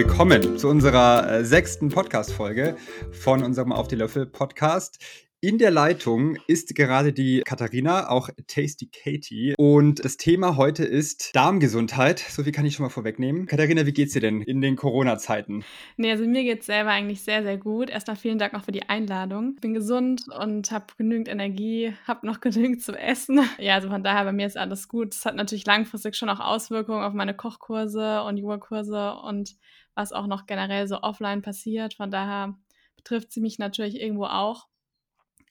willkommen 0.00 0.56
zu 0.56 0.68
unserer 0.68 1.30
äh, 1.30 1.44
sechsten 1.44 1.90
Podcast-Folge 1.90 2.74
von 3.12 3.42
unserem 3.42 3.70
Auf 3.70 3.86
die 3.86 3.96
Löffel 3.96 4.24
Podcast. 4.24 4.98
In 5.42 5.56
der 5.56 5.70
Leitung 5.70 6.36
ist 6.46 6.74
gerade 6.74 7.12
die 7.14 7.40
Katharina, 7.40 8.08
auch 8.08 8.30
Tasty 8.46 8.90
Katie. 8.90 9.54
Und 9.58 10.02
das 10.02 10.16
Thema 10.16 10.56
heute 10.56 10.84
ist 10.84 11.34
Darmgesundheit. 11.34 12.18
So 12.18 12.42
viel 12.42 12.52
kann 12.52 12.64
ich 12.64 12.74
schon 12.74 12.84
mal 12.84 12.90
vorwegnehmen. 12.90 13.44
Katharina, 13.46 13.84
wie 13.84 13.92
geht's 13.92 14.14
dir 14.14 14.20
denn 14.20 14.40
in 14.40 14.62
den 14.62 14.76
Corona-Zeiten? 14.76 15.64
Nee, 15.98 16.10
also 16.10 16.26
mir 16.26 16.44
geht's 16.44 16.66
selber 16.66 16.90
eigentlich 16.90 17.22
sehr, 17.22 17.42
sehr 17.42 17.58
gut. 17.58 17.90
Erstmal 17.90 18.16
vielen 18.16 18.38
Dank 18.38 18.54
auch 18.54 18.64
für 18.64 18.72
die 18.72 18.88
Einladung. 18.88 19.52
Ich 19.54 19.60
bin 19.60 19.74
gesund 19.74 20.24
und 20.38 20.70
habe 20.70 20.86
genügend 20.96 21.28
Energie, 21.28 21.94
habe 22.06 22.26
noch 22.26 22.40
genügend 22.42 22.82
zu 22.82 22.92
essen. 22.92 23.40
Ja, 23.58 23.74
also 23.74 23.90
von 23.90 24.02
daher 24.02 24.24
bei 24.24 24.32
mir 24.32 24.46
ist 24.46 24.56
alles 24.56 24.88
gut. 24.88 25.14
Es 25.14 25.26
hat 25.26 25.36
natürlich 25.36 25.66
langfristig 25.66 26.16
schon 26.16 26.30
auch 26.30 26.40
Auswirkungen 26.40 27.02
auf 27.02 27.12
meine 27.12 27.34
Kochkurse 27.34 28.22
und 28.24 28.38
Yogakurse 28.38 29.14
und 29.26 29.56
was 29.94 30.12
auch 30.12 30.26
noch 30.26 30.46
generell 30.46 30.86
so 30.86 31.02
offline 31.02 31.42
passiert. 31.42 31.94
Von 31.94 32.10
daher 32.10 32.56
betrifft 32.96 33.32
sie 33.32 33.40
mich 33.40 33.58
natürlich 33.58 34.00
irgendwo 34.00 34.24
auch. 34.24 34.66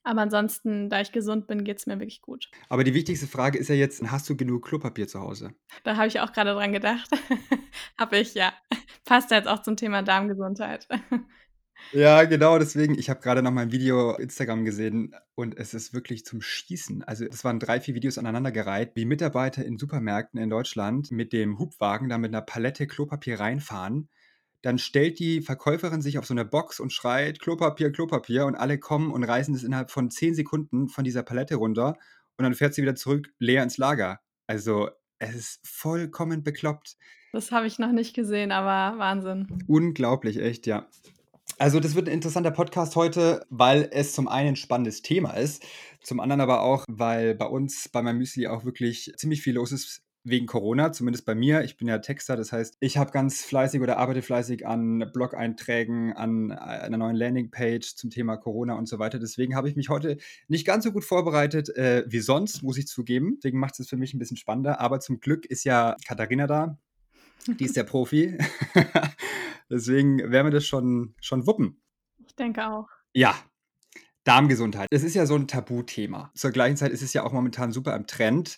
Aber 0.03 0.21
ansonsten, 0.21 0.89
da 0.89 1.02
ich 1.02 1.12
gesund 1.12 1.48
bin, 1.48 1.63
geht 1.63 1.77
es 1.77 1.85
mir 1.85 1.99
wirklich 1.99 2.21
gut. 2.21 2.49
Aber 2.70 2.84
die 2.84 2.93
wichtigste 2.93 3.27
Frage 3.27 3.57
ist 3.57 3.67
ja 3.67 3.75
jetzt, 3.75 4.02
hast 4.09 4.29
du 4.29 4.35
genug 4.35 4.65
Klopapier 4.65 5.07
zu 5.07 5.20
Hause? 5.20 5.52
Da 5.84 5.98
habe 5.98 6.07
ich 6.07 6.20
auch 6.20 6.31
gerade 6.31 6.53
dran 6.53 6.71
gedacht. 6.71 7.09
habe 7.98 8.17
ich, 8.17 8.34
ja. 8.34 8.53
Passt 9.05 9.31
jetzt 9.31 9.48
auch 9.48 9.62
zum 9.62 9.75
Thema 9.75 10.02
Darmgesundheit. 10.02 10.87
Ja, 11.93 12.26
genau, 12.26 12.59
deswegen, 12.59 12.99
ich 12.99 13.09
habe 13.09 13.21
gerade 13.21 13.41
noch 13.41 13.51
mal 13.51 13.62
ein 13.62 13.71
Video 13.71 14.15
Instagram 14.15 14.63
gesehen 14.65 15.15
und 15.34 15.57
es 15.57 15.73
ist 15.73 15.93
wirklich 15.93 16.26
zum 16.26 16.41
Schießen. 16.41 17.03
Also, 17.03 17.26
es 17.26 17.43
waren 17.43 17.59
drei, 17.59 17.79
vier 17.79 17.95
Videos 17.95 18.17
aneinandergereiht, 18.17 18.95
wie 18.95 19.05
Mitarbeiter 19.05 19.65
in 19.65 19.77
Supermärkten 19.77 20.40
in 20.40 20.49
Deutschland 20.49 21.09
mit 21.09 21.34
dem 21.34 21.57
Hubwagen 21.57 22.09
da 22.09 22.17
mit 22.17 22.31
einer 22.31 22.41
Palette 22.41 22.85
Klopapier 22.85 23.40
reinfahren 23.40 24.09
dann 24.62 24.77
stellt 24.77 25.20
die 25.20 25.41
Verkäuferin 25.41 26.02
sich 26.02 26.18
auf 26.18 26.26
so 26.26 26.34
eine 26.34 26.46
Box 26.46 26.79
und 26.79 26.91
schreit 26.91 27.40
Klopapier, 27.40 27.91
Klopapier 27.91 28.46
und 28.46 28.55
alle 28.55 28.77
kommen 28.77 29.12
und 29.12 29.24
reißen 29.24 29.55
es 29.55 29.63
innerhalb 29.63 29.91
von 29.91 30.12
10 30.12 30.35
Sekunden 30.35 30.90
von 30.90 31.04
dieser 31.04 31.24
Palette 31.24 31.55
runter 31.55 31.96
und 32.38 32.43
dann 32.43 32.54
fährt 32.54 32.74
sie 32.74 32.82
wieder 32.82 32.96
zurück 32.96 33.34
leer 33.40 33.63
ins 33.63 33.77
Lager. 33.77 34.20
Also, 34.48 34.90
es 35.20 35.35
ist 35.35 35.60
vollkommen 35.63 36.43
bekloppt. 36.43 36.98
Das 37.34 37.52
habe 37.52 37.68
ich 37.68 37.80
noch 37.80 37.91
nicht 37.91 38.15
gesehen, 38.15 38.52
aber 38.52 38.98
Wahnsinn. 38.98 39.48
Unglaublich, 39.68 40.40
echt, 40.40 40.65
ja. 40.65 40.87
Also, 41.57 41.80
das 41.80 41.96
wird 41.96 42.07
ein 42.07 42.13
interessanter 42.13 42.52
Podcast 42.52 42.96
heute, 42.96 43.46
weil 43.49 43.90
es 43.91 44.13
zum 44.13 44.27
einen 44.27 44.49
ein 44.49 44.55
spannendes 44.55 45.02
Thema 45.02 45.34
ist, 45.34 45.65
zum 46.02 46.20
anderen 46.20 46.41
aber 46.41 46.62
auch, 46.62 46.85
weil 46.87 47.35
bei 47.35 47.46
uns, 47.46 47.90
bei 47.90 48.02
meinem 48.02 48.20
Müsli 48.20 48.48
auch 48.48 48.63
wirklich 48.63 49.13
ziemlich 49.18 49.41
viel 49.41 49.55
los 49.55 49.71
ist 49.71 50.02
wegen 50.30 50.46
Corona, 50.46 50.91
zumindest 50.91 51.26
bei 51.26 51.35
mir. 51.35 51.63
Ich 51.63 51.77
bin 51.77 51.88
ja 51.88 51.99
Texter, 51.99 52.35
das 52.35 52.52
heißt, 52.52 52.77
ich 52.80 52.98
habe 52.98 53.12
ganz 53.12 53.44
fleißig 53.44 53.82
oder 53.82 53.98
arbeite 53.98 54.22
fleißig 54.22 54.68
an 54.68 55.10
Blog-Einträgen, 55.13 56.13
an 56.13 56.52
einer 56.52 56.98
neuen 56.98 57.16
Landingpage 57.16 57.96
zum 57.96 58.10
Thema 58.10 58.38
Corona 58.38 58.76
und 58.76 58.88
so 58.88 58.99
weiter. 58.99 59.20
Deswegen 59.20 59.55
habe 59.55 59.70
ich 59.70 59.76
mich 59.76 59.90
heute 59.90 60.18
nicht 60.48 60.66
ganz 60.66 60.84
so 60.84 60.91
gut 60.91 61.04
vorbereitet 61.04 61.70
äh, 61.76 62.04
wie 62.08 62.20
sonst, 62.20 62.63
muss 62.63 62.77
ich 62.77 62.88
zugeben. 62.88 63.38
Deswegen 63.38 63.60
macht 63.60 63.80
es 63.80 63.90
für 63.90 63.98
mich 63.98 64.13
ein 64.13 64.19
bisschen 64.19 64.38
spannender. 64.38 64.80
Aber 64.80 65.00
zum 65.00 65.19
Glück 65.19 65.46
ist 65.46 65.63
ja 65.63 65.96
Katharina 66.08 66.47
da. 66.47 66.78
Die 67.47 67.66
ist 67.66 67.75
der 67.75 67.84
Profi. 67.84 68.38
Deswegen 69.69 70.31
werden 70.31 70.47
wir 70.47 70.52
das 70.52 70.66
schon, 70.66 71.16
schon 71.22 71.47
wuppen. 71.47 71.81
Ich 72.25 72.36
denke 72.36 72.68
auch. 72.68 72.88
Ja, 73.14 73.36
Darmgesundheit. 74.24 74.90
Das 74.91 75.03
ist 75.03 75.16
ja 75.16 75.25
so 75.25 75.36
ein 75.36 75.47
Tabuthema. 75.47 76.31
Zur 76.36 76.52
gleichen 76.52 76.78
Zeit 76.78 76.91
ist 76.91 77.02
es 77.02 77.14
ja 77.14 77.24
auch 77.24 77.31
momentan 77.31 77.72
super 77.72 77.96
im 77.96 78.06
Trend. 78.06 78.58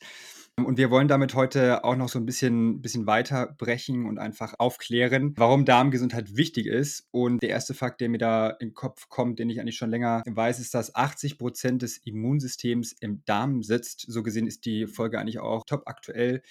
Und 0.57 0.77
wir 0.77 0.91
wollen 0.91 1.07
damit 1.07 1.33
heute 1.33 1.83
auch 1.83 1.95
noch 1.95 2.09
so 2.09 2.19
ein 2.19 2.25
bisschen, 2.25 2.81
bisschen 2.81 3.07
weiter 3.07 3.55
brechen 3.57 4.05
und 4.05 4.19
einfach 4.19 4.53
aufklären, 4.57 5.33
warum 5.37 5.65
Darmgesundheit 5.65 6.35
wichtig 6.35 6.67
ist. 6.67 7.07
Und 7.11 7.41
der 7.41 7.49
erste 7.49 7.73
Fakt, 7.73 8.01
der 8.01 8.09
mir 8.09 8.17
da 8.17 8.49
in 8.49 8.69
den 8.69 8.73
Kopf 8.73 9.09
kommt, 9.09 9.39
den 9.39 9.49
ich 9.49 9.59
eigentlich 9.59 9.77
schon 9.77 9.89
länger 9.89 10.23
weiß, 10.25 10.59
ist, 10.59 10.73
dass 10.73 10.93
80 10.93 11.37
Prozent 11.37 11.81
des 11.81 11.97
Immunsystems 11.97 12.93
im 12.99 13.23
Darm 13.25 13.63
sitzt. 13.63 14.05
So 14.07 14.23
gesehen 14.23 14.47
ist 14.47 14.65
die 14.65 14.87
Folge 14.87 15.19
eigentlich 15.19 15.39
auch 15.39 15.63
top 15.65 15.83
aktuell, 15.85 16.41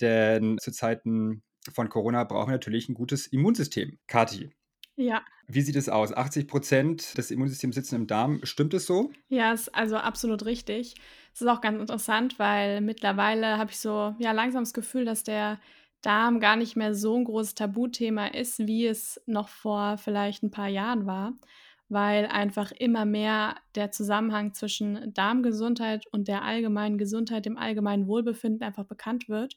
denn 0.00 0.56
zu 0.58 0.72
Zeiten 0.72 1.42
von 1.72 1.88
Corona 1.88 2.24
brauchen 2.24 2.48
wir 2.48 2.52
natürlich 2.52 2.88
ein 2.88 2.94
gutes 2.94 3.26
Immunsystem. 3.26 3.98
Kathi, 4.06 4.50
ja. 4.98 5.22
Wie 5.46 5.62
sieht 5.62 5.76
es 5.76 5.88
aus? 5.88 6.12
80 6.12 6.46
Prozent 6.46 7.16
des 7.16 7.30
Immunsystems 7.30 7.76
sitzen 7.76 7.94
im 7.94 8.06
Darm. 8.06 8.40
Stimmt 8.42 8.74
es 8.74 8.86
so? 8.86 9.10
Ja, 9.28 9.52
ist 9.52 9.74
also 9.74 9.96
absolut 9.96 10.44
richtig. 10.44 10.94
Es 11.32 11.40
ist 11.40 11.46
auch 11.46 11.60
ganz 11.60 11.80
interessant, 11.80 12.38
weil 12.38 12.80
mittlerweile 12.80 13.56
habe 13.58 13.70
ich 13.70 13.78
so 13.78 14.14
ja 14.18 14.32
langsam 14.32 14.64
das 14.64 14.74
Gefühl, 14.74 15.04
dass 15.04 15.22
der 15.22 15.58
Darm 16.02 16.40
gar 16.40 16.56
nicht 16.56 16.76
mehr 16.76 16.94
so 16.94 17.16
ein 17.16 17.24
großes 17.24 17.54
Tabuthema 17.54 18.26
ist, 18.26 18.58
wie 18.66 18.86
es 18.86 19.20
noch 19.26 19.48
vor 19.48 19.98
vielleicht 19.98 20.42
ein 20.42 20.50
paar 20.50 20.68
Jahren 20.68 21.06
war, 21.06 21.32
weil 21.88 22.26
einfach 22.26 22.72
immer 22.72 23.04
mehr 23.04 23.56
der 23.74 23.90
Zusammenhang 23.90 24.52
zwischen 24.52 25.14
Darmgesundheit 25.14 26.06
und 26.10 26.28
der 26.28 26.42
allgemeinen 26.42 26.98
Gesundheit, 26.98 27.46
dem 27.46 27.56
allgemeinen 27.56 28.06
Wohlbefinden 28.06 28.62
einfach 28.62 28.84
bekannt 28.84 29.28
wird 29.28 29.56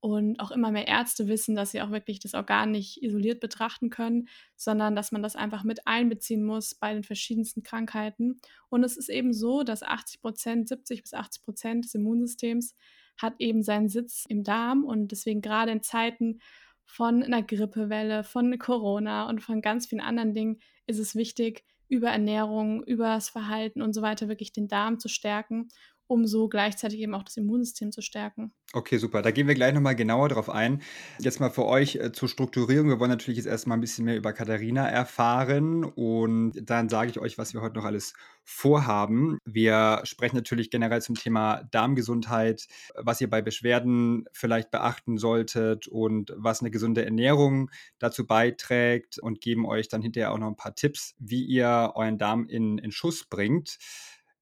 und 0.00 0.38
auch 0.40 0.50
immer 0.50 0.70
mehr 0.70 0.86
Ärzte 0.86 1.26
wissen, 1.26 1.54
dass 1.54 1.70
sie 1.70 1.82
auch 1.82 1.90
wirklich 1.90 2.20
das 2.20 2.34
Organ 2.34 2.70
nicht 2.70 3.02
isoliert 3.02 3.40
betrachten 3.40 3.90
können, 3.90 4.28
sondern 4.54 4.94
dass 4.94 5.12
man 5.12 5.22
das 5.22 5.36
einfach 5.36 5.64
mit 5.64 5.86
einbeziehen 5.86 6.44
muss 6.44 6.74
bei 6.74 6.92
den 6.92 7.02
verschiedensten 7.02 7.62
Krankheiten. 7.62 8.40
Und 8.68 8.84
es 8.84 8.96
ist 8.96 9.08
eben 9.08 9.32
so, 9.32 9.62
dass 9.62 9.82
80 9.82 10.20
Prozent, 10.20 10.68
70 10.68 11.02
bis 11.02 11.14
80 11.14 11.44
Prozent 11.44 11.84
des 11.84 11.94
Immunsystems 11.94 12.74
hat 13.20 13.34
eben 13.38 13.62
seinen 13.62 13.88
Sitz 13.88 14.24
im 14.28 14.44
Darm 14.44 14.84
und 14.84 15.08
deswegen 15.08 15.40
gerade 15.40 15.72
in 15.72 15.82
Zeiten 15.82 16.40
von 16.84 17.22
einer 17.22 17.42
Grippewelle, 17.42 18.22
von 18.22 18.56
Corona 18.58 19.28
und 19.28 19.42
von 19.42 19.60
ganz 19.60 19.86
vielen 19.86 20.00
anderen 20.00 20.34
Dingen 20.34 20.60
ist 20.86 20.98
es 20.98 21.14
wichtig, 21.16 21.64
über 21.88 22.10
Ernährung, 22.10 22.82
über 22.84 23.14
das 23.14 23.28
Verhalten 23.28 23.80
und 23.80 23.92
so 23.92 24.02
weiter 24.02 24.28
wirklich 24.28 24.52
den 24.52 24.68
Darm 24.68 24.98
zu 24.98 25.08
stärken 25.08 25.68
um 26.06 26.26
so 26.26 26.48
gleichzeitig 26.48 27.00
eben 27.00 27.14
auch 27.14 27.22
das 27.22 27.36
Immunsystem 27.36 27.92
zu 27.92 28.02
stärken. 28.02 28.52
Okay, 28.72 28.98
super. 28.98 29.22
Da 29.22 29.30
gehen 29.30 29.48
wir 29.48 29.54
gleich 29.54 29.72
nochmal 29.72 29.96
genauer 29.96 30.28
drauf 30.28 30.50
ein. 30.50 30.82
Jetzt 31.18 31.40
mal 31.40 31.50
für 31.50 31.64
euch 31.64 31.96
äh, 31.96 32.12
zur 32.12 32.28
Strukturierung. 32.28 32.88
Wir 32.88 33.00
wollen 33.00 33.10
natürlich 33.10 33.38
jetzt 33.38 33.46
erstmal 33.46 33.78
ein 33.78 33.80
bisschen 33.80 34.04
mehr 34.04 34.16
über 34.16 34.32
Katharina 34.32 34.88
erfahren 34.88 35.84
und 35.84 36.52
dann 36.62 36.88
sage 36.88 37.10
ich 37.10 37.18
euch, 37.18 37.38
was 37.38 37.54
wir 37.54 37.60
heute 37.60 37.76
noch 37.76 37.84
alles 37.84 38.12
vorhaben. 38.44 39.38
Wir 39.44 40.00
sprechen 40.04 40.36
natürlich 40.36 40.70
generell 40.70 41.02
zum 41.02 41.16
Thema 41.16 41.64
Darmgesundheit, 41.72 42.66
was 42.94 43.20
ihr 43.20 43.28
bei 43.28 43.42
Beschwerden 43.42 44.26
vielleicht 44.32 44.70
beachten 44.70 45.18
solltet 45.18 45.88
und 45.88 46.32
was 46.36 46.60
eine 46.60 46.70
gesunde 46.70 47.04
Ernährung 47.04 47.70
dazu 47.98 48.26
beiträgt 48.26 49.18
und 49.18 49.40
geben 49.40 49.66
euch 49.66 49.88
dann 49.88 50.02
hinterher 50.02 50.32
auch 50.32 50.38
noch 50.38 50.46
ein 50.46 50.56
paar 50.56 50.74
Tipps, 50.74 51.14
wie 51.18 51.44
ihr 51.44 51.92
euren 51.94 52.18
Darm 52.18 52.46
in, 52.46 52.78
in 52.78 52.92
Schuss 52.92 53.24
bringt. 53.24 53.78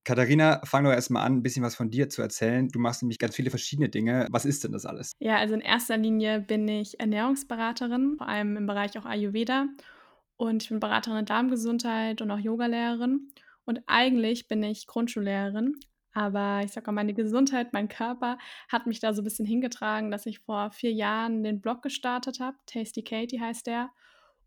Katharina, 0.04 0.60
fang 0.64 0.84
doch 0.84 0.90
erstmal 0.92 1.24
an, 1.24 1.36
ein 1.36 1.42
bisschen 1.42 1.64
was 1.64 1.74
von 1.74 1.90
dir 1.90 2.10
zu 2.10 2.20
erzählen. 2.20 2.68
Du 2.68 2.78
machst 2.78 3.02
nämlich 3.02 3.18
ganz 3.18 3.34
viele 3.34 3.48
verschiedene 3.50 3.88
Dinge. 3.88 4.26
Was 4.30 4.44
ist 4.44 4.62
denn 4.62 4.72
das 4.72 4.84
alles? 4.84 5.12
Ja, 5.18 5.36
also 5.36 5.54
in 5.54 5.62
erster 5.62 5.96
Linie 5.96 6.40
bin 6.40 6.68
ich 6.68 7.00
Ernährungsberaterin, 7.00 8.16
vor 8.18 8.28
allem 8.28 8.56
im 8.56 8.66
Bereich 8.66 8.98
auch 8.98 9.06
Ayurveda. 9.06 9.66
Und 10.36 10.62
ich 10.62 10.68
bin 10.68 10.80
Beraterin 10.80 11.20
in 11.20 11.24
Darmgesundheit 11.24 12.20
und 12.20 12.30
auch 12.30 12.38
Yogalehrerin. 12.38 13.30
Und 13.64 13.80
eigentlich 13.86 14.46
bin 14.46 14.62
ich 14.62 14.86
Grundschullehrerin. 14.86 15.76
Aber 16.12 16.60
ich 16.64 16.72
sag 16.72 16.86
mal, 16.86 16.92
meine 16.92 17.14
Gesundheit, 17.14 17.72
mein 17.72 17.88
Körper 17.88 18.38
hat 18.68 18.86
mich 18.86 19.00
da 19.00 19.14
so 19.14 19.22
ein 19.22 19.24
bisschen 19.24 19.46
hingetragen, 19.46 20.10
dass 20.10 20.26
ich 20.26 20.40
vor 20.40 20.70
vier 20.70 20.92
Jahren 20.92 21.42
den 21.42 21.60
Blog 21.60 21.82
gestartet 21.82 22.40
habe. 22.40 22.56
Tasty 22.66 23.02
Katie 23.02 23.40
heißt 23.40 23.66
der. 23.66 23.90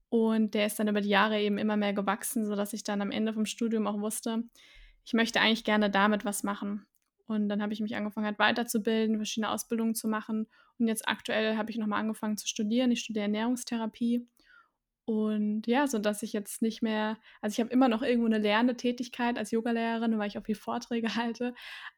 Und 0.10 0.54
der 0.54 0.68
ist 0.68 0.80
dann 0.80 0.88
über 0.88 1.02
die 1.02 1.10
Jahre 1.10 1.42
eben 1.42 1.58
immer 1.58 1.76
mehr 1.76 1.94
gewachsen, 1.94 2.46
sodass 2.46 2.72
ich 2.74 2.84
dann 2.84 3.02
am 3.02 3.12
Ende 3.12 3.34
vom 3.34 3.46
Studium 3.46 3.88
auch 3.88 4.00
wusste, 4.00 4.44
ich 5.08 5.14
möchte 5.14 5.40
eigentlich 5.40 5.64
gerne 5.64 5.90
damit 5.90 6.26
was 6.26 6.44
machen. 6.44 6.86
Und 7.28 7.48
dann 7.48 7.62
habe 7.62 7.72
ich 7.72 7.80
mich 7.80 7.96
angefangen, 7.96 8.26
halt 8.26 8.40
weiterzubilden, 8.40 9.16
verschiedene 9.16 9.50
Ausbildungen 9.50 9.96
zu 9.96 10.10
machen. 10.10 10.48
Und 10.80 10.90
jetzt 10.90 11.08
aktuell 11.08 11.56
habe 11.56 11.72
ich 11.72 11.78
nochmal 11.78 12.02
angefangen 12.02 12.36
zu 12.36 12.46
studieren. 12.46 12.92
Ich 12.92 13.00
studiere 13.00 13.24
Ernährungstherapie 13.24 14.28
und 15.08 15.68
ja, 15.68 15.88
so 15.88 16.00
dass 16.00 16.22
ich 16.22 16.34
jetzt 16.34 16.62
nicht 16.62 16.82
mehr, 16.82 17.18
also 17.42 17.54
ich 17.54 17.62
habe 17.62 17.70
immer 17.70 17.88
noch 17.88 18.02
irgendwo 18.02 18.26
eine 18.26 18.40
lernende 18.40 18.76
Tätigkeit 18.76 19.38
als 19.38 19.52
Yogalehrerin, 19.52 20.20
weil 20.20 20.28
ich 20.28 20.38
auch 20.38 20.44
viel 20.44 20.54
Vorträge 20.54 21.08
halte, 21.16 21.54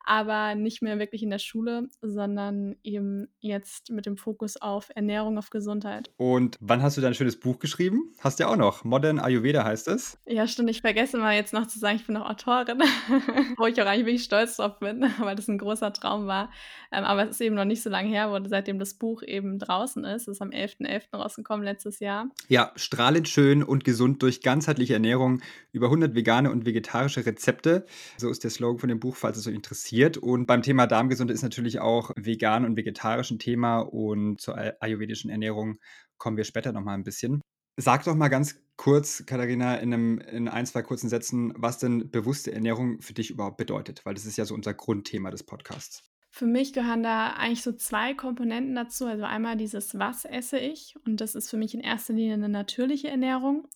aber 0.05 0.53
nicht 0.53 0.83
mehr 0.83 0.99
wirklich 0.99 1.23
in 1.23 1.31
der 1.31 1.39
Schule, 1.39 1.87
sondern 2.03 2.75
eben 2.83 3.27
jetzt 3.39 3.89
mit 3.89 4.05
dem 4.05 4.15
Fokus 4.15 4.57
auf 4.57 4.89
Ernährung, 4.93 5.39
auf 5.39 5.49
Gesundheit. 5.49 6.11
Und 6.17 6.57
wann 6.61 6.83
hast 6.83 6.97
du 6.97 7.01
dein 7.01 7.15
schönes 7.15 7.39
Buch 7.39 7.57
geschrieben? 7.57 8.13
Hast 8.19 8.37
du 8.37 8.43
ja 8.43 8.49
auch 8.49 8.57
noch. 8.57 8.83
Modern 8.83 9.17
Ayurveda 9.17 9.63
heißt 9.63 9.87
es. 9.87 10.19
Ja, 10.27 10.45
stimmt. 10.45 10.69
Ich 10.69 10.81
vergesse 10.81 11.17
mal 11.17 11.33
jetzt 11.33 11.51
noch 11.51 11.65
zu 11.65 11.79
sagen, 11.79 11.95
ich 11.95 12.05
bin 12.05 12.13
noch 12.13 12.29
Autorin, 12.29 12.79
wo 13.57 13.65
ich 13.65 13.81
auch 13.81 13.87
eigentlich 13.87 14.05
wirklich 14.05 14.23
stolz 14.23 14.57
drauf 14.57 14.77
bin, 14.77 15.01
weil 15.19 15.35
das 15.35 15.47
ein 15.47 15.57
großer 15.57 15.91
Traum 15.93 16.27
war. 16.27 16.51
Ähm, 16.91 17.05
aber 17.05 17.23
es 17.23 17.31
ist 17.31 17.41
eben 17.41 17.55
noch 17.55 17.65
nicht 17.65 17.81
so 17.81 17.89
lange 17.89 18.09
her, 18.09 18.29
wo 18.29 18.47
seitdem 18.47 18.77
das 18.77 18.93
Buch 18.93 19.23
eben 19.23 19.57
draußen 19.57 20.03
ist. 20.05 20.27
Es 20.27 20.35
ist 20.35 20.41
am 20.43 20.49
11.11. 20.49 21.09
.11. 21.11 21.17
rausgekommen 21.17 21.65
letztes 21.65 21.99
Jahr. 21.99 22.29
Ja, 22.47 22.71
strahlend 22.99 23.29
schön 23.29 23.63
und 23.63 23.85
gesund 23.85 24.21
durch 24.23 24.41
ganzheitliche 24.41 24.93
Ernährung, 24.93 25.41
über 25.71 25.87
100 25.87 26.15
vegane 26.15 26.51
und 26.51 26.65
vegetarische 26.65 27.25
Rezepte. 27.25 27.85
So 28.17 28.29
ist 28.29 28.43
der 28.43 28.51
Slogan 28.51 28.79
von 28.79 28.89
dem 28.89 28.99
Buch, 28.99 29.15
falls 29.15 29.37
es 29.37 29.47
euch 29.47 29.55
interessiert. 29.55 30.17
Und 30.17 30.47
beim 30.47 30.61
Thema 30.63 30.85
Darmgesundheit 30.85 31.35
ist 31.35 31.43
natürlich 31.43 31.79
auch 31.79 32.11
vegan 32.17 32.65
und 32.65 32.75
vegetarisch 32.75 33.31
ein 33.31 33.39
Thema 33.39 33.79
und 33.79 34.41
zur 34.41 34.57
ayurvedischen 34.81 35.29
Ernährung 35.29 35.77
kommen 36.17 36.35
wir 36.35 36.43
später 36.43 36.73
nochmal 36.73 36.95
ein 36.95 37.03
bisschen. 37.05 37.41
Sag 37.77 38.03
doch 38.03 38.15
mal 38.15 38.27
ganz 38.27 38.61
kurz, 38.75 39.23
Katharina, 39.25 39.77
in 39.77 39.89
'nem 39.89 40.19
in 40.19 40.47
ein, 40.49 40.65
2 40.65 40.81
kurzen 40.81 41.09
Sätzen, 41.09 41.53
was 41.55 41.77
denn 41.79 42.11
bewusste 42.11 42.51
Ernährung 42.51 43.01
für 43.01 43.13
dich 43.13 43.31
überhaupt 43.31 43.57
bedeutet, 43.57 44.05
weil 44.05 44.13
das 44.13 44.25
ist 44.25 44.37
ja 44.37 44.43
so 44.45 44.53
unser 44.55 44.73
Grundthema 44.73 45.31
des 45.31 45.43
Podcasts. 45.43 46.08
Für 46.39 46.45
mich 46.45 46.71
gehören 46.71 47.03
da 47.03 47.31
eigentlich 47.31 47.63
so 47.63 47.73
2 47.73 48.13
Komponenten 48.13 48.73
dazu. 48.73 49.05
Also 49.05 49.25
einmal 49.25 49.57
dieses: 49.57 49.99
Was 49.99 50.23
esse 50.23 50.57
ich? 50.57 50.95
Und 51.05 51.19
das 51.19 51.35
ist 51.35 51.49
für 51.49 51.57
mich 51.57 51.73
in 51.73 51.81
erster 51.81 52.13
Linie 52.13 52.37
'ne 52.37 52.47
natürliche 52.47 53.09
Ernährung. 53.09 53.67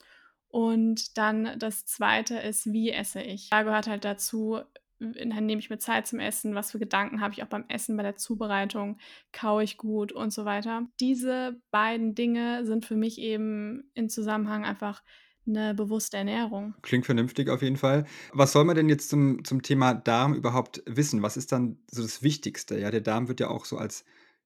Und 0.47 1.17
dann 1.17 1.59
das 1.59 1.85
Zweite 1.85 2.37
ist: 2.37 2.71
Wie 2.71 2.89
esse 2.89 3.21
ich? 3.21 3.49
Da 3.49 3.63
gehört 3.63 3.87
halt 3.87 4.05
dazu, 4.05 4.61
nehme 4.99 5.59
ich 5.59 5.69
mir 5.69 5.77
Zeit 5.77 6.07
zum 6.07 6.21
Essen, 6.21 6.55
was 6.55 6.71
für 6.71 6.79
Gedanken 6.79 7.19
habe 7.19 7.33
ich 7.33 7.43
auch 7.43 7.47
beim 7.47 7.65
Essen, 7.67 7.97
bei 7.97 8.03
der 8.03 8.15
Zubereitung, 8.15 8.97
kaue 9.33 9.65
ich 9.65 9.75
gut 9.77 10.13
und 10.13 10.31
so 10.31 10.45
weiter. 10.45 10.87
Diese 11.01 11.59
beiden 11.69 12.15
Dinge 12.15 12.65
sind 12.65 12.85
für 12.85 12.95
mich 12.95 13.19
eben 13.19 13.91
in 13.93 14.07
Zusammenhang 14.09 14.63
einfach 14.63 15.03
'ne 15.45 15.73
bewusste 15.73 16.17
Ernährung. 16.17 16.75
Klingt 16.83 17.05
vernünftig 17.05 17.49
auf 17.49 17.61
jeden 17.61 17.77
Fall. 17.77 18.05
Was 18.33 18.51
soll 18.51 18.65
man 18.65 18.75
denn 18.75 18.89
jetzt 18.89 19.09
zum 19.09 19.43
zum 19.45 19.61
Thema 19.61 19.93
Darm 19.93 20.33
überhaupt 20.33 20.83
wissen? 20.85 21.21
Was 21.23 21.37
ist 21.37 21.51
dann 21.53 21.77
so 21.89 22.01
das 22.01 22.21
Wichtigste? 22.21 22.77
Ja, 22.77 22.91
der 22.91 23.01
Darm 23.01 23.29
wird 23.29 23.39
ja 23.39 23.47
auch 23.49 23.63
so 23.65 23.77
als 23.77 24.03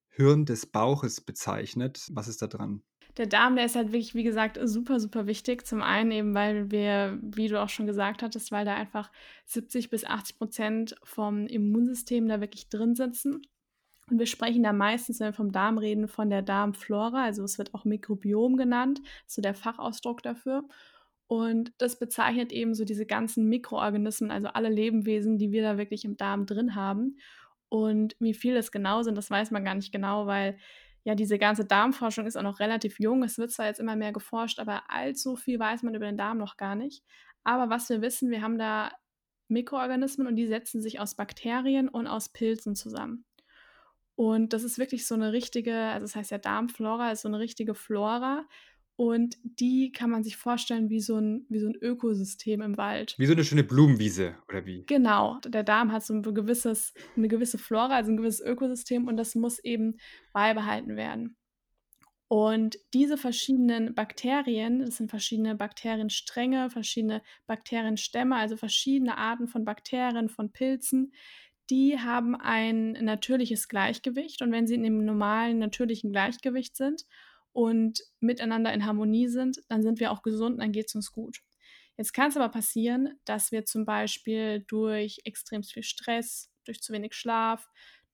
Hirn 0.10 0.46
des 0.46 0.68
Bauches 0.68 1.20
bezeichnet. 1.22 2.08
Was 2.12 2.28
ist 2.28 2.42
da 2.44 2.48
dran? 2.48 2.84
Der 3.18 3.26
Darm, 3.26 3.56
der 3.56 3.66
ist 3.66 3.76
halt 3.76 3.88
wirklich, 3.94 4.14
wie 4.14 4.24
gesagt, 4.24 4.60
super, 4.64 5.00
super 5.00 5.26
wichtig. 5.26 5.66
Zum 5.66 5.82
einen 5.82 6.12
eben, 6.12 6.36
weil 6.36 6.70
wir, 6.70 7.18
wie 7.22 7.48
du 7.48 7.60
auch 7.62 7.70
schon 7.70 7.88
gesagt 7.88 8.22
hattest, 8.22 8.52
weil 8.52 8.64
da 8.66 8.76
einfach 8.76 9.12
70 9.46 9.90
bis 9.90 10.06
80 10.06 10.38
% 10.40 10.96
vom 11.04 11.48
Immunsystem 11.48 12.28
da 12.28 12.42
wirklich 12.42 12.70
drin 12.70 12.94
sitzen. 12.96 13.42
Und 14.10 14.20
wir 14.20 14.26
sprechen 14.26 14.64
da 14.64 14.74
meistens, 14.74 15.20
wenn 15.20 15.28
wir 15.28 15.34
vom 15.34 15.52
Darm 15.52 15.78
reden, 15.78 16.08
von 16.08 16.30
der 16.30 16.42
Darmflora. 16.42 17.24
Also, 17.24 17.44
es 17.44 17.58
wird 17.58 17.74
auch 17.74 17.86
Mikrobiom 17.86 18.56
genannt, 18.58 19.02
so 19.26 19.42
der 19.42 19.54
Fachausdruck 19.54 20.24
dafür. 20.24 20.64
Und 21.28 21.74
das 21.78 22.00
bezeichnet 22.00 22.54
eben 22.54 22.74
so 22.74 22.86
diese 22.86 23.06
ganzen 23.06 23.50
Mikroorganismen, 23.50 24.32
also 24.32 24.48
alle 24.48 24.70
Lebewesen, 24.70 25.38
die 25.38 25.52
wir 25.52 25.62
da 25.62 25.78
wirklich 25.78 26.06
im 26.06 26.16
Darm 26.16 26.46
drin 26.46 26.74
haben. 26.76 27.18
Und 27.70 28.16
wie 28.20 28.34
viel 28.34 28.56
es 28.56 28.72
genau 28.72 29.04
sind, 29.04 29.18
das 29.18 29.30
weiß 29.30 29.52
man 29.52 29.66
gar 29.66 29.76
nicht 29.76 29.92
genau, 29.92 30.26
weil 30.26 30.58
ja 31.04 31.16
diese 31.16 31.38
ganze 31.38 31.66
Darmforschung 31.66 32.26
ist 32.26 32.38
auch 32.38 32.44
noch 32.44 32.60
relativ 32.60 33.00
jung. 33.00 33.24
Es 33.24 33.38
wird 33.38 33.52
zwar 33.52 33.68
jetzt 33.68 33.80
immer 33.80 33.98
mehr 33.98 34.14
geforscht, 34.14 34.60
aber 34.60 34.84
allzu 34.90 35.36
viel 35.36 35.60
weiß 35.60 35.84
man 35.84 35.96
über 35.96 36.06
den 36.06 36.18
Darm 36.18 36.38
noch 36.38 36.58
gar 36.58 36.76
nicht. 36.76 37.04
Aber 37.44 37.70
was 37.70 37.90
wir 37.90 38.02
wissen, 38.02 38.32
wir 38.32 38.42
haben 38.42 38.58
da 38.58 38.92
Mikroorganismen 39.50 40.28
und 40.28 40.36
die 40.36 40.48
setzen 40.48 40.82
sich 40.82 41.00
aus 41.00 41.16
Bakterien 41.16 41.90
und 41.90 42.08
aus 42.08 42.30
Pilzen 42.30 42.76
zusammen. 42.76 43.26
Und 44.20 44.52
das 44.54 44.64
ist 44.64 44.80
wirklich 44.80 45.06
so 45.06 45.16
'ne 45.16 45.32
richtige 45.32 45.76
also, 45.76 46.06
das 46.06 46.16
heißt 46.16 46.32
ja 46.32 46.40
Darmflora, 46.40 47.12
ist 47.12 47.22
so 47.22 47.30
'ne 47.30 47.38
richtige 47.40 47.76
Flora 47.76 48.48
und 48.96 49.38
die 49.44 49.92
kann 49.92 50.10
man 50.10 50.24
sich 50.24 50.38
vorstellen 50.38 50.90
wie 50.90 51.02
so 51.02 51.18
'n 51.18 51.46
wie 51.50 51.60
so 51.60 51.68
'n 51.68 51.76
Ökosystem 51.80 52.62
im 52.64 52.78
Wald. 52.78 53.20
Wie 53.20 53.26
so 53.26 53.34
'ne 53.34 53.44
schöne 53.44 53.64
Blumenwiese 53.64 54.36
oder 54.48 54.66
wie? 54.68 54.88
Genau. 54.90 55.38
Der 55.46 55.64
Darm 55.64 55.92
hat 55.92 56.04
so 56.06 56.14
'n 56.14 56.22
b 56.22 56.32
gewisses 56.34 56.94
'ne 57.16 57.28
gewisse 57.28 57.58
Flora, 57.58 57.96
also 57.98 58.10
'n 58.12 58.18
gewisses 58.18 58.40
Ökosystem 58.42 59.08
und 59.08 59.18
das 59.18 59.36
muss 59.36 59.60
eben 59.60 59.98
beibehalten 60.32 60.96
werden. 60.96 61.36
Und 62.30 62.78
diese 62.94 63.18
verschiedenen 63.18 63.96
Bakterien 63.96 64.80
das 64.82 64.98
sind 64.98 65.10
verschiedene 65.12 65.56
Bakterienstränge, 65.56 66.70
verschiedene 66.72 67.22
Bakterienstämme, 67.48 68.36
also 68.38 68.58
verschiedene 68.58 69.18
Arten 69.18 69.48
von 69.48 69.66
Bakterien, 69.66 70.30
von 70.30 70.52
Pilzen, 70.52 71.14
die 71.70 72.00
haben 72.00 72.36
ein 72.36 72.94
natürliches 72.94 73.68
Gleichgewicht. 73.68 74.42
Und 74.42 74.52
wenn 74.52 74.68
sie 74.68 74.76
in 74.76 74.84
dem 74.84 75.04
normalen, 75.04 75.60
natürlichen 75.60 76.12
Gleichgewicht 76.12 76.76
sind 76.76 77.04
und 77.52 78.00
miteinander 78.20 78.74
in 78.74 78.86
Harmonie 78.86 79.28
sind, 79.28 79.60
dann 79.70 79.84
sind 79.84 80.00
wir 80.00 80.12
auch 80.12 80.22
gesund, 80.22 80.62
dann 80.62 80.72
geht's 80.72 80.96
uns 80.96 81.12
gut. 81.12 81.40
Jetzt 81.98 82.14
kann's 82.14 82.38
aber 82.38 82.50
passieren, 82.50 83.20
dass 83.26 83.52
wir 83.52 83.66
zum 83.66 83.86
Beispiel 83.86 84.64
durch 84.68 85.20
extremst 85.24 85.74
viel 85.74 85.84
Stress, 85.84 86.52
durch 86.64 86.82
zu 86.82 86.94
wenig 86.94 87.14
Schlaf, 87.14 87.68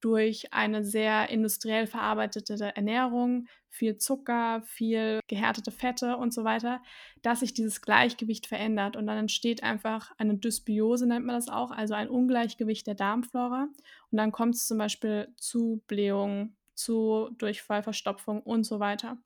durch 0.03 0.51
eine 0.51 0.83
sehr 0.83 1.29
industriell 1.29 1.87
verarbeitete 1.87 2.75
Ernährung, 2.75 3.47
viel 3.69 3.97
Zucker, 3.97 4.61
viel 4.63 5.21
gehärtete 5.29 5.71
Fette 5.71 6.17
und 6.17 6.33
so 6.33 6.43
weiter, 6.43 6.81
dass 7.21 7.39
sich 7.39 7.53
dieses 7.53 7.81
Gleichgewicht 7.81 8.45
verändert. 8.47 8.97
Und 8.97 9.07
dann 9.07 9.17
entsteht 9.17 9.63
einfach 9.63 10.11
eine 10.17 10.35
Dysbiose, 10.37 11.07
nennt 11.07 11.25
man 11.25 11.35
das 11.35 11.47
auch, 11.47 11.71
also 11.71 11.93
ein 11.93 12.09
Ungleichgewicht 12.09 12.85
der 12.85 12.95
Darmflora. 12.95 13.69
Und 14.11 14.17
dann 14.17 14.33
kommt's 14.33 14.67
zum 14.67 14.77
Beispiel 14.77 15.33
zu 15.37 15.81
Blähungen, 15.87 16.57
zu 16.75 17.29
Durchfall, 17.37 17.81
Verstopfung 17.81 18.41
und 18.41 18.65
so 18.65 18.81
weiter. 18.81 19.17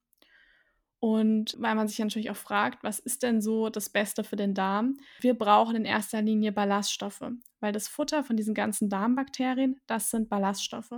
Und 0.99 1.55
weil 1.59 1.75
man 1.75 1.88
sich 1.88 1.99
natürlich 1.99 2.31
auch 2.31 2.35
fragt: 2.38 2.83
„Was 2.83 2.99
ist 2.99 3.23
denn 3.23 3.41
so 3.41 3.69
das 3.69 3.89
Beste 3.89 4.23
für 4.23 4.35
den 4.35 4.53
Darm?“ 4.53 4.97
Wir 5.19 5.35
brauchen 5.35 5.75
in 5.75 5.85
erster 5.85 6.21
Linie 6.21 6.51
Ballaststoffe, 6.51 7.23
weil 7.59 7.71
das 7.71 7.88
Futter 7.88 8.23
von 8.23 8.35
diesen 8.38 8.53
ganzen 8.53 8.89
Darmbakterien, 8.89 9.79
das 9.88 10.09
sind 10.09 10.29
Ballaststoffe. 10.29 10.94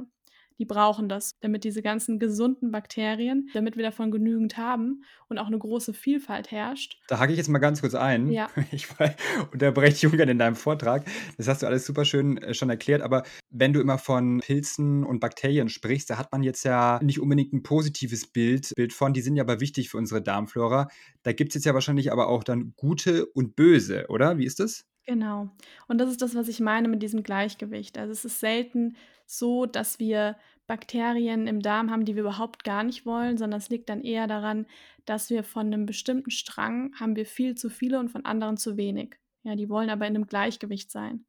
Die 0.60 0.66
brauchen 0.66 1.10
das, 1.10 1.32
damit 1.40 1.64
diese 1.64 1.82
ganzen 1.82 2.20
gesunden 2.20 2.72
Bakterien 2.72 3.50
damit 3.54 3.78
wir 3.78 3.84
davon 3.84 4.12
genügend 4.12 4.58
haben 4.58 5.04
und 5.30 5.38
auch 5.40 5.50
'ne 5.50 5.58
große 5.60 5.94
Vielfalt 5.94 6.52
herrscht. 6.52 7.00
Da 7.10 7.18
hake 7.18 7.32
ich 7.32 7.38
jetzt 7.40 7.48
mal 7.50 7.58
ganz 7.58 7.82
kurz 7.82 7.96
ein. 7.96 8.28
Ja. 8.28 8.50
Ich 8.72 9.00
wei 9.00 9.16
unterbreche 9.52 10.08
ungern 10.10 10.30
in 10.30 10.38
deinem 10.38 10.56
Vortrag. 10.56 11.06
Das 11.38 11.48
hast 11.48 11.64
du 11.64 11.66
alles 11.68 11.86
super 11.88 12.06
schön, 12.06 12.38
äh, 12.38 12.54
schon 12.54 12.70
erklärt. 12.70 13.02
Aber 13.02 13.24
wenn 13.50 13.74
du 13.74 13.82
immer 13.82 13.98
von 13.98 14.42
Pilzen 14.42 15.04
und 15.04 15.20
Bakterien 15.20 15.70
sprichst, 15.70 16.08
da 16.12 16.18
hat 16.20 16.32
man 16.32 16.44
jetzt 16.44 16.64
ja 16.66 17.00
nicht 17.02 17.20
unbedingt 17.20 17.52
'n 17.54 17.64
positives 17.64 18.28
Bild 18.32 18.72
Bild 18.76 18.94
von. 18.94 19.14
Die 19.14 19.22
sind 19.22 19.36
ja 19.38 19.44
aber 19.44 19.60
wichtig 19.60 19.90
für 19.90 19.98
unsere 19.98 20.22
Darmflora. 20.22 20.88
Da 21.24 21.34
gibt's 21.34 21.56
jetzt 21.56 21.66
ja 21.66 21.74
wahrscheinlich 21.74 22.12
aber 22.12 22.28
auch 22.28 22.44
dann 22.44 22.74
gute 22.78 23.26
und 23.26 23.56
böse, 23.56 24.06
oder? 24.10 24.38
Wie 24.38 24.46
ist 24.46 24.60
das? 24.60 24.84
Genau. 25.08 25.50
Und 25.88 25.98
das 26.00 26.10
ist 26.10 26.22
das, 26.22 26.36
was 26.36 26.48
ich 26.48 26.60
meine 26.60 26.88
mit 26.88 27.02
diesem 27.02 27.24
Gleichgewicht. 27.24 27.98
Also, 27.98 28.12
es 28.12 28.26
ist 28.26 28.40
selten 28.40 28.96
so, 29.30 29.66
dass 29.68 30.00
wir 30.00 30.38
Bakterien 30.68 31.48
im 31.48 31.62
Darm 31.62 31.92
haben, 31.92 32.06
die 32.06 32.16
wir 32.16 32.22
überhaupt 32.24 32.64
gar 32.64 32.84
nicht 32.84 33.06
wollen, 33.06 33.38
sondern 33.38 33.60
es 33.60 33.70
liegt 33.70 33.90
dann 33.90 34.02
eher 34.02 34.28
daran, 34.28 34.66
dass 35.06 35.30
wir 35.30 35.44
von 35.44 35.70
'nem 35.70 35.86
bestimmten 35.86 36.32
Strang 36.32 36.94
haben 37.00 37.16
wir 37.16 37.26
viel 37.26 37.56
zu 37.56 37.70
viele 37.70 38.00
und 38.00 38.10
von 38.10 38.26
anderen 38.26 38.58
zu 38.58 38.78
wenig. 38.78 39.18
Ja, 39.44 39.56
die 39.56 39.70
wollen 39.70 39.90
aber 39.92 40.08
in 40.08 40.14
'nem 40.14 40.26
Gleichgewicht 40.28 40.92
sein. 40.92 41.26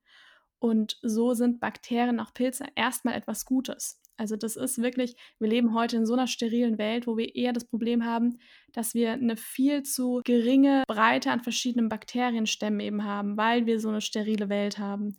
Und 0.60 0.98
so 1.02 1.34
sind 1.34 1.60
Bakterien, 1.60 2.20
auch 2.20 2.34
Pilze, 2.34 2.64
erst 2.76 3.04
mal 3.06 3.14
etwas 3.14 3.44
Gutes. 3.46 4.00
Also, 4.18 4.36
das 4.36 4.56
ist 4.56 4.82
wirklich 4.82 5.16
wir 5.38 5.48
leben 5.48 5.74
heute 5.74 5.96
in 5.96 6.06
so 6.06 6.14
'ner 6.16 6.26
sterilen 6.28 6.78
Welt, 6.78 7.06
wo 7.06 7.16
wir 7.18 7.34
eher 7.36 7.52
das 7.54 7.64
Problem 7.66 8.04
haben, 8.04 8.38
dass 8.72 8.94
wir 8.94 9.16
'ne 9.18 9.36
viel 9.36 9.82
zu 9.84 10.20
geringe 10.24 10.84
Breite 10.88 11.30
an 11.32 11.40
verschiedenen 11.42 11.88
Bakterienstämmen 11.90 12.80
eben 12.80 13.04
haben, 13.04 13.36
weil 13.38 13.66
wir 13.66 13.80
so 13.80 13.90
'ne 13.90 14.00
sterile 14.02 14.48
Welt 14.50 14.78
haben. 14.78 15.16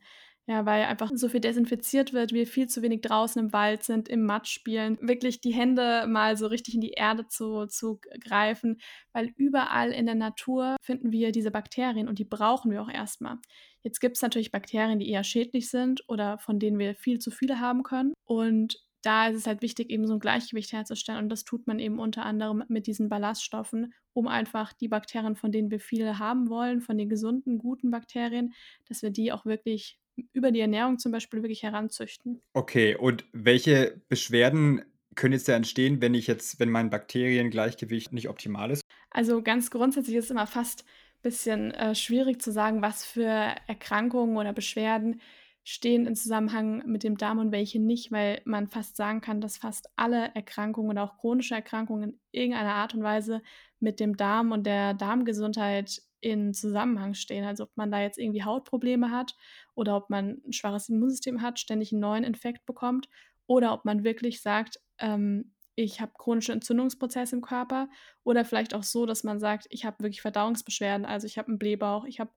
Ja, 0.47 0.65
weil 0.65 0.83
einfach 0.85 1.11
so 1.13 1.29
viel 1.29 1.39
desinfiziert 1.39 2.13
wird, 2.13 2.33
wir 2.33 2.47
viel 2.47 2.67
zu 2.67 2.81
wenig 2.81 3.01
draußen 3.01 3.39
im 3.41 3.53
Wald 3.53 3.83
sind, 3.83 4.09
im 4.09 4.25
Matsch 4.25 4.51
spielen, 4.51 4.97
wirklich 4.99 5.39
die 5.39 5.53
Hände 5.53 6.05
mal 6.07 6.35
so 6.35 6.47
richtig 6.47 6.73
in 6.73 6.81
die 6.81 6.91
Erde 6.91 7.27
zu 7.27 7.67
zu 7.67 7.99
greifen, 8.19 8.79
weil 9.13 9.31
überall 9.37 9.91
in 9.91 10.07
der 10.07 10.15
Natur 10.15 10.77
finden 10.81 11.11
wir 11.11 11.31
diese 11.31 11.51
Bakterien 11.51 12.07
und 12.07 12.17
die 12.17 12.25
brauchen 12.25 12.71
wir 12.71 12.81
auch 12.81 12.89
erst 12.89 13.21
mal. 13.21 13.37
Jetzt 13.83 13.99
gibt's 14.01 14.21
natürlich 14.23 14.51
Bakterien, 14.51 14.97
die 14.99 15.09
eher 15.09 15.23
schädlich 15.23 15.69
sind 15.69 16.03
oder 16.07 16.39
von 16.39 16.59
denen 16.59 16.79
wir 16.79 16.95
viel 16.95 17.19
zu 17.19 17.29
viele 17.31 17.59
haben 17.59 17.83
können. 17.83 18.13
Und 18.25 18.77
da 19.03 19.27
ist 19.27 19.37
es 19.37 19.47
halt 19.47 19.61
wichtig, 19.61 19.89
eben 19.91 20.05
so 20.07 20.13
'n 20.15 20.19
Gleichgewicht 20.19 20.73
herzustellen 20.73 21.23
und 21.23 21.29
das 21.29 21.43
tut 21.43 21.65
man 21.67 21.79
eben 21.79 21.99
unter 21.99 22.23
anderem 22.25 22.63
mit 22.67 22.87
diesen 22.87 23.09
Ballaststoffen, 23.09 23.93
um 24.13 24.27
einfach 24.27 24.73
die 24.73 24.87
Bakterien, 24.87 25.35
von 25.35 25.51
denen 25.51 25.71
wir 25.71 25.79
viele 25.79 26.19
haben 26.19 26.49
wollen, 26.49 26.81
von 26.81 26.97
den 26.97 27.09
gesunden, 27.09 27.57
guten 27.59 27.89
Bakterien, 27.91 28.53
dass 28.87 29.01
wir 29.01 29.09
die 29.11 29.31
auch 29.31 29.45
wirklich 29.45 29.97
über 30.33 30.51
die 30.51 30.59
Ernährung 30.59 30.99
zum 30.99 31.11
Beispiel 31.11 31.41
wirklich 31.41 31.63
heranzüchten. 31.63 32.41
Okay, 32.53 32.95
und 32.95 33.25
welche 33.31 34.01
Beschwerden 34.09 34.83
können 35.15 35.33
jetzt 35.33 35.47
da 35.47 35.53
entstehen, 35.53 36.01
wenn 36.01 36.13
ich 36.13 36.27
jetzt 36.27 36.59
wenn 36.59 36.69
mein 36.69 36.89
Bakteriengleichgewicht 36.89 38.13
nicht 38.13 38.29
optimal 38.29 38.71
ist? 38.71 38.81
Also, 39.09 39.41
ganz 39.41 39.71
grundsätzlich 39.71 40.15
ist 40.15 40.25
es 40.25 40.31
immer 40.31 40.47
fast 40.47 40.85
bisschen, 41.21 41.71
äh, 41.71 41.95
schwierig 41.95 42.41
zu 42.41 42.51
sagen, 42.51 42.81
was 42.81 43.05
für 43.05 43.55
Erkrankungen 43.67 44.37
oder 44.37 44.53
Beschwerden 44.53 45.21
stehen 45.63 46.07
in 46.07 46.15
Zusammenhang 46.15 46.83
mit 46.87 47.03
dem 47.03 47.17
Darm 47.17 47.37
und 47.37 47.51
welche 47.51 47.79
nicht, 47.79 48.11
weil 48.11 48.41
man 48.45 48.67
fast 48.67 48.95
sagen 48.95 49.21
kann, 49.21 49.41
dass 49.41 49.57
fast 49.57 49.89
alle 49.95 50.33
Erkrankungen 50.33 50.89
oder 50.89 51.03
auch 51.03 51.17
chronische 51.17 51.53
Erkrankungen 51.53 52.11
in 52.11 52.19
irgendeiner 52.31 52.73
Art 52.73 52.95
und 52.95 53.03
Weise 53.03 53.43
mit 53.81 53.99
dem 53.99 54.17
Darm 54.17 54.51
und 54.51 54.65
der 54.65 54.93
Darmgesundheit 54.95 56.01
in 56.21 56.53
Zusammenhang 56.53 57.15
stehen. 57.15 57.45
Also, 57.45 57.65
ob 57.65 57.71
man 57.77 57.91
da 57.91 58.01
jetzt 58.01 58.19
irgendwie 58.19 58.43
Hautprobleme 58.43 59.11
hat 59.11 59.35
oder 59.75 59.97
ob 59.97 60.09
man 60.11 60.41
'n 60.45 60.53
schwaches 60.53 60.89
Immunsystem 60.89 61.41
hat, 61.41 61.59
ständig 61.59 61.91
'n 61.93 61.99
neuen 61.99 62.23
Infekt 62.23 62.65
bekommt 62.65 63.09
oder 63.47 63.73
ob 63.73 63.85
man 63.85 64.03
wirklich 64.05 64.41
sagt, 64.41 64.79
ähm: 64.99 65.53
„Ich 65.75 66.01
habe 66.01 66.13
chronische 66.17 66.53
Entzündungsprozesse 66.53 67.35
im 67.37 67.41
Körper“, 67.41 67.89
oder 68.23 68.45
vielleicht 68.45 68.73
auch 68.75 68.83
so, 68.83 69.05
dass 69.07 69.23
man 69.23 69.39
sagt: 69.39 69.67
„Ich 69.71 69.85
habe 69.85 70.03
wirklich 70.03 70.21
Verdauungsbeschwerden, 70.21 71.05
also, 71.07 71.27
ich 71.27 71.37
habe 71.39 71.51
'n 71.51 71.57
Blähbauch, 71.59 72.05
ich 72.05 72.19
habe 72.19 72.31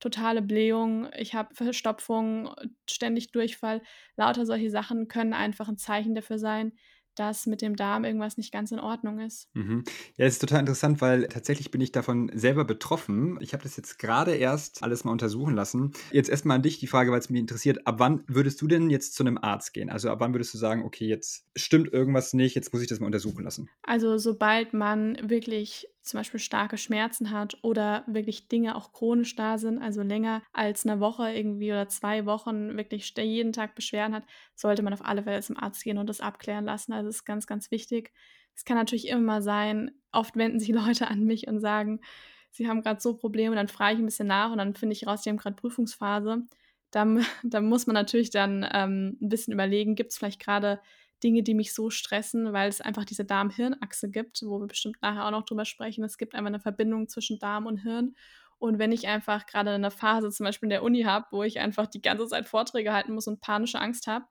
totale 0.00 0.42
Blähung, 0.42 1.08
ich 1.16 1.34
habe 1.34 1.54
Verstopfung, 1.54 2.50
ständig 2.90 3.32
Durchfall.“ 3.32 3.82
Lauter 4.16 4.46
solche 4.46 4.70
Sachen 4.70 5.08
können 5.08 5.32
einfach 5.34 5.68
'n 5.68 5.76
Zeichen 5.78 6.14
dafür 6.14 6.38
sein, 6.38 6.72
dass 7.14 7.46
mit 7.46 7.62
dem 7.62 7.76
Darm 7.76 8.04
irgendwas 8.04 8.36
nicht 8.36 8.52
ganz 8.52 8.72
in 8.72 8.80
Ordnung 8.80 9.18
ist. 9.20 9.48
Mhm. 9.54 9.84
Ja, 10.16 10.26
es 10.26 10.34
ist 10.34 10.40
total 10.40 10.60
interessant, 10.60 11.00
weil 11.00 11.28
tatsächlich 11.28 11.70
bin 11.70 11.80
ich 11.80 11.92
davon 11.92 12.30
selber 12.34 12.64
betroffen. 12.64 13.38
Ich 13.40 13.52
habe 13.52 13.62
das 13.62 13.76
jetzt 13.76 13.98
gerade 13.98 14.34
erst 14.34 14.82
alles 14.82 15.04
mal 15.04 15.12
untersuchen 15.12 15.54
lassen. 15.54 15.92
Jetzt 16.12 16.30
erstmal 16.30 16.56
an 16.56 16.62
dich 16.62 16.78
die 16.78 16.86
Frage, 16.86 17.12
weil 17.12 17.18
es 17.18 17.30
mich 17.30 17.40
interessiert. 17.40 17.86
Ab 17.86 17.96
wann 17.98 18.24
würdest 18.26 18.60
du 18.60 18.66
denn 18.66 18.90
jetzt 18.90 19.14
zu 19.14 19.22
einem 19.22 19.38
Arzt 19.38 19.72
gehen? 19.72 19.90
Also 19.90 20.10
ab 20.10 20.20
wann 20.20 20.34
würdest 20.34 20.54
du 20.54 20.58
sagen, 20.58 20.84
okay, 20.84 21.06
jetzt 21.06 21.46
stimmt 21.56 21.92
irgendwas 21.92 22.32
nicht, 22.32 22.54
jetzt 22.54 22.72
muss 22.72 22.82
ich 22.82 22.88
das 22.88 23.00
mal 23.00 23.06
untersuchen 23.06 23.44
lassen? 23.44 23.68
Also 23.82 24.18
sobald 24.18 24.74
man 24.74 25.18
wirklich 25.22 25.88
zum 26.04 26.18
Beispiel 26.20 26.38
starke 26.38 26.76
Schmerzen 26.76 27.30
hat 27.30 27.56
oder 27.62 28.04
wirklich 28.06 28.48
Dinge 28.48 28.76
auch 28.76 28.92
chronisch 28.92 29.36
da 29.36 29.56
sind, 29.56 29.78
also 29.78 30.02
länger 30.02 30.42
als 30.52 30.86
eine 30.86 31.00
Woche 31.00 31.32
irgendwie 31.32 31.72
oder 31.72 31.88
zwei 31.88 32.26
Wochen 32.26 32.76
wirklich 32.76 33.14
jeden 33.16 33.52
Tag 33.54 33.74
Beschwerden 33.74 34.14
hat, 34.14 34.24
sollte 34.54 34.82
man 34.82 34.92
auf 34.92 35.04
alle 35.04 35.22
Fälle 35.22 35.40
zum 35.40 35.56
Arzt 35.56 35.82
gehen 35.82 35.96
und 35.96 36.08
das 36.08 36.20
abklären 36.20 36.66
lassen. 36.66 36.92
Also 36.92 37.08
das 37.08 37.16
ist 37.16 37.24
ganz, 37.24 37.46
ganz 37.46 37.70
wichtig. 37.70 38.12
Es 38.54 38.66
kann 38.66 38.76
natürlich 38.76 39.08
immer 39.08 39.40
sein, 39.40 39.92
oft 40.12 40.36
wenden 40.36 40.60
sich 40.60 40.68
Leute 40.74 41.08
an 41.08 41.24
mich 41.24 41.48
und 41.48 41.60
sagen, 41.60 42.00
sie 42.50 42.68
haben 42.68 42.82
gerade 42.82 43.00
so 43.00 43.16
Probleme, 43.16 43.56
dann 43.56 43.68
frage 43.68 43.94
ich 43.94 44.00
ein 44.00 44.04
bisschen 44.06 44.28
nach 44.28 44.52
und 44.52 44.58
dann 44.58 44.74
finde 44.74 44.92
ich 44.92 45.06
raus, 45.06 45.22
die 45.22 45.30
haben 45.30 45.38
gerade 45.38 45.56
Prüfungsphase. 45.56 46.46
Da, 46.90 47.06
da 47.42 47.60
muss 47.62 47.86
man 47.86 47.94
natürlich 47.94 48.28
dann 48.28 48.68
ähm, 48.72 49.16
ein 49.22 49.28
bisschen 49.30 49.54
überlegen, 49.54 49.94
gibt 49.94 50.12
es 50.12 50.18
vielleicht 50.18 50.40
gerade 50.40 50.80
Dinge, 51.24 51.42
die 51.42 51.54
mich 51.54 51.74
so 51.74 51.90
stressen, 51.90 52.52
weil 52.52 52.68
es 52.68 52.80
einfach 52.80 53.04
diese 53.04 53.24
Darm-Hirn-Achse 53.24 54.10
gibt, 54.10 54.42
wo 54.44 54.60
wir 54.60 54.66
bestimmt 54.66 54.98
nachher 55.00 55.26
auch 55.26 55.30
noch 55.30 55.44
drüber 55.44 55.64
sprechen. 55.64 56.04
Es 56.04 56.18
gibt 56.18 56.34
einfach 56.34 56.48
eine 56.48 56.60
Verbindung 56.60 57.08
zwischen 57.08 57.38
Darm 57.38 57.66
und 57.66 57.78
Hirn. 57.78 58.14
Und 58.58 58.78
wenn 58.78 58.92
ich 58.92 59.08
einfach 59.08 59.46
gerade 59.46 59.70
eine 59.70 59.90
Phase 59.90 60.30
zum 60.30 60.44
Beispiel 60.44 60.66
in 60.66 60.70
der 60.70 60.82
Uni 60.82 61.02
habe, 61.02 61.26
wo 61.32 61.42
ich 61.42 61.58
einfach 61.58 61.86
die 61.86 62.02
ganze 62.02 62.26
Zeit 62.28 62.46
Vorträge 62.46 62.92
halten 62.92 63.14
muss 63.14 63.26
und 63.26 63.40
panische 63.40 63.80
Angst 63.80 64.06
habe 64.06 64.26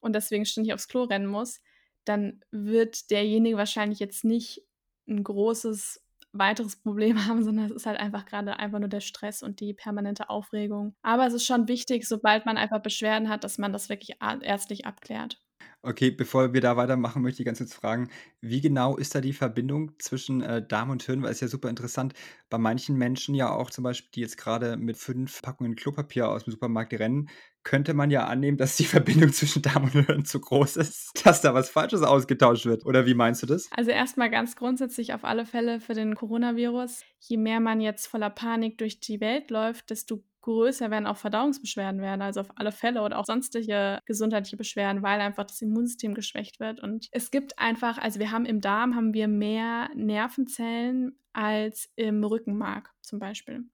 und 0.00 0.14
deswegen 0.14 0.46
ständig 0.46 0.74
aufs 0.74 0.88
Klo 0.88 1.04
rennen 1.04 1.26
muss, 1.26 1.60
dann 2.04 2.40
wird 2.50 3.10
derjenige 3.10 3.56
wahrscheinlich 3.56 3.98
jetzt 3.98 4.24
nicht 4.24 4.62
ein 5.06 5.22
großes 5.22 6.02
weiteres 6.32 6.76
Problem 6.76 7.16
haben, 7.26 7.44
sondern 7.44 7.66
es 7.66 7.72
ist 7.72 7.86
halt 7.86 8.00
einfach 8.00 8.26
gerade 8.26 8.58
einfach 8.58 8.78
nur 8.78 8.88
der 8.88 9.00
Stress 9.00 9.42
und 9.42 9.60
die 9.60 9.74
permanente 9.74 10.30
Aufregung. 10.30 10.94
Aber 11.02 11.26
es 11.26 11.34
ist 11.34 11.46
schon 11.46 11.68
wichtig, 11.68 12.06
sobald 12.06 12.46
man 12.46 12.56
einfach 12.56 12.80
Beschwerden 12.80 13.28
hat, 13.28 13.44
dass 13.44 13.58
man 13.58 13.72
das 13.72 13.88
wirklich 13.88 14.16
ärztlich 14.20 14.86
abklärt. 14.86 15.38
Okay, 15.82 16.10
bevor 16.10 16.52
wir 16.52 16.60
da 16.60 16.76
weitermachen, 16.76 17.22
möchte 17.22 17.40
ich 17.40 17.46
ganz 17.46 17.58
kurz 17.58 17.72
fragen, 17.72 18.10
wie 18.40 18.60
genau 18.60 18.96
ist 18.96 19.14
da 19.14 19.20
die 19.20 19.32
Verbindung 19.32 19.92
zwischen, 20.00 20.42
äh, 20.42 20.66
Darm 20.66 20.90
und 20.90 21.04
Hirn? 21.04 21.22
Weil 21.22 21.30
es 21.30 21.40
ja 21.40 21.46
super 21.46 21.70
interessant. 21.70 22.14
Bei 22.50 22.58
manchen 22.58 22.96
Menschen 22.96 23.32
ja 23.36 23.50
auch 23.50 23.70
zum 23.70 23.84
Beispiel, 23.84 24.10
die 24.12 24.20
jetzt 24.20 24.36
gerade 24.38 24.76
mit 24.76 24.96
fünf 24.96 25.40
Packungen 25.40 25.76
Klopapier 25.76 26.28
aus 26.28 26.44
dem 26.44 26.50
Supermarkt 26.50 26.94
rennen, 26.94 27.28
könnte 27.62 27.94
man 27.94 28.10
ja 28.10 28.26
annehmen, 28.26 28.56
dass 28.56 28.76
die 28.76 28.84
Verbindung 28.86 29.32
zwischen 29.32 29.62
Darm 29.62 29.84
und 29.84 29.92
Hirn 29.92 30.24
zu 30.24 30.40
groß 30.40 30.76
ist, 30.78 31.12
dass 31.24 31.42
da 31.42 31.54
was 31.54 31.70
Falsches 31.70 32.02
ausgetauscht 32.02 32.66
wird. 32.66 32.84
Oder 32.84 33.06
wie 33.06 33.14
meinst 33.14 33.42
du 33.44 33.46
das? 33.46 33.68
Also 33.76 33.92
erstmal 33.92 34.30
ganz 34.30 34.56
grundsätzlich 34.56 35.14
auf 35.14 35.22
alle 35.22 35.46
Fälle 35.46 35.78
für 35.78 35.94
den 35.94 36.16
Coronavirus. 36.16 37.04
Je 37.20 37.36
mehr 37.36 37.60
man 37.60 37.80
jetzt 37.80 38.06
voller 38.08 38.30
Panik 38.30 38.78
durch 38.78 38.98
die 38.98 39.20
Welt 39.20 39.50
läuft, 39.50 39.90
desto 39.90 40.24
größer 40.42 40.90
werden 40.90 41.06
auch 41.06 41.16
Verdauungsbeschwerden 41.16 42.00
werden, 42.00 42.22
also 42.22 42.40
auf 42.40 42.50
alle 42.56 42.72
Fälle 42.72 43.02
oder 43.02 43.18
auch 43.18 43.24
sonstige 43.24 44.00
gesundheitliche 44.06 44.56
Beschwerden, 44.56 45.02
weil 45.02 45.20
einfach 45.20 45.44
das 45.44 45.60
Immunsystem 45.60 46.14
geschwächt 46.14 46.60
wird. 46.60 46.80
Und 46.80 47.08
es 47.12 47.30
gibt 47.30 47.58
einfach, 47.58 47.98
also 47.98 48.20
wir 48.20 48.30
haben 48.30 48.46
im 48.46 48.60
Darm 48.60 48.94
haben 48.94 49.14
wir 49.14 49.28
mehr 49.28 49.90
Nervenzellen 49.94 51.18
als 51.32 51.90
im 51.96 52.24
Rückenmark 52.24 52.90
zum 53.02 53.18
Beispiel. 53.18 53.64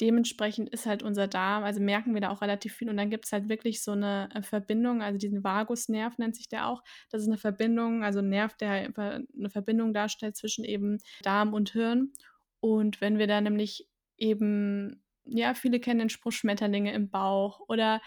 Dementsprechend 0.00 0.70
ist 0.70 0.86
halt 0.86 1.02
unser 1.02 1.28
Darm, 1.28 1.62
also 1.62 1.80
merken 1.80 2.14
wir 2.14 2.22
da 2.22 2.30
auch 2.30 2.40
relativ 2.40 2.74
viel. 2.74 2.88
Und 2.88 2.96
dann 2.96 3.10
gibt 3.10 3.26
es 3.26 3.32
halt 3.32 3.50
wirklich 3.50 3.82
so 3.82 3.92
eine 3.92 4.30
äh, 4.34 4.42
Verbindung, 4.42 5.02
also 5.02 5.18
diesen 5.18 5.44
Vagusnerv 5.44 6.16
nennt 6.16 6.36
sich 6.36 6.48
der 6.48 6.68
auch. 6.68 6.82
Das 7.10 7.20
ist 7.20 7.28
eine 7.28 7.36
Verbindung, 7.36 8.02
also 8.02 8.20
ein 8.20 8.30
Nerv, 8.30 8.54
der 8.56 8.90
eine 8.96 9.50
Verbindung 9.50 9.92
darstellt 9.92 10.36
zwischen 10.36 10.64
eben 10.64 10.98
Darm 11.22 11.52
und 11.52 11.70
Hirn. 11.70 12.12
Und 12.60 13.00
wenn 13.02 13.18
wir 13.18 13.26
da 13.26 13.40
nämlich 13.40 13.88
eben 14.16 15.02
ja, 15.30 15.54
viele 15.54 15.80
kennen 15.80 16.00
den 16.00 16.08
Spruch 16.10 16.32
Schmetterlinge 16.32 16.92
im 16.92 17.10
Bauch 17.10 17.60
oder 17.68 18.00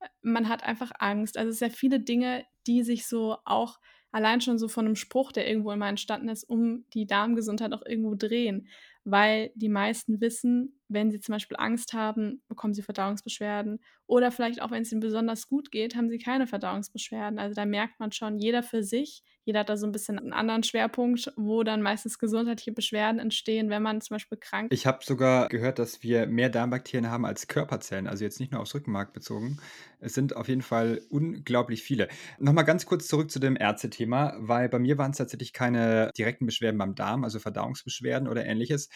äh, 0.00 0.08
man 0.22 0.48
hat 0.48 0.62
einfach 0.62 0.92
Angst. 0.98 1.38
Also 1.38 1.50
es 1.50 1.58
sind 1.58 1.72
ja 1.72 1.74
viele 1.76 2.00
Dinge, 2.00 2.44
die 2.66 2.82
sich 2.82 3.06
so 3.06 3.38
auch 3.44 3.78
allein 4.12 4.40
schon 4.40 4.58
so 4.58 4.68
von 4.68 4.86
einem 4.86 4.96
Spruch, 4.96 5.32
der 5.32 5.48
irgendwo 5.48 5.72
immer 5.72 5.88
entstanden 5.88 6.28
ist, 6.28 6.44
um 6.44 6.84
die 6.94 7.06
Darmgesundheit 7.06 7.72
auch 7.72 7.84
irgendwo 7.84 8.14
drehen 8.14 8.68
weil 9.06 9.52
die 9.54 9.68
meisten 9.68 10.20
wissen, 10.20 10.75
wenn 10.88 11.10
sie 11.10 11.20
zum 11.20 11.32
Beispiel 11.34 11.56
Angst 11.58 11.92
haben, 11.92 12.42
bekommen 12.48 12.74
sie 12.74 12.82
Verdauungsbeschwerden. 12.82 13.80
Oder 14.06 14.30
vielleicht 14.30 14.62
auch, 14.62 14.70
wenn 14.70 14.82
es 14.82 14.92
ihnen 14.92 15.00
besonders 15.00 15.48
gut 15.48 15.70
geht, 15.70 15.96
haben 15.96 16.08
sie 16.10 16.18
keine 16.18 16.46
Verdauungsbeschwerden. 16.46 17.38
Also 17.38 17.54
da 17.54 17.66
merkt 17.66 17.98
man 18.00 18.12
schon, 18.12 18.38
jeder 18.38 18.62
für 18.62 18.82
sich, 18.82 19.22
jeder 19.44 19.60
hat 19.60 19.68
da 19.68 19.76
so 19.76 19.86
ein 19.86 19.92
bisschen 19.92 20.18
einen 20.18 20.32
anderen 20.32 20.62
Schwerpunkt, 20.62 21.32
wo 21.36 21.62
dann 21.62 21.82
meistens 21.82 22.18
gesundheitliche 22.18 22.72
Beschwerden 22.72 23.20
entstehen, 23.20 23.70
wenn 23.70 23.82
man 23.82 24.00
zum 24.00 24.14
Beispiel 24.14 24.38
krank 24.38 24.72
ist. 24.76 24.78
Ich 24.78 24.84
habe 24.84 25.04
sogar 25.04 25.48
gehört, 25.48 25.78
dass 25.78 26.02
wir 26.02 26.26
mehr 26.26 26.48
Darmbakterien 26.50 27.08
haben 27.08 27.24
als 27.24 27.46
Körperzellen, 27.46 28.08
also 28.08 28.24
jetzt 28.24 28.40
nicht 28.40 28.50
nur 28.50 28.60
aufs 28.60 28.74
Rückenmark 28.74 29.12
bezogen. 29.12 29.58
Es 30.00 30.12
sind 30.14 30.34
auf 30.34 30.48
jeden 30.48 30.62
Fall 30.62 31.02
unglaublich 31.08 31.82
viele. 31.84 32.08
Nochmal 32.40 32.64
ganz 32.64 32.84
kurz 32.84 33.06
zurück 33.06 33.30
zu 33.30 33.38
dem 33.38 33.54
Ärztethema, 33.56 34.34
weil 34.40 34.68
bei 34.68 34.80
mir 34.80 34.98
waren 34.98 35.12
es 35.12 35.18
tatsächlich 35.18 35.52
keine 35.52 36.10
direkten 36.18 36.46
Beschwerden 36.46 36.78
beim 36.78 36.96
Darm, 36.96 37.22
also 37.22 37.38
Verdauungsbeschwerden 37.38 38.26
oder 38.26 38.44
ähnliches, 38.44 38.88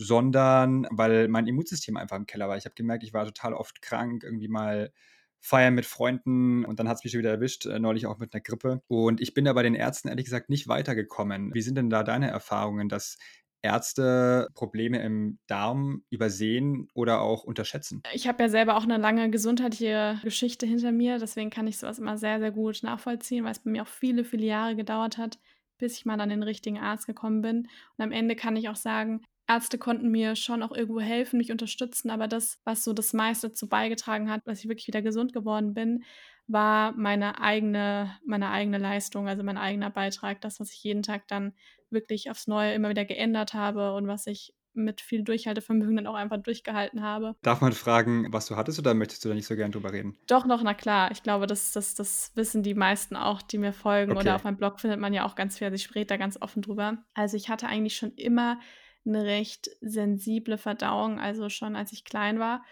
sondern 0.00 0.86
weil 0.90 1.28
mein 1.28 1.46
Immunsystem 1.46 1.96
einfach 1.96 2.16
im 2.16 2.26
Keller 2.26 2.48
war. 2.48 2.56
Ich 2.56 2.64
habe 2.64 2.74
gemerkt, 2.74 3.04
ich 3.04 3.12
war 3.12 3.26
total 3.26 3.54
oft 3.54 3.82
krank, 3.82 4.24
irgendwie 4.24 4.48
mal 4.48 4.92
feiern 5.40 5.74
mit 5.74 5.86
Freunden 5.86 6.64
und 6.64 6.78
dann 6.78 6.88
hat 6.88 6.98
es 6.98 7.04
mich 7.04 7.12
schon 7.12 7.20
wieder 7.20 7.30
erwischt, 7.30 7.66
äh, 7.66 7.78
neulich 7.78 8.06
auch 8.06 8.18
mit 8.18 8.34
einer 8.34 8.42
Grippe. 8.42 8.82
Und 8.88 9.20
ich 9.20 9.34
bin 9.34 9.44
da 9.44 9.52
bei 9.52 9.62
den 9.62 9.74
Ärzten 9.74 10.08
ehrlich 10.08 10.26
gesagt 10.26 10.50
nicht 10.50 10.68
weitergekommen. 10.68 11.54
Wie 11.54 11.62
sind 11.62 11.76
denn 11.76 11.90
da 11.90 12.02
deine 12.02 12.30
Erfahrungen, 12.30 12.88
dass 12.88 13.16
Ärzte 13.62 14.48
Probleme 14.54 15.02
im 15.02 15.38
Darm 15.46 16.02
übersehen 16.10 16.88
oder 16.94 17.20
auch 17.20 17.44
unterschätzen? 17.44 18.02
Ich 18.12 18.26
habe 18.26 18.42
ja 18.42 18.48
selber 18.48 18.76
auch 18.76 18.84
eine 18.84 18.96
lange 18.96 19.30
gesundheitliche 19.30 20.18
Geschichte 20.22 20.66
hinter 20.66 20.92
mir, 20.92 21.18
deswegen 21.18 21.50
kann 21.50 21.66
ich 21.66 21.78
sowas 21.78 21.98
immer 21.98 22.16
sehr, 22.16 22.38
sehr 22.38 22.52
gut 22.52 22.82
nachvollziehen, 22.82 23.44
weil 23.44 23.52
es 23.52 23.58
bei 23.58 23.70
mir 23.70 23.82
auch 23.82 23.88
viele, 23.88 24.24
viele 24.24 24.46
Jahre 24.46 24.76
gedauert 24.76 25.18
hat, 25.18 25.38
bis 25.78 25.96
ich 25.96 26.06
mal 26.06 26.20
an 26.20 26.30
den 26.30 26.42
richtigen 26.42 26.78
Arzt 26.78 27.06
gekommen 27.06 27.42
bin. 27.42 27.68
Und 27.96 28.04
am 28.04 28.12
Ende 28.12 28.34
kann 28.34 28.56
ich 28.56 28.68
auch 28.68 28.76
sagen, 28.76 29.22
Ärzte 29.50 29.78
konnten 29.78 30.10
mir 30.10 30.36
schon 30.36 30.62
auch 30.62 30.70
irgendwo 30.70 31.00
helfen, 31.00 31.38
mich 31.38 31.50
unterstützen, 31.50 32.10
aber 32.10 32.28
das, 32.28 32.60
was 32.64 32.84
so 32.84 32.92
das 32.92 33.12
meiste 33.12 33.48
dazu 33.48 33.68
beigetragen 33.68 34.30
hat, 34.30 34.46
dass 34.46 34.60
ich 34.60 34.68
wirklich 34.68 34.86
wieder 34.86 35.02
gesund 35.02 35.32
geworden 35.32 35.74
bin, 35.74 36.04
war 36.46 36.92
meine 36.92 37.40
eigene, 37.40 38.16
meine 38.24 38.50
eigene 38.50 38.78
Leistung, 38.78 39.28
also 39.28 39.42
mein 39.42 39.58
eigener 39.58 39.90
Beitrag, 39.90 40.40
das, 40.40 40.60
was 40.60 40.72
ich 40.72 40.84
jeden 40.84 41.02
Tag 41.02 41.26
dann 41.26 41.52
wirklich 41.90 42.30
aufs 42.30 42.46
Neue 42.46 42.74
immer 42.74 42.90
wieder 42.90 43.04
geändert 43.04 43.52
habe 43.52 43.94
und 43.94 44.06
was 44.06 44.28
ich 44.28 44.54
mit 44.72 45.00
viel 45.00 45.24
Durchhaltevermögen 45.24 45.96
dann 45.96 46.06
auch 46.06 46.14
einfach 46.14 46.40
durchgehalten 46.40 47.02
habe. 47.02 47.34
Darf 47.42 47.60
man 47.60 47.72
fragen, 47.72 48.32
was 48.32 48.46
du 48.46 48.54
hattest 48.54 48.78
oder 48.78 48.94
möchtest 48.94 49.24
du 49.24 49.28
da 49.28 49.34
nicht 49.34 49.46
so 49.46 49.56
gern 49.56 49.72
drüber 49.72 49.92
reden? 49.92 50.16
Doch, 50.28 50.46
noch, 50.46 50.62
na 50.62 50.74
klar. 50.74 51.10
Ich 51.10 51.24
glaube, 51.24 51.48
das, 51.48 51.72
das, 51.72 51.96
das 51.96 52.30
wissen 52.36 52.62
die 52.62 52.74
meisten 52.74 53.16
auch, 53.16 53.42
die 53.42 53.58
mir 53.58 53.72
folgen. 53.72 54.12
Okay. 54.12 54.20
Oder 54.20 54.36
auf 54.36 54.44
meinem 54.44 54.58
Blog 54.58 54.78
findet 54.78 55.00
man 55.00 55.12
ja 55.12 55.26
auch 55.26 55.34
ganz 55.34 55.58
viel. 55.58 55.66
Also 55.66 55.74
ich 55.74 55.92
rede 55.96 56.06
da 56.06 56.16
ganz 56.18 56.40
offen 56.40 56.62
drüber. 56.62 56.98
Also 57.14 57.36
ich 57.36 57.48
hatte 57.48 57.66
eigentlich 57.66 57.96
schon 57.96 58.12
immer 58.12 58.60
eine 59.06 59.24
recht 59.24 59.70
sensible 59.80 60.58
Verdauung, 60.58 61.18
also 61.18 61.48
schon 61.48 61.76
als 61.76 61.92
ich 61.92 62.04
klein 62.04 62.38
war. 62.38 62.64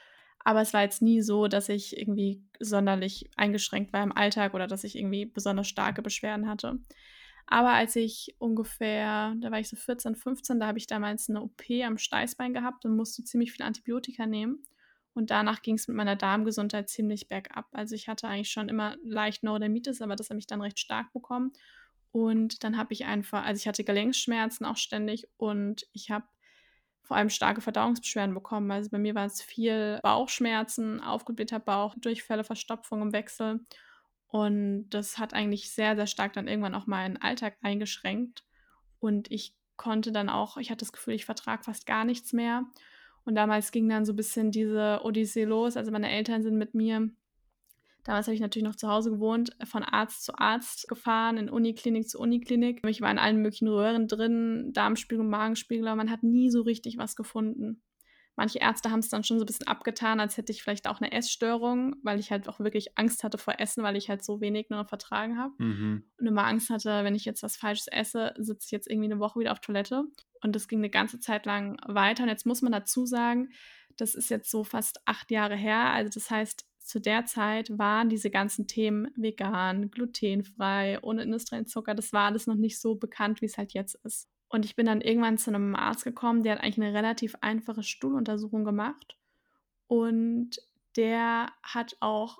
Aber 0.44 0.60
es 0.60 0.72
war 0.72 0.82
jetzt 0.82 1.02
nie 1.02 1.20
so, 1.20 1.48
dass 1.48 1.68
ich 1.68 1.98
irgendwie 1.98 2.42
sonderlich 2.60 3.30
eingeschränkt 3.36 3.92
war 3.92 4.02
im 4.02 4.16
Alltag 4.16 4.54
oder 4.54 4.66
dass 4.66 4.84
ich 4.84 4.96
irgendwie 4.96 5.26
besonders 5.26 5.68
starke 5.68 6.02
Beschwerden 6.02 6.48
hatte. 6.48 6.78
Aber 7.46 7.70
als 7.72 7.96
ich 7.96 8.36
ungefähr, 8.38 9.34
da 9.40 9.50
war 9.50 9.58
ich 9.58 9.68
so 9.68 9.76
14, 9.76 10.16
15, 10.16 10.60
da 10.60 10.66
habe 10.66 10.78
ich 10.78 10.86
damals 10.86 11.30
eine 11.30 11.42
OP 11.42 11.62
am 11.84 11.96
Steißbein 11.96 12.52
gehabt 12.52 12.84
und 12.84 12.94
musste 12.94 13.24
ziemlich 13.24 13.52
viel 13.52 13.64
Antibiotika 13.64 14.26
nehmen. 14.26 14.62
Und 15.14 15.30
danach 15.30 15.62
ging 15.62 15.74
es 15.74 15.88
mit 15.88 15.96
meiner 15.96 16.14
Darmgesundheit 16.14 16.88
ziemlich 16.88 17.26
bergab. 17.26 17.66
Also 17.72 17.94
ich 17.94 18.06
hatte 18.06 18.28
eigentlich 18.28 18.50
schon 18.50 18.68
immer 18.68 18.96
leicht 19.02 19.42
Neurodermitis, 19.42 20.02
aber 20.02 20.14
das 20.14 20.28
habe 20.30 20.38
ich 20.38 20.46
dann 20.46 20.60
recht 20.60 20.78
stark 20.78 21.12
bekommen. 21.12 21.52
Und 22.12 22.64
dann 22.64 22.76
habe 22.76 22.92
ich 22.92 23.04
einfach, 23.04 23.44
also 23.44 23.58
ich 23.58 23.68
hatte 23.68 23.84
Gelenkschmerzen 23.84 24.64
auch 24.64 24.76
ständig 24.76 25.28
und 25.36 25.86
ich 25.92 26.10
habe 26.10 26.26
vor 27.02 27.16
allem 27.16 27.30
starke 27.30 27.60
Verdauungsbeschwerden 27.60 28.34
bekommen. 28.34 28.70
Also 28.70 28.90
bei 28.90 28.98
mir 28.98 29.14
war 29.14 29.24
es 29.24 29.40
viel 29.40 29.98
Bauchschmerzen, 30.02 31.02
aufgeblähter 31.02 31.58
Bauch, 31.58 31.94
Durchfälle, 31.98 32.44
Verstopfung 32.44 33.00
im 33.00 33.12
Wechsel. 33.12 33.60
Und 34.26 34.90
das 34.90 35.18
hat 35.18 35.32
eigentlich 35.32 35.70
sehr, 35.70 35.96
sehr 35.96 36.06
stark 36.06 36.34
dann 36.34 36.48
irgendwann 36.48 36.74
auch 36.74 36.86
meinen 36.86 37.16
Alltag 37.16 37.56
eingeschränkt. 37.62 38.44
Und 39.00 39.30
ich 39.30 39.54
konnte 39.76 40.12
dann 40.12 40.28
auch, 40.28 40.58
ich 40.58 40.70
hatte 40.70 40.84
das 40.84 40.92
Gefühl, 40.92 41.14
ich 41.14 41.24
vertrage 41.24 41.64
fast 41.64 41.86
gar 41.86 42.04
nichts 42.04 42.34
mehr. 42.34 42.64
Und 43.24 43.36
damals 43.36 43.72
ging 43.72 43.88
dann 43.88 44.04
so 44.04 44.12
ein 44.12 44.16
bisschen 44.16 44.50
diese 44.50 45.00
Odyssee 45.02 45.44
los. 45.44 45.78
Also 45.78 45.90
meine 45.90 46.10
Eltern 46.10 46.42
sind 46.42 46.58
mit 46.58 46.74
mir, 46.74 47.10
damals 48.08 48.26
habe 48.26 48.34
ich 48.34 48.40
natürlich 48.40 48.66
noch 48.66 48.74
zu 48.74 48.88
Hause 48.88 49.10
gewohnt, 49.10 49.50
von 49.64 49.82
Arzt 49.82 50.24
zu 50.24 50.32
Arzt 50.38 50.88
gefahren, 50.88 51.36
in 51.36 51.50
Uniklinik 51.50 52.08
zu 52.08 52.18
Uniklinik. 52.18 52.80
Ich 52.86 53.02
war 53.02 53.10
in 53.10 53.18
allen 53.18 53.42
möglichen 53.42 53.68
Röhren 53.68 54.08
drin, 54.08 54.70
Darmspiegel, 54.72 55.26
Magenspiegel, 55.26 55.86
aber 55.86 55.96
man 55.96 56.10
hat 56.10 56.22
nie 56.22 56.50
so 56.50 56.62
richtig 56.62 56.96
was 56.96 57.16
gefunden. 57.16 57.82
Manche 58.34 58.60
Ärzte 58.60 58.90
haben 58.90 59.00
es 59.00 59.10
dann 59.10 59.24
schon 59.24 59.38
so 59.38 59.44
ein 59.44 59.46
bisschen 59.46 59.66
abgetan, 59.66 60.20
als 60.20 60.38
hätte 60.38 60.52
ich 60.52 60.62
vielleicht 60.62 60.88
auch 60.88 61.02
eine 61.02 61.12
Essstörung, 61.12 61.96
weil 62.02 62.18
ich 62.18 62.30
halt 62.30 62.48
auch 62.48 62.60
wirklich 62.60 62.96
Angst 62.96 63.24
hatte 63.24 63.36
vor 63.36 63.56
Essen, 63.58 63.82
weil 63.82 63.96
ich 63.96 64.08
halt 64.08 64.24
so 64.24 64.40
wenig 64.40 64.70
nur 64.70 64.80
noch 64.80 64.88
vertragen 64.88 65.36
habe. 65.36 65.52
Mhm. 65.58 66.04
Und 66.18 66.26
immer 66.26 66.46
Angst 66.46 66.70
hatte, 66.70 67.04
wenn 67.04 67.14
ich 67.14 67.26
jetzt 67.26 67.42
was 67.42 67.56
Falsches 67.56 67.88
esse, 67.88 68.32
sitze 68.38 68.64
ich 68.66 68.70
jetzt 68.70 68.88
irgendwie 68.88 69.10
eine 69.10 69.20
Woche 69.20 69.40
wieder 69.40 69.52
auf 69.52 69.60
Toilette. 69.60 70.04
Und 70.40 70.56
das 70.56 70.66
ging 70.66 70.78
eine 70.78 70.88
ganze 70.88 71.20
Zeit 71.20 71.44
lang 71.44 71.76
weiter. 71.86 72.22
Und 72.22 72.30
jetzt 72.30 72.46
muss 72.46 72.62
man 72.62 72.72
dazu 72.72 73.04
sagen, 73.04 73.50
das 73.98 74.14
ist 74.14 74.30
jetzt 74.30 74.50
so 74.50 74.64
fast 74.64 75.00
acht 75.04 75.30
Jahre 75.30 75.56
her. 75.56 75.90
Also 75.90 76.10
das 76.14 76.30
heißt, 76.30 76.67
zu 76.88 77.02
der 77.02 77.26
Zeit 77.26 77.76
waren 77.78 78.08
diese 78.08 78.30
ganzen 78.30 78.66
Themen 78.66 79.12
vegan, 79.14 79.90
glutenfrei, 79.90 80.98
ohne 81.02 81.22
industriellen 81.22 81.66
Zucker. 81.66 81.94
Das 81.94 82.14
war 82.14 82.24
alles 82.24 82.46
noch 82.46 82.54
nicht 82.54 82.80
so 82.80 82.94
bekannt, 82.94 83.42
wie 83.42 83.44
es 83.44 83.58
halt 83.58 83.74
jetzt 83.74 83.94
ist. 84.06 84.26
Und 84.48 84.64
ich 84.64 84.74
bin 84.74 84.86
dann 84.86 85.02
irgendwann 85.02 85.36
zu 85.36 85.50
einem 85.50 85.76
Arzt 85.76 86.04
gekommen, 86.04 86.42
der 86.42 86.54
hat 86.54 86.62
eigentlich 86.62 86.82
eine 86.82 86.96
relativ 86.96 87.34
einfache 87.42 87.82
Stuhluntersuchung 87.82 88.64
gemacht. 88.64 89.18
Und 89.86 90.62
der 90.96 91.52
hat 91.62 91.94
auch 92.00 92.38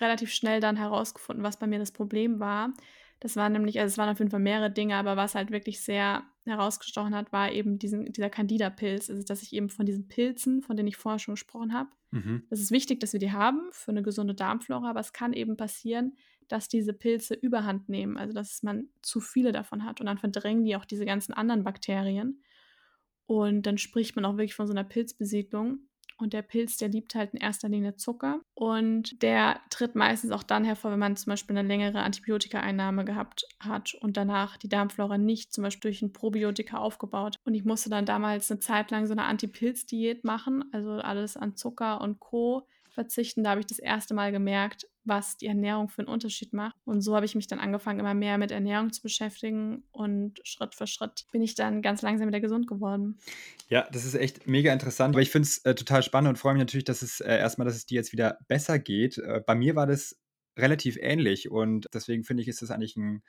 relativ 0.00 0.32
schnell 0.32 0.60
dann 0.60 0.78
herausgefunden, 0.78 1.44
was 1.44 1.58
bei 1.58 1.66
mir 1.66 1.78
das 1.78 1.92
Problem 1.92 2.40
war. 2.40 2.72
Das 3.20 3.36
waren 3.36 3.52
nämlich, 3.52 3.78
also 3.78 3.92
es 3.92 3.98
waren 3.98 4.08
auf 4.08 4.18
jeden 4.18 4.30
Fall 4.30 4.40
mehrere 4.40 4.70
Dinge, 4.70 4.96
aber 4.96 5.16
was 5.16 5.34
halt 5.34 5.50
wirklich 5.50 5.80
sehr 5.82 6.24
herausgestochen 6.46 7.14
hat, 7.14 7.32
war 7.32 7.52
eben 7.52 7.78
diesen, 7.78 8.06
dieser 8.12 8.30
Candida-Pilz. 8.30 9.10
Also, 9.10 9.22
dass 9.22 9.42
ich 9.42 9.52
eben 9.52 9.68
von 9.68 9.86
diesen 9.86 10.08
Pilzen, 10.08 10.62
von 10.62 10.76
denen 10.76 10.88
ich 10.88 10.96
vorher 10.96 11.18
schon 11.18 11.34
gesprochen 11.34 11.74
habe, 11.74 11.90
Mhm. 12.12 12.42
es 12.50 12.60
ist 12.60 12.72
wichtig, 12.72 12.98
dass 13.00 13.12
wir 13.12 13.20
die 13.20 13.32
haben 13.32 13.68
für 13.72 13.92
eine 13.92 14.02
gesunde 14.02 14.34
Darmflora, 14.34 14.90
aber 14.90 15.00
es 15.00 15.12
kann 15.12 15.32
eben 15.32 15.56
passieren, 15.56 16.16
dass 16.48 16.68
diese 16.68 16.92
Pilze 16.92 17.34
überhand 17.34 17.88
nehmen, 17.88 18.16
also 18.16 18.32
dass 18.34 18.62
man 18.64 18.88
zu 19.02 19.20
viele 19.20 19.52
davon 19.52 19.84
hat 19.84 20.00
und 20.00 20.06
dann 20.06 20.18
verdrängen 20.18 20.64
die 20.64 20.74
auch 20.76 20.84
diese 20.84 21.04
ganzen 21.04 21.32
anderen 21.32 21.62
Bakterien. 21.62 22.42
Und 23.26 23.62
dann 23.62 23.78
spricht 23.78 24.16
man 24.16 24.24
auch 24.24 24.32
wirklich 24.36 24.54
von 24.54 24.66
so 24.66 24.72
einer 24.72 24.84
Pilzbesiedlung. 24.84 25.80
Und 26.20 26.32
der 26.32 26.42
Pilz, 26.42 26.76
der 26.76 26.88
liebt 26.88 27.14
halt 27.14 27.32
in 27.34 27.40
erster 27.40 27.68
Linie 27.68 27.96
Zucker. 27.96 28.40
Und 28.54 29.22
der 29.22 29.60
tritt 29.70 29.94
meistens 29.94 30.30
auch 30.30 30.42
dann 30.42 30.64
hervor, 30.64 30.92
wenn 30.92 30.98
man 30.98 31.16
zum 31.16 31.30
Beispiel 31.30 31.56
eine 31.56 31.66
längere 31.66 32.02
Antibiotikaeinnahme 32.02 33.04
gehabt 33.04 33.46
hat 33.58 33.94
und 33.94 34.16
danach 34.16 34.56
die 34.56 34.68
Darmflora 34.68 35.18
nicht 35.18 35.52
zum 35.52 35.64
Beispiel 35.64 35.90
durch 35.90 36.02
ein 36.02 36.12
Probiotika 36.12 36.78
aufgebaut. 36.78 37.36
Und 37.44 37.54
ich 37.54 37.64
musste 37.64 37.90
dann 37.90 38.06
damals 38.06 38.50
eine 38.50 38.60
Zeit 38.60 38.90
lang 38.90 39.06
so 39.06 39.12
eine 39.12 39.24
Antipilz-Diät 39.24 40.24
machen, 40.24 40.64
also 40.72 40.92
alles 40.92 41.36
an 41.36 41.56
Zucker 41.56 42.00
und 42.00 42.20
Co. 42.20 42.66
verzichten. 42.90 43.44
Da 43.44 43.50
habe 43.50 43.60
ich 43.60 43.66
das 43.66 43.78
erste 43.78 44.14
Mal 44.14 44.32
gemerkt, 44.32 44.86
was 45.04 45.36
die 45.36 45.46
Ernährung 45.46 45.88
für 45.88 46.02
einen 46.02 46.08
Unterschied 46.08 46.52
macht. 46.52 46.76
Und 46.84 47.00
so 47.00 47.16
habe 47.16 47.26
ich 47.26 47.34
mich 47.34 47.46
dann 47.46 47.58
angefangen, 47.58 48.00
immer 48.00 48.14
mehr 48.14 48.38
mit 48.38 48.50
Ernährung 48.50 48.92
zu 48.92 49.02
beschäftigen 49.02 49.84
und 49.92 50.40
Schritt 50.44 50.74
für 50.74 50.86
Schritt 50.86 51.26
bin 51.32 51.42
ich 51.42 51.54
dann 51.54 51.82
ganz 51.82 52.02
langsam 52.02 52.28
wieder 52.28 52.40
gesund 52.40 52.66
geworden. 52.66 53.18
Ja, 53.68 53.88
das 53.92 54.04
ist 54.04 54.14
echt 54.14 54.46
mega 54.46 54.72
interessant. 54.72 55.14
Aber 55.14 55.22
ich 55.22 55.30
finde 55.30 55.46
es 55.46 55.58
äh, 55.64 55.74
total 55.74 56.02
spannend 56.02 56.28
und 56.28 56.36
freue 56.36 56.54
mich 56.54 56.60
natürlich, 56.60 56.84
dass 56.84 57.02
es 57.02 57.20
äh, 57.20 57.36
erstmal, 57.38 57.66
dass 57.66 57.76
es 57.76 57.86
dir 57.86 57.96
jetzt 57.96 58.12
wieder 58.12 58.38
besser 58.48 58.78
geht. 58.78 59.18
Äh, 59.18 59.42
bei 59.46 59.54
mir 59.54 59.74
war 59.74 59.86
das 59.86 60.18
relativ 60.58 60.96
ähnlich 61.00 61.50
und 61.50 61.86
deswegen 61.94 62.24
finde 62.24 62.42
ich, 62.42 62.48
ist 62.48 62.62
das 62.62 62.70
eigentlich 62.70 62.96
ein, 62.96 63.22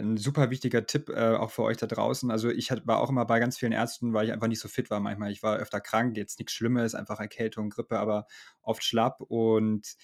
ein 0.00 0.16
super 0.16 0.50
wichtiger 0.50 0.86
Tipp 0.86 1.08
äh, 1.08 1.36
auch 1.36 1.50
für 1.50 1.62
euch 1.62 1.76
da 1.76 1.86
draußen. 1.86 2.30
Also 2.30 2.50
ich 2.50 2.70
hat, 2.70 2.86
war 2.86 3.00
auch 3.00 3.10
immer 3.10 3.24
bei 3.26 3.38
ganz 3.38 3.58
vielen 3.58 3.72
Ärzten, 3.72 4.12
weil 4.12 4.26
ich 4.26 4.32
einfach 4.32 4.48
nicht 4.48 4.60
so 4.60 4.68
fit 4.68 4.90
war 4.90 5.00
manchmal. 5.00 5.30
Ich 5.30 5.42
war 5.42 5.56
öfter 5.56 5.80
krank, 5.80 6.16
jetzt 6.16 6.38
nichts 6.38 6.52
Schlimmes, 6.52 6.94
einfach 6.94 7.20
Erkältung, 7.20 7.70
Grippe, 7.70 7.98
aber 7.98 8.26
oft 8.62 8.82
schlapp 8.82 9.20
und 9.20 9.96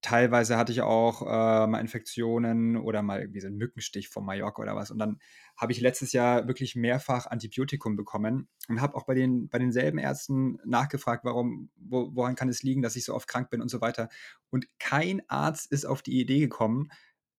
teilweise 0.00 0.56
hatte 0.56 0.72
ich 0.72 0.82
auch 0.82 1.22
äh, 1.22 1.66
mal 1.66 1.80
Infektionen 1.80 2.76
oder 2.76 3.02
mal 3.02 3.20
irgendwie 3.20 3.40
so 3.40 3.48
einen 3.48 3.56
Mückenstich 3.56 4.08
vom 4.08 4.24
Mallorca 4.24 4.62
oder 4.62 4.76
was. 4.76 4.90
Und 4.90 4.98
dann 4.98 5.18
habe 5.56 5.72
ich 5.72 5.80
letztes 5.80 6.12
Jahr 6.12 6.46
wirklich 6.46 6.76
mehrfach 6.76 7.26
Antibiotikum 7.26 7.96
bekommen 7.96 8.48
und 8.68 8.80
habe 8.80 8.96
auch 8.96 9.06
bei, 9.06 9.14
den, 9.14 9.48
bei 9.48 9.58
denselben 9.58 9.98
Ärzten 9.98 10.58
nachgefragt, 10.64 11.24
warum, 11.24 11.70
wo, 11.76 12.14
woran 12.14 12.36
kann 12.36 12.48
es 12.48 12.62
liegen, 12.62 12.82
dass 12.82 12.96
ich 12.96 13.04
so 13.04 13.14
oft 13.14 13.28
krank 13.28 13.50
bin 13.50 13.60
und 13.60 13.70
so 13.70 13.80
weiter. 13.80 14.08
Und 14.50 14.66
kein 14.78 15.22
Arzt 15.28 15.70
ist 15.72 15.84
auf 15.84 16.02
die 16.02 16.20
Idee 16.20 16.40
gekommen, 16.40 16.90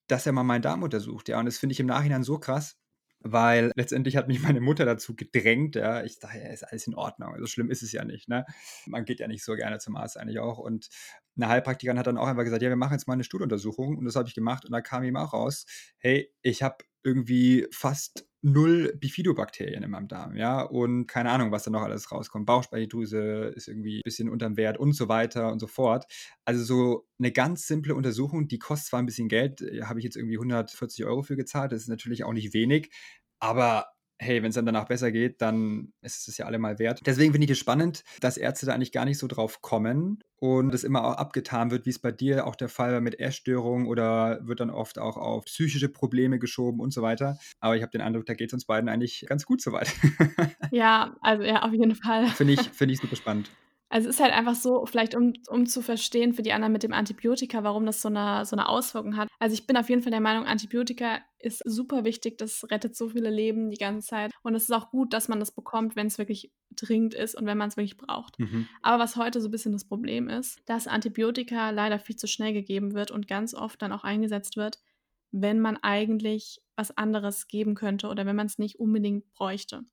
dass 0.09 0.25
er 0.25 0.33
mal 0.33 0.43
meinen 0.43 0.61
Darm 0.61 0.83
untersucht. 0.83 1.29
Ja, 1.29 1.39
und 1.39 1.45
das 1.45 1.57
finde 1.57 1.73
ich 1.73 1.79
im 1.79 1.85
Nachhinein 1.85 2.23
so 2.23 2.39
krass, 2.39 2.77
weil 3.21 3.71
letztendlich 3.75 4.17
hat 4.17 4.27
mich 4.27 4.41
meine 4.41 4.61
Mutter 4.61 4.85
dazu 4.85 5.15
gedrängt. 5.15 5.75
Ja, 5.75 6.03
ich 6.03 6.19
dachte, 6.19 6.39
ja, 6.39 6.47
ist 6.49 6.63
alles 6.63 6.87
in 6.87 6.95
Ordnung. 6.95 7.35
So 7.39 7.47
schlimm 7.47 7.69
ist 7.69 7.83
es 7.83 7.91
ja 7.91 8.03
nicht. 8.03 8.27
Ne? 8.27 8.45
Man 8.85 9.05
geht 9.05 9.19
ja 9.19 9.27
nicht 9.27 9.43
so 9.43 9.55
gerne 9.55 9.79
zum 9.79 9.95
Arzt 9.95 10.17
eigentlich 10.17 10.39
auch. 10.39 10.57
Und 10.57 10.89
eine 11.35 11.47
Heilpraktikerin 11.47 11.99
hat 11.99 12.07
dann 12.07 12.17
auch 12.17 12.27
einfach 12.27 12.43
gesagt, 12.43 12.61
ja, 12.61 12.69
wir 12.69 12.75
machen 12.75 12.93
jetzt 12.93 13.07
mal 13.07 13.13
eine 13.13 13.23
Stuhluntersuchung. 13.23 13.97
Und 13.97 14.05
das 14.05 14.15
habe 14.15 14.27
ich 14.27 14.35
gemacht. 14.35 14.65
Und 14.65 14.71
da 14.71 14.81
kam 14.81 15.03
ihm 15.03 15.17
auch 15.17 15.33
raus, 15.33 15.65
hey, 15.97 16.33
ich 16.41 16.63
habe 16.63 16.77
irgendwie 17.03 17.67
fast 17.71 18.28
null 18.41 18.93
Bifidobakterien 18.99 19.83
in 19.83 19.91
meinem 19.91 20.07
Darm, 20.07 20.35
ja, 20.35 20.61
und 20.61 21.07
keine 21.07 21.31
Ahnung, 21.31 21.51
was 21.51 21.63
da 21.63 21.71
noch 21.71 21.81
alles 21.81 22.11
rauskommt. 22.11 22.45
Bauchspeicheldrüse 22.45 23.53
ist 23.55 23.67
irgendwie 23.67 23.99
ein 23.99 24.03
bisschen 24.05 24.29
unterm 24.29 24.57
Wert 24.57 24.77
und 24.77 24.93
so 24.93 25.09
weiter 25.09 25.51
und 25.51 25.59
so 25.59 25.67
fort. 25.67 26.05
Also 26.45 26.63
so 26.63 27.07
eine 27.19 27.31
ganz 27.31 27.67
simple 27.67 27.95
Untersuchung, 27.95 28.47
die 28.47 28.59
kostet 28.59 28.89
zwar 28.89 28.99
ein 29.01 29.05
bisschen 29.05 29.27
Geld, 29.27 29.61
äh, 29.61 29.83
habe 29.83 29.99
ich 29.99 30.05
jetzt 30.05 30.15
irgendwie 30.15 30.37
140 30.37 31.05
Euro 31.05 31.21
für 31.21 31.35
gezahlt, 31.35 31.71
das 31.71 31.81
ist 31.81 31.89
natürlich 31.89 32.23
auch 32.23 32.33
nicht 32.33 32.53
wenig, 32.53 32.91
aber 33.39 33.87
hey, 34.19 34.43
wenn 34.43 34.49
es 34.49 34.55
dann 34.55 34.65
danach 34.65 34.85
besser 34.85 35.11
geht, 35.11 35.41
dann 35.41 35.93
ist 36.01 36.27
es 36.27 36.37
ja 36.37 36.45
allemal 36.45 36.77
wert. 36.77 37.01
Deswegen 37.05 37.31
finde 37.31 37.45
ich 37.45 37.51
es 37.51 37.57
spannend, 37.57 38.03
dass 38.19 38.37
Ärzte 38.37 38.65
da 38.65 38.73
eigentlich 38.73 38.91
gar 38.91 39.05
nicht 39.05 39.17
so 39.17 39.27
drauf 39.27 39.61
kommen 39.61 40.19
und 40.35 40.73
es 40.73 40.83
immer 40.83 41.05
auch 41.05 41.15
abgetan 41.15 41.71
wird, 41.71 41.85
wie 41.85 41.89
es 41.89 41.99
bei 41.99 42.11
dir 42.11 42.45
auch 42.45 42.55
der 42.55 42.69
Fall 42.69 42.91
war 42.91 43.01
mit 43.01 43.19
Essstörungen 43.19 43.87
oder 43.87 44.39
wird 44.45 44.59
dann 44.59 44.69
oft 44.69 44.99
auch 44.99 45.17
auf 45.17 45.45
psychische 45.45 45.89
Probleme 45.89 46.37
geschoben 46.37 46.81
und 46.81 46.93
so 46.93 47.01
weiter. 47.01 47.37
Aber 47.59 47.75
ich 47.75 47.81
habe 47.81 47.91
den 47.91 48.01
Eindruck, 48.01 48.25
da 48.25 48.33
geht 48.33 48.49
es 48.49 48.53
uns 48.53 48.65
beiden 48.65 48.89
eigentlich 48.89 49.25
ganz 49.27 49.45
gut 49.45 49.61
soweit. 49.61 49.91
Ja, 50.71 51.15
also 51.21 51.43
ja, 51.43 51.63
auf 51.63 51.73
jeden 51.73 51.95
Fall. 51.95 52.27
finde 52.27 52.53
ich, 52.53 52.59
find 52.71 52.91
ich 52.91 52.99
super 52.99 53.15
spannend. 53.15 53.49
Also, 53.91 54.07
es 54.07 54.15
ist 54.15 54.21
halt 54.21 54.33
einfach 54.33 54.53
so, 54.55 54.85
vielleicht 54.85 55.15
um 55.15 55.33
um 55.49 55.65
zu 55.65 55.81
verstehen 55.81 56.33
für 56.33 56.43
die 56.43 56.53
anderen 56.53 56.71
mit 56.73 56.83
dem 56.83 56.93
Antibiotika, 56.93 57.63
warum 57.63 57.85
das 57.87 58.01
so 58.03 58.07
eine 58.09 58.45
so 58.45 58.55
'ne 58.55 58.67
Auswirkung 58.69 59.17
hat. 59.17 59.29
Also, 59.39 59.53
ich 59.55 59.65
bin 59.65 59.77
auf 59.77 59.89
jeden 59.89 60.03
Fall 60.03 60.11
der 60.11 60.21
Meinung, 60.21 60.45
Antibiotika 60.45 61.19
ist 61.39 61.63
super 61.65 62.03
wichtig. 62.05 62.37
Das 62.37 62.69
rettet 62.69 62.95
so 62.95 63.09
viele 63.09 63.31
Leben 63.31 63.71
die 63.71 63.77
ganze 63.77 64.07
Zeit. 64.07 64.31
Und 64.43 64.53
es 64.53 64.63
ist 64.63 64.71
auch 64.71 64.91
gut, 64.91 65.11
dass 65.13 65.27
man 65.27 65.39
das 65.39 65.51
bekommt, 65.55 65.95
wenn 65.95 66.05
es 66.07 66.19
wirklich 66.19 66.51
dringend 66.71 67.15
ist 67.15 67.33
und 67.35 67.47
wenn 67.47 67.57
man 67.57 67.69
es 67.69 67.77
wirklich 67.77 67.97
braucht. 67.97 68.37
Mhm. 68.39 68.69
Aber 68.83 69.01
was 69.03 69.15
heute 69.15 69.41
so 69.41 69.47
ein 69.47 69.51
bisschen 69.51 69.71
das 69.73 69.85
Problem 69.87 70.29
ist, 70.29 70.59
dass 70.67 70.87
Antibiotika 70.87 71.71
leider 71.71 71.97
viel 71.99 72.15
zu 72.15 72.27
schnell 72.27 72.53
gegeben 72.53 72.93
wird 72.93 73.09
und 73.09 73.27
ganz 73.27 73.55
oft 73.55 73.81
dann 73.81 73.91
auch 73.91 74.03
eingesetzt 74.03 74.55
wird, 74.55 74.77
wenn 75.31 75.59
man 75.59 75.77
eigentlich 75.77 76.61
was 76.75 76.95
anderes 76.95 77.47
geben 77.47 77.73
könnte 77.75 78.07
oder 78.07 78.25
wenn 78.27 78.35
man 78.35 78.47
es 78.47 78.57
nicht 78.59 78.79
unbedingt 78.79 79.31
bräuchte. 79.33 79.83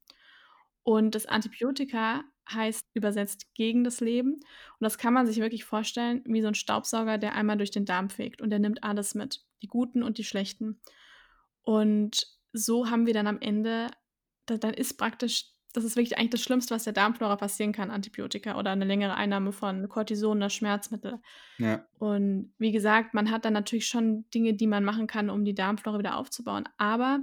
Und 0.83 1.15
das 1.15 1.27
Antibiotika 1.27 2.23
heißt 2.53 2.87
übersetzt 2.95 3.47
gegen 3.55 3.85
das 3.85 4.01
Leben. 4.01 4.35
Und 4.35 4.81
das 4.81 4.99
kann 4.99 5.15
man 5.15 5.27
sich 5.27 5.39
wirklich 5.39 5.65
vorstellen 5.65 6.23
wie 6.27 6.43
so 6.43 6.49
ein 6.49 6.55
Staubsauger, 6.55 7.19
der 7.19 7.35
einmal 7.35 7.57
durch 7.57 7.71
den 7.71 7.85
Darm 7.85 8.11
fegt 8.11 8.41
und 8.41 8.51
der 8.51 8.59
nimmt 8.59 8.85
alles 8.85 9.15
mit, 9.15 9.45
die 9.63 9.69
guten 9.69 10.03
und 10.03 10.19
die 10.19 10.25
schlechten. 10.25 10.81
Und 11.63 12.27
so 12.53 12.91
haben 12.91 13.07
wir 13.07 13.15
dann 13.15 13.27
am 13.27 13.41
Ende, 13.41 13.89
da, 14.47 14.57
dann 14.57 14.75
ist 14.75 14.95
praktisch, 14.95 15.47
das 15.73 15.85
ist 15.85 15.97
wirklich 15.97 16.17
eigentlich 16.17 16.31
das 16.31 16.43
Schlimmste, 16.43 16.75
was 16.75 16.85
der 16.85 16.93
Darmflora 16.93 17.37
passieren 17.37 17.73
kann, 17.73 17.91
Antibiotika 17.91 18.59
oder 18.59 18.71
eine 18.71 18.87
längere 18.87 19.15
Einnahme 19.15 19.53
von 19.53 19.89
Cortison 19.89 20.39
oder 20.39 20.49
Schmerzmittel. 20.49 21.21
Ja. 21.59 21.85
Und 21.99 22.55
wie 22.59 22.73
gesagt, 22.73 23.13
man 23.13 23.31
hat 23.31 23.45
dann 23.45 23.53
natürlich 23.53 23.87
schon 23.87 24.25
Dinge, 24.31 24.55
die 24.55 24.67
man 24.67 24.85
machen 24.85 25.07
kann, 25.07 25.29
um 25.29 25.45
die 25.45 25.55
Darmflora 25.55 25.99
wieder 25.99 26.17
aufzubauen. 26.17 26.67
Aber 26.79 27.21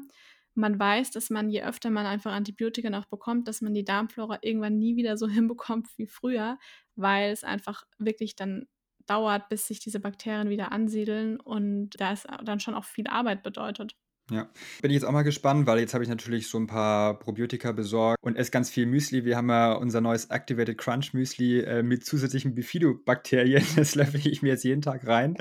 man 0.55 0.79
weiß, 0.79 1.11
dass 1.11 1.29
man, 1.29 1.49
je 1.49 1.63
öfter 1.63 1.89
man 1.89 2.05
einfach 2.05 2.31
Antibiotika 2.33 2.89
noch 2.89 3.05
bekommt, 3.05 3.47
dass 3.47 3.61
man 3.61 3.73
die 3.73 3.85
Darmflora 3.85 4.39
irgendwann 4.41 4.77
nie 4.77 4.95
wieder 4.95 5.17
so 5.17 5.27
hinbekommt 5.29 5.87
wie 5.97 6.07
früher, 6.07 6.57
weil 6.95 7.31
es 7.31 7.43
einfach 7.43 7.83
wirklich 7.97 8.35
dann 8.35 8.67
dauert, 9.07 9.49
bis 9.49 9.67
sich 9.67 9.79
diese 9.79 9.99
Bakterien 9.99 10.49
wieder 10.49 10.71
ansiedeln 10.71 11.39
und 11.39 11.89
da 11.99 12.13
ist 12.13 12.27
dann 12.45 12.59
schon 12.59 12.75
auch 12.75 12.85
viel 12.85 13.07
Arbeit 13.07 13.43
bedeutet. 13.43 13.95
Ja, 14.31 14.49
bin 14.81 14.89
ich 14.89 14.95
jetzt 14.95 15.03
auch 15.03 15.11
mal 15.11 15.23
gespannt, 15.23 15.67
weil 15.67 15.79
jetzt 15.79 15.93
habe 15.93 16.03
ich 16.03 16.09
natürlich 16.09 16.47
so 16.47 16.57
ein 16.57 16.65
paar 16.65 17.19
Probiotika 17.19 17.73
besorgt 17.73 18.17
und 18.23 18.37
esse 18.37 18.51
ganz 18.51 18.69
viel 18.69 18.85
Müsli. 18.85 19.25
Wir 19.25 19.35
haben 19.35 19.49
ja 19.49 19.73
unser 19.73 19.99
neues 19.99 20.29
Activated 20.29 20.77
Crunch 20.77 21.13
Müsli 21.13 21.59
äh, 21.59 21.83
mit 21.83 22.05
zusätzlichen 22.05 22.55
Bifidobakterien. 22.55 23.63
Das 23.75 23.95
löffel 23.95 24.25
ich 24.25 24.41
mir 24.41 24.49
jetzt 24.49 24.63
jeden 24.63 24.81
Tag 24.81 25.05
rein. 25.05 25.35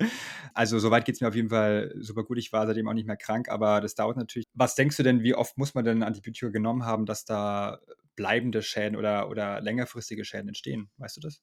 Also 0.53 0.81
soweit 0.81 1.05
geht 1.05 1.14
es 1.14 1.21
mir 1.21 1.29
auf 1.29 1.37
jeden 1.37 1.51
Fall 1.51 1.95
super 2.01 2.25
gut. 2.25 2.38
Ich 2.38 2.53
war 2.53 2.66
seitdem 2.66 2.88
auch 2.88 2.92
nicht 2.92 3.07
mehr 3.07 3.16
krank, 3.16 3.49
aber 3.49 3.81
das 3.81 3.95
dauert 3.95 4.16
natürlich. 4.16 4.47
Was 4.53 4.75
denkst 4.75 4.97
du 4.97 5.05
denn, 5.05 5.23
wie 5.23 5.37
oft 5.37 5.57
muss 5.59 5.75
man 5.75 5.85
denn 5.85 6.03
Antibiotika 6.03 6.51
genommen 6.51 6.85
haben, 6.85 7.07
dass 7.07 7.25
da 7.25 7.79
bleibende 8.16 8.62
Schäden 8.62 8.97
oder, 8.97 9.29
oder 9.29 9.61
längerfristige 9.61 10.25
Schäden 10.25 10.49
entstehen? 10.49 10.90
Weißt 10.97 11.16
du 11.16 11.21
das? 11.21 11.40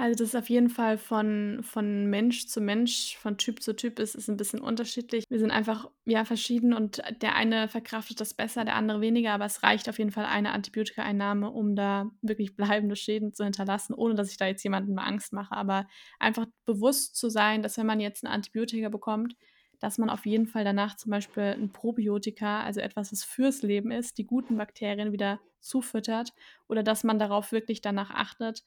Also 0.00 0.14
das 0.14 0.28
ist 0.28 0.34
auf 0.34 0.48
jeden 0.48 0.70
Fall 0.70 0.96
von, 0.96 1.60
von 1.62 2.06
Mensch 2.06 2.46
zu 2.46 2.62
Mensch, 2.62 3.18
von 3.18 3.36
Typ 3.36 3.62
zu 3.62 3.76
Typ 3.76 3.98
ist 3.98 4.14
es 4.14 4.30
ein 4.30 4.38
bisschen 4.38 4.62
unterschiedlich. 4.62 5.24
Wir 5.28 5.38
sind 5.38 5.50
einfach 5.50 5.90
ja 6.06 6.24
verschieden 6.24 6.72
und 6.72 7.02
der 7.20 7.36
eine 7.36 7.68
verkraftet 7.68 8.18
das 8.18 8.32
besser, 8.32 8.64
der 8.64 8.76
andere 8.76 9.02
weniger, 9.02 9.32
aber 9.32 9.44
es 9.44 9.62
reicht 9.62 9.90
auf 9.90 9.98
jeden 9.98 10.10
Fall 10.10 10.24
eine 10.24 10.52
Antibiotikaeinnahme, 10.52 11.50
um 11.50 11.76
da 11.76 12.10
wirklich 12.22 12.56
bleibende 12.56 12.96
Schäden 12.96 13.34
zu 13.34 13.44
hinterlassen, 13.44 13.92
ohne 13.92 14.14
dass 14.14 14.30
ich 14.30 14.38
da 14.38 14.46
jetzt 14.46 14.64
jemandem 14.64 14.98
Angst 14.98 15.34
mache. 15.34 15.54
Aber 15.54 15.86
einfach 16.18 16.46
bewusst 16.64 17.16
zu 17.16 17.28
sein, 17.28 17.62
dass 17.62 17.76
wenn 17.76 17.84
man 17.84 18.00
jetzt 18.00 18.24
ein 18.24 18.28
Antibiotika 18.28 18.88
bekommt, 18.88 19.36
dass 19.80 19.98
man 19.98 20.08
auf 20.08 20.24
jeden 20.24 20.46
Fall 20.46 20.64
danach 20.64 20.96
zum 20.96 21.10
Beispiel 21.10 21.42
ein 21.42 21.72
Probiotika, 21.72 22.62
also 22.62 22.80
etwas, 22.80 23.12
was 23.12 23.22
fürs 23.22 23.60
Leben 23.60 23.90
ist, 23.90 24.16
die 24.16 24.24
guten 24.24 24.56
Bakterien 24.56 25.12
wieder 25.12 25.40
zufüttert 25.60 26.32
oder 26.68 26.82
dass 26.82 27.04
man 27.04 27.18
darauf 27.18 27.52
wirklich 27.52 27.82
danach 27.82 28.10
achtet, 28.10 28.64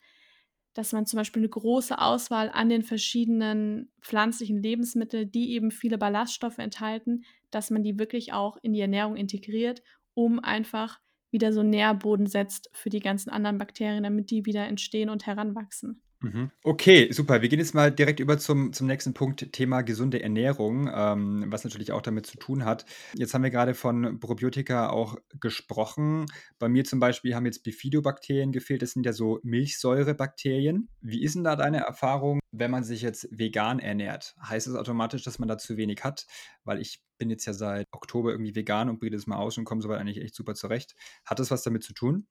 dass 0.73 0.91
man 0.91 1.05
zum 1.05 1.17
Beispiel 1.17 1.41
eine 1.41 1.49
große 1.49 1.99
Auswahl 1.99 2.49
an 2.49 2.69
den 2.69 2.83
verschiedenen 2.83 3.91
pflanzlichen 4.01 4.61
Lebensmitteln, 4.61 5.31
die 5.31 5.53
eben 5.53 5.71
viele 5.71 5.97
Ballaststoffe 5.97 6.59
enthalten, 6.59 7.23
dass 7.51 7.71
man 7.71 7.83
die 7.83 7.97
wirklich 7.99 8.33
auch 8.33 8.57
in 8.61 8.73
die 8.73 8.81
Ernährung 8.81 9.15
integriert, 9.15 9.81
um 10.13 10.39
einfach 10.39 10.99
wieder 11.31 11.51
so 11.51 11.63
Nährboden 11.63 12.27
setzt 12.27 12.69
für 12.73 12.89
die 12.91 12.99
ganzen 12.99 13.31
anderen 13.31 13.57
Bakterien, 13.57 14.03
damit 14.03 14.29
die 14.29 14.45
wieder 14.45 14.67
entstehen 14.67 15.09
und 15.09 15.25
heranwachsen. 15.25 16.02
Mhm. 16.23 16.51
Okay, 16.63 17.11
super. 17.11 17.41
Wir 17.41 17.49
gehen 17.49 17.59
jetzt 17.59 17.75
mal 17.75 17.91
direkt 17.91 18.21
über 18.21 18.37
zum, 18.37 18.71
zum 18.71 18.87
nächsten 18.87 19.13
Punkt, 19.13 19.51
Thema 19.51 19.81
gesunde 19.81 20.23
Ernährung, 20.23 20.89
ähm, 20.93 21.43
was 21.47 21.65
natürlich 21.65 21.91
auch 21.91 22.01
damit 22.01 22.25
zu 22.25 22.37
tun 22.37 22.63
hat. 22.63 22.85
Jetzt 23.13 23.33
haben 23.33 23.43
wir 23.43 23.49
gerade 23.49 23.73
von 23.73 24.21
Probiotika 24.21 24.89
auch 24.89 25.17
gesprochen. 25.41 26.25
Bei 26.59 26.69
mir 26.69 26.85
zum 26.85 27.01
Beispiel 27.01 27.35
haben 27.35 27.45
jetzt 27.45 27.63
Bifidobakterien 27.63 28.53
gefehlt. 28.53 28.81
Das 28.81 28.91
sind 28.91 29.05
ja 29.05 29.11
so 29.11 29.41
Milchsäurebakterien. 29.43 30.87
Wie 31.01 31.21
ist 31.23 31.35
denn 31.35 31.43
da 31.43 31.57
deine 31.57 31.79
Erfahrung, 31.79 32.39
wenn 32.51 32.71
man 32.71 32.85
sich 32.85 33.01
jetzt 33.01 33.27
vegan 33.29 33.79
ernährt? 33.79 34.33
Heißt 34.41 34.67
es 34.67 34.73
das 34.73 34.79
automatisch, 34.79 35.23
dass 35.23 35.39
man 35.39 35.49
da 35.49 35.57
zu 35.57 35.75
wenig 35.75 36.05
hat? 36.05 36.25
Weil 36.63 36.79
ich 36.79 37.01
bin 37.17 37.29
jetzt 37.31 37.45
ja 37.45 37.51
seit 37.53 37.85
Oktober 37.91 38.31
irgendwie 38.31 38.55
vegan 38.55 38.87
und 38.87 39.01
breite 39.01 39.17
es 39.17 39.27
mal 39.27 39.35
aus 39.37 39.57
und 39.57 39.65
komme 39.65 39.81
soweit 39.81 39.99
eigentlich 39.99 40.21
echt 40.21 40.35
super 40.35 40.55
zurecht. 40.55 40.95
Hat 41.25 41.39
das 41.39 41.51
was 41.51 41.63
damit 41.63 41.83
zu 41.83 41.93
tun? 41.93 42.27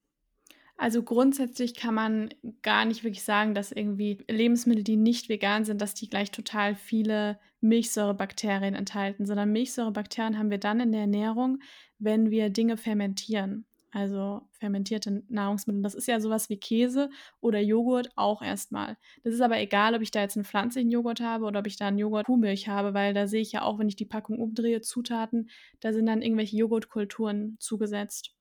Also 0.82 1.04
grundsätzlich 1.04 1.76
kann 1.76 1.94
man 1.94 2.30
gar 2.62 2.84
nicht 2.84 3.04
wirklich 3.04 3.22
sagen, 3.22 3.54
dass 3.54 3.70
irgendwie 3.70 4.18
Lebensmittel, 4.28 4.82
die 4.82 4.96
nicht 4.96 5.28
vegan 5.28 5.64
sind, 5.64 5.80
dass 5.80 5.94
die 5.94 6.10
gleich 6.10 6.32
total 6.32 6.74
viele 6.74 7.38
Milchsäurebakterien 7.60 8.74
enthalten, 8.74 9.24
sondern 9.24 9.52
Milchsäurebakterien 9.52 10.36
haben 10.36 10.50
wir 10.50 10.58
dann 10.58 10.80
in 10.80 10.90
der 10.90 11.02
Ernährung, 11.02 11.60
wenn 12.00 12.32
wir 12.32 12.50
Dinge 12.50 12.76
fermentieren. 12.76 13.64
Also 13.92 14.42
fermentierte 14.58 15.22
Nahrungsmittel. 15.28 15.82
Das 15.82 15.94
ist 15.94 16.08
ja 16.08 16.18
sowas 16.18 16.48
wie 16.48 16.56
Käse 16.56 17.10
oder 17.40 17.60
Joghurt 17.60 18.10
auch 18.16 18.42
erstmal. 18.42 18.96
Das 19.22 19.34
ist 19.34 19.40
aber 19.40 19.60
egal, 19.60 19.94
ob 19.94 20.02
ich 20.02 20.10
da 20.10 20.22
jetzt 20.22 20.36
einen 20.36 20.44
pflanzlichen 20.44 20.90
Joghurt 20.90 21.20
habe 21.20 21.44
oder 21.44 21.60
ob 21.60 21.68
ich 21.68 21.76
da 21.76 21.86
einen 21.86 21.98
Joghurt 21.98 22.26
Kuhmilch 22.26 22.66
habe, 22.66 22.92
weil 22.92 23.14
da 23.14 23.28
sehe 23.28 23.42
ich 23.42 23.52
ja 23.52 23.62
auch, 23.62 23.78
wenn 23.78 23.88
ich 23.88 23.94
die 23.94 24.04
Packung 24.04 24.40
umdrehe, 24.40 24.80
Zutaten, 24.80 25.48
da 25.78 25.92
sind 25.92 26.06
dann 26.06 26.22
irgendwelche 26.22 26.56
Joghurtkulturen 26.56 27.56
zugesetzt. 27.60 28.34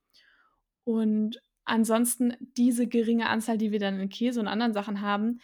Und 0.83 1.39
ansonsten 1.65 2.35
diese 2.57 2.87
geringe 2.87 3.29
Anzahl, 3.29 3.57
die 3.57 3.71
wir 3.71 3.79
dann 3.79 3.99
in 3.99 4.09
Käse 4.09 4.39
und 4.39 4.47
anderen 4.47 4.73
Sachen 4.73 5.01
haben, 5.01 5.39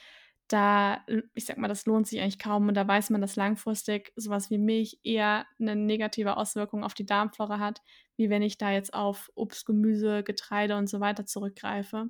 da, 0.47 1.03
ich 1.33 1.45
sag 1.45 1.57
mal, 1.57 1.67
das 1.67 1.85
lohnt 1.85 2.07
sich 2.07 2.21
eigentlich 2.21 2.39
kaum 2.39 2.69
und 2.69 2.73
da 2.73 2.87
weiß 2.87 3.09
man, 3.09 3.19
dass 3.19 3.35
langfristig 3.35 4.13
sowas 4.15 4.49
wie 4.49 4.57
Milch 4.57 4.99
eher 5.03 5.45
eine 5.59 5.75
negative 5.75 6.37
Auswirkung 6.37 6.83
auf 6.83 6.93
die 6.93 7.05
Darmflora 7.05 7.59
hat, 7.59 7.81
wie 8.15 8.29
wenn 8.29 8.41
ich 8.41 8.57
da 8.57 8.71
jetzt 8.71 8.93
auf 8.93 9.29
Obst, 9.35 9.65
Gemüse, 9.65 10.23
Getreide 10.23 10.77
und 10.77 10.87
so 10.87 11.01
weiter 11.01 11.25
zurückgreife. 11.25 12.07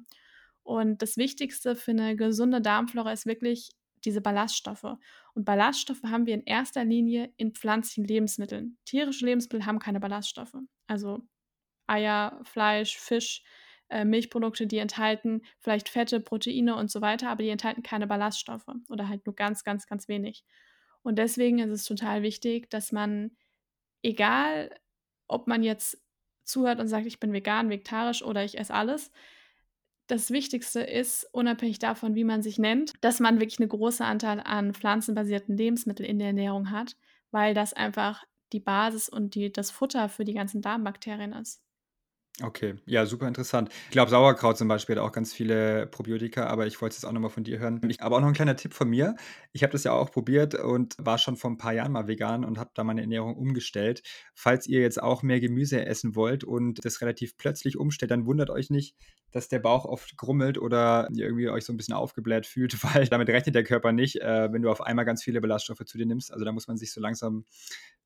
Und 0.61 1.01
das 1.01 1.17
Wichtigste 1.17 1.75
für 1.75 1.91
eine 1.91 2.15
gesunde 2.15 2.61
Darmflora 2.61 3.11
ist 3.11 3.25
wirklich 3.25 3.71
diese 4.05 4.21
Ballaststoffe. 4.21 4.97
Und 5.33 5.45
Ballaststoffe 5.45 6.03
haben 6.03 6.27
wir 6.27 6.35
in 6.35 6.43
erster 6.43 6.85
Linie 6.85 7.33
in 7.37 7.53
pflanzlichen 7.53 8.05
Lebensmitteln. 8.05 8.77
Tierische 8.85 9.25
Lebensmittel 9.25 9.65
haben 9.65 9.79
keine 9.79 9.99
Ballaststoffe. 9.99 10.55
Also 10.85 11.21
Eier, 11.87 12.39
Fleisch, 12.43 12.97
Fisch, 12.97 13.43
äh, 13.89 14.05
Milchprodukte, 14.05 14.67
die 14.67 14.77
enthalten 14.77 15.41
vielleicht 15.59 15.89
Fette, 15.89 16.19
Proteine 16.19 16.75
und 16.75 16.91
so 16.91 17.01
weiter, 17.01 17.29
aber 17.29 17.43
die 17.43 17.49
enthalten 17.49 17.83
keine 17.83 18.07
Ballaststoffe 18.07 18.67
oder 18.89 19.07
halt 19.07 19.25
nur 19.25 19.35
ganz, 19.35 19.63
ganz, 19.63 19.87
ganz 19.87 20.07
wenig. 20.07 20.43
Und 21.03 21.17
deswegen 21.17 21.59
ist 21.59 21.69
es 21.69 21.85
total 21.85 22.21
wichtig, 22.21 22.69
dass 22.69 22.91
man, 22.91 23.31
egal 24.01 24.69
ob 25.27 25.47
man 25.47 25.63
jetzt 25.63 26.01
zuhört 26.43 26.79
und 26.79 26.87
sagt, 26.87 27.05
ich 27.05 27.19
bin 27.19 27.33
vegan, 27.33 27.69
vegetarisch 27.69 28.23
oder 28.23 28.43
ich 28.43 28.57
esse 28.57 28.73
alles, 28.73 29.11
das 30.07 30.31
Wichtigste 30.31 30.79
ist, 30.79 31.27
unabhängig 31.33 31.79
davon, 31.79 32.15
wie 32.15 32.23
man 32.23 32.41
sich 32.41 32.57
nennt, 32.57 32.93
dass 33.01 33.19
man 33.19 33.39
wirklich 33.39 33.59
eine 33.59 33.67
große 33.67 34.03
Anteil 34.03 34.39
an 34.39 34.73
pflanzenbasierten 34.73 35.57
Lebensmitteln 35.57 36.09
in 36.09 36.19
der 36.19 36.27
Ernährung 36.27 36.71
hat, 36.71 36.95
weil 37.31 37.53
das 37.53 37.73
einfach 37.73 38.23
die 38.53 38.61
Basis 38.61 39.09
und 39.09 39.35
die, 39.35 39.51
das 39.51 39.69
Futter 39.71 40.07
für 40.07 40.23
die 40.23 40.33
ganzen 40.33 40.61
Darmbakterien 40.61 41.33
ist. 41.33 41.61
Okay, 42.43 42.75
ja, 42.85 43.07
super 43.07 43.27
interessant. 43.27 43.69
Ich 43.85 43.91
glaube, 43.91 44.11
Sauerkraut 44.11 44.59
zum 44.59 44.67
Beispiel 44.67 44.95
hat 44.95 45.03
auch 45.03 45.11
ganz 45.11 45.33
viele 45.33 45.87
Probiotika, 45.87 46.45
aber 46.45 46.67
ich 46.67 46.79
wollte 46.79 46.93
es 46.93 47.01
jetzt 47.01 47.09
auch 47.09 47.11
nochmal 47.11 47.31
von 47.31 47.43
dir 47.43 47.57
hören. 47.57 47.81
Ich, 47.89 48.03
aber 48.03 48.17
auch 48.17 48.21
noch 48.21 48.27
ein 48.27 48.35
kleiner 48.35 48.55
Tipp 48.55 48.75
von 48.75 48.87
mir. 48.87 49.15
Ich 49.53 49.63
habe 49.63 49.71
das 49.71 49.83
ja 49.83 49.93
auch 49.93 50.11
probiert 50.11 50.53
und 50.53 50.95
war 50.99 51.17
schon 51.17 51.35
vor 51.35 51.49
ein 51.49 51.57
paar 51.57 51.73
Jahren 51.73 51.91
mal 51.91 52.07
vegan 52.07 52.45
und 52.45 52.59
habe 52.59 52.69
da 52.75 52.83
meine 52.83 53.01
Ernährung 53.01 53.35
umgestellt. 53.35 54.03
Falls 54.35 54.67
ihr 54.67 54.81
jetzt 54.81 55.01
auch 55.01 55.23
mehr 55.23 55.39
Gemüse 55.39 55.83
essen 55.83 56.15
wollt 56.15 56.43
und 56.43 56.85
das 56.85 57.01
relativ 57.01 57.37
plötzlich 57.37 57.75
umstellt, 57.75 58.11
dann 58.11 58.27
wundert 58.27 58.51
euch 58.51 58.69
nicht, 58.69 58.95
dass 59.31 59.49
der 59.49 59.59
Bauch 59.59 59.85
oft 59.85 60.17
grummelt 60.17 60.57
oder 60.57 61.07
ihr 61.13 61.25
irgendwie 61.25 61.49
euch 61.49 61.65
so 61.65 61.73
ein 61.73 61.77
bisschen 61.77 61.93
aufgebläht 61.93 62.45
fühlt, 62.45 62.83
weil 62.95 63.07
damit 63.07 63.29
rechnet 63.29 63.55
der 63.55 63.63
Körper 63.63 63.91
nicht, 63.91 64.21
äh, 64.21 64.51
wenn 64.51 64.61
du 64.61 64.71
auf 64.71 64.81
einmal 64.81 65.05
ganz 65.05 65.23
viele 65.23 65.41
Ballaststoffe 65.41 65.85
zu 65.85 65.97
dir 65.97 66.05
nimmst. 66.05 66.31
Also 66.31 66.45
da 66.45 66.51
muss 66.51 66.67
man 66.67 66.77
sich 66.77 66.91
so 66.91 67.01
langsam 67.01 67.45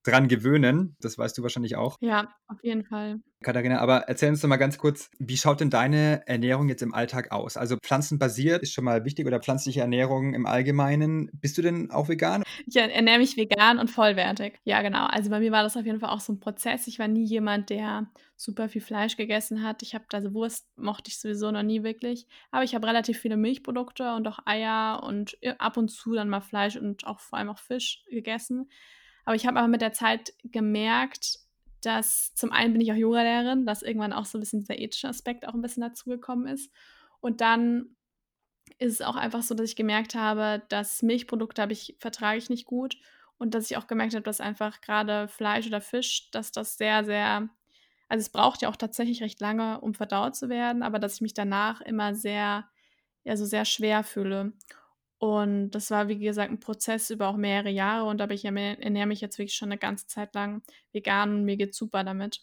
dran 0.03 0.27
gewöhnen. 0.27 0.95
Das 0.99 1.17
weißt 1.17 1.37
du 1.37 1.43
wahrscheinlich 1.43 1.75
auch. 1.75 1.97
Ja, 2.01 2.33
auf 2.47 2.63
jeden 2.63 2.83
Fall. 2.83 3.19
Katharina, 3.43 3.79
aber 3.79 4.03
erzähl 4.07 4.29
uns 4.29 4.41
doch 4.41 4.47
mal 4.47 4.57
ganz 4.57 4.77
kurz, 4.77 5.09
wie 5.17 5.37
schaut 5.37 5.61
denn 5.61 5.69
deine 5.69 6.23
Ernährung 6.27 6.69
jetzt 6.69 6.81
im 6.81 6.93
Alltag 6.93 7.31
aus? 7.31 7.57
Also 7.57 7.77
pflanzenbasiert 7.77 8.61
ist 8.61 8.73
schon 8.73 8.83
mal 8.83 9.03
wichtig 9.03 9.25
oder 9.25 9.39
pflanzliche 9.39 9.81
Ernährung 9.81 10.33
im 10.33 10.45
Allgemeinen. 10.45 11.29
Bist 11.33 11.57
du 11.57 11.61
denn 11.61 11.91
auch 11.91 12.07
vegan? 12.07 12.43
Ich 12.67 12.75
ernähre 12.75 13.19
mich 13.19 13.37
vegan 13.37 13.79
und 13.79 13.89
vollwertig. 13.89 14.59
Ja, 14.63 14.81
genau. 14.81 15.05
Also 15.05 15.29
bei 15.29 15.39
mir 15.39 15.51
war 15.51 15.63
das 15.63 15.77
auf 15.77 15.85
jeden 15.85 15.99
Fall 15.99 16.09
auch 16.09 16.19
so 16.19 16.33
ein 16.33 16.39
Prozess. 16.39 16.87
Ich 16.87 16.99
war 16.99 17.07
nie 17.07 17.25
jemand, 17.25 17.69
der 17.69 18.07
super 18.41 18.69
viel 18.69 18.81
Fleisch 18.81 19.17
gegessen 19.17 19.61
hat. 19.61 19.83
Ich 19.83 19.93
habe 19.93 20.05
also 20.13 20.33
Wurst 20.33 20.67
mochte 20.75 21.09
ich 21.09 21.19
sowieso 21.19 21.51
noch 21.51 21.61
nie 21.61 21.83
wirklich, 21.83 22.27
aber 22.49 22.63
ich 22.63 22.73
habe 22.73 22.87
relativ 22.87 23.19
viele 23.19 23.37
Milchprodukte 23.37 24.15
und 24.15 24.27
auch 24.27 24.39
Eier 24.45 25.03
und 25.03 25.37
ab 25.59 25.77
und 25.77 25.89
zu 25.89 26.13
dann 26.13 26.29
mal 26.29 26.41
Fleisch 26.41 26.75
und 26.75 27.05
auch 27.05 27.19
vor 27.19 27.37
allem 27.37 27.49
auch 27.49 27.59
Fisch 27.59 28.03
gegessen. 28.09 28.71
Aber 29.25 29.35
ich 29.35 29.45
habe 29.45 29.59
aber 29.59 29.67
mit 29.67 29.81
der 29.81 29.93
Zeit 29.93 30.33
gemerkt, 30.43 31.37
dass 31.83 32.33
zum 32.33 32.51
einen 32.51 32.73
bin 32.73 32.81
ich 32.81 32.91
auch 32.91 32.95
Yoga-Lehrerin, 32.95 33.65
dass 33.67 33.83
irgendwann 33.83 34.13
auch 34.13 34.25
so 34.25 34.37
ein 34.37 34.41
bisschen 34.41 34.61
dieser 34.61 34.79
ethische 34.79 35.07
Aspekt 35.07 35.47
auch 35.47 35.53
ein 35.53 35.61
bisschen 35.61 35.81
dazugekommen 35.81 36.47
ist. 36.47 36.71
Und 37.19 37.41
dann 37.41 37.95
ist 38.79 38.93
es 38.93 39.01
auch 39.01 39.15
einfach 39.15 39.43
so, 39.43 39.53
dass 39.53 39.69
ich 39.69 39.75
gemerkt 39.75 40.15
habe, 40.15 40.63
dass 40.69 41.03
Milchprodukte 41.03 41.61
habe 41.61 41.73
ich, 41.73 41.95
vertrage 41.99 42.39
ich 42.39 42.49
nicht 42.49 42.65
gut. 42.65 42.97
Und 43.37 43.53
dass 43.53 43.69
ich 43.69 43.77
auch 43.77 43.87
gemerkt 43.87 44.13
habe, 44.13 44.23
dass 44.23 44.41
einfach 44.41 44.81
gerade 44.81 45.27
Fleisch 45.27 45.67
oder 45.67 45.81
Fisch, 45.81 46.29
dass 46.31 46.51
das 46.51 46.77
sehr, 46.77 47.03
sehr, 47.03 47.49
also 48.11 48.23
es 48.23 48.29
braucht 48.29 48.61
ja 48.61 48.67
auch 48.67 48.75
tatsächlich 48.75 49.23
recht 49.23 49.39
lange, 49.39 49.79
um 49.79 49.93
verdaut 49.93 50.35
zu 50.35 50.49
werden, 50.49 50.83
aber 50.83 50.99
dass 50.99 51.15
ich 51.15 51.21
mich 51.21 51.33
danach 51.33 51.79
immer 51.79 52.13
sehr, 52.13 52.67
ja, 53.23 53.37
so 53.37 53.45
sehr 53.45 53.63
schwer 53.63 54.03
fühle. 54.03 54.51
Und 55.17 55.71
das 55.71 55.91
war, 55.91 56.09
wie 56.09 56.19
gesagt, 56.19 56.51
ein 56.51 56.59
Prozess 56.59 57.09
über 57.09 57.29
auch 57.29 57.37
mehrere 57.37 57.69
Jahre 57.69 58.09
und 58.09 58.21
aber 58.21 58.33
ich 58.33 58.43
ernähre 58.43 59.05
mich 59.07 59.21
jetzt 59.21 59.37
wirklich 59.37 59.55
schon 59.55 59.69
eine 59.69 59.77
ganze 59.77 60.07
Zeit 60.07 60.35
lang 60.35 60.61
vegan 60.91 61.35
und 61.35 61.45
mir 61.45 61.55
geht 61.55 61.73
super 61.73 62.03
damit. 62.03 62.41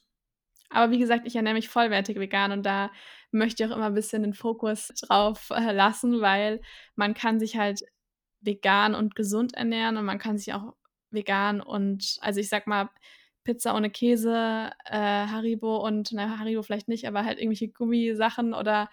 Aber 0.70 0.90
wie 0.90 0.98
gesagt, 0.98 1.26
ich 1.26 1.36
ernähre 1.36 1.56
mich 1.56 1.68
vollwertig 1.68 2.18
vegan 2.18 2.52
und 2.52 2.64
da 2.64 2.90
möchte 3.30 3.62
ich 3.62 3.70
auch 3.70 3.76
immer 3.76 3.86
ein 3.88 3.94
bisschen 3.94 4.22
den 4.22 4.32
Fokus 4.34 4.88
drauf 5.02 5.50
äh, 5.50 5.72
lassen, 5.72 6.22
weil 6.22 6.62
man 6.94 7.12
kann 7.12 7.40
sich 7.40 7.58
halt 7.58 7.82
vegan 8.40 8.94
und 8.94 9.14
gesund 9.14 9.52
ernähren 9.52 9.98
und 9.98 10.06
man 10.06 10.18
kann 10.18 10.38
sich 10.38 10.54
auch 10.54 10.72
vegan 11.10 11.60
und, 11.60 12.16
also 12.22 12.40
ich 12.40 12.48
sag 12.48 12.66
mal, 12.66 12.88
Pizza 13.48 13.74
ohne 13.74 13.88
Käse, 13.88 14.70
äh, 14.84 14.92
Haribo 14.92 15.78
und, 15.78 16.12
na, 16.12 16.38
Haribo 16.38 16.62
vielleicht 16.62 16.86
nicht, 16.88 17.08
aber 17.08 17.24
halt 17.24 17.38
irgendwelche 17.38 17.68
Gummisachen 17.68 18.52
oder 18.52 18.90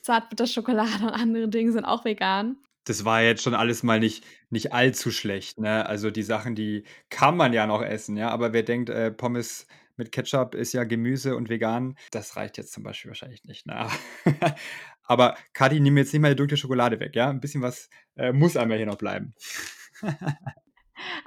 Zartbitterschokolade 0.00 1.02
und 1.02 1.10
andere 1.10 1.48
Dinge 1.48 1.70
sind 1.70 1.84
auch 1.84 2.06
vegan 2.06 2.56
das 2.86 3.04
war 3.06 3.22
jetzt 3.22 3.42
schon 3.42 3.54
alles 3.54 3.82
mal 3.82 3.98
nicht, 3.98 4.24
nicht 4.50 4.72
allzu 4.74 5.10
schlecht. 5.10 5.58
Ne? 5.58 5.86
Also 5.86 6.10
die 6.10 6.22
Sachen, 6.22 6.54
die 6.54 6.84
kann 7.08 7.34
man 7.34 7.54
ja 7.54 7.66
noch 7.66 7.82
essen, 7.82 8.16
ja. 8.18 8.28
Aber 8.28 8.52
wer 8.52 8.62
denkt, 8.62 8.90
äh, 8.90 9.10
Pommes 9.10 9.66
mit 9.96 10.12
Ketchup 10.12 10.54
ist 10.54 10.74
ja 10.74 10.84
Gemüse 10.84 11.34
und 11.34 11.48
vegan, 11.48 11.96
das 12.10 12.36
reicht 12.36 12.58
jetzt 12.58 12.72
zum 12.72 12.82
Beispiel 12.82 13.10
wahrscheinlich 13.10 13.44
nicht. 13.44 13.64
Ne? 13.66 13.88
Aber 15.04 15.36
Kati, 15.54 15.80
nimm 15.80 15.96
jetzt 15.96 16.12
nicht 16.12 16.20
mal 16.20 16.30
die 16.30 16.36
dunkle 16.36 16.58
Schokolade 16.58 17.00
weg, 17.00 17.16
ja. 17.16 17.30
Ein 17.30 17.40
bisschen 17.40 17.62
was 17.62 17.88
äh, 18.16 18.32
muss 18.32 18.56
einmal 18.56 18.76
hier 18.76 18.86
noch 18.86 18.98
bleiben. 18.98 19.34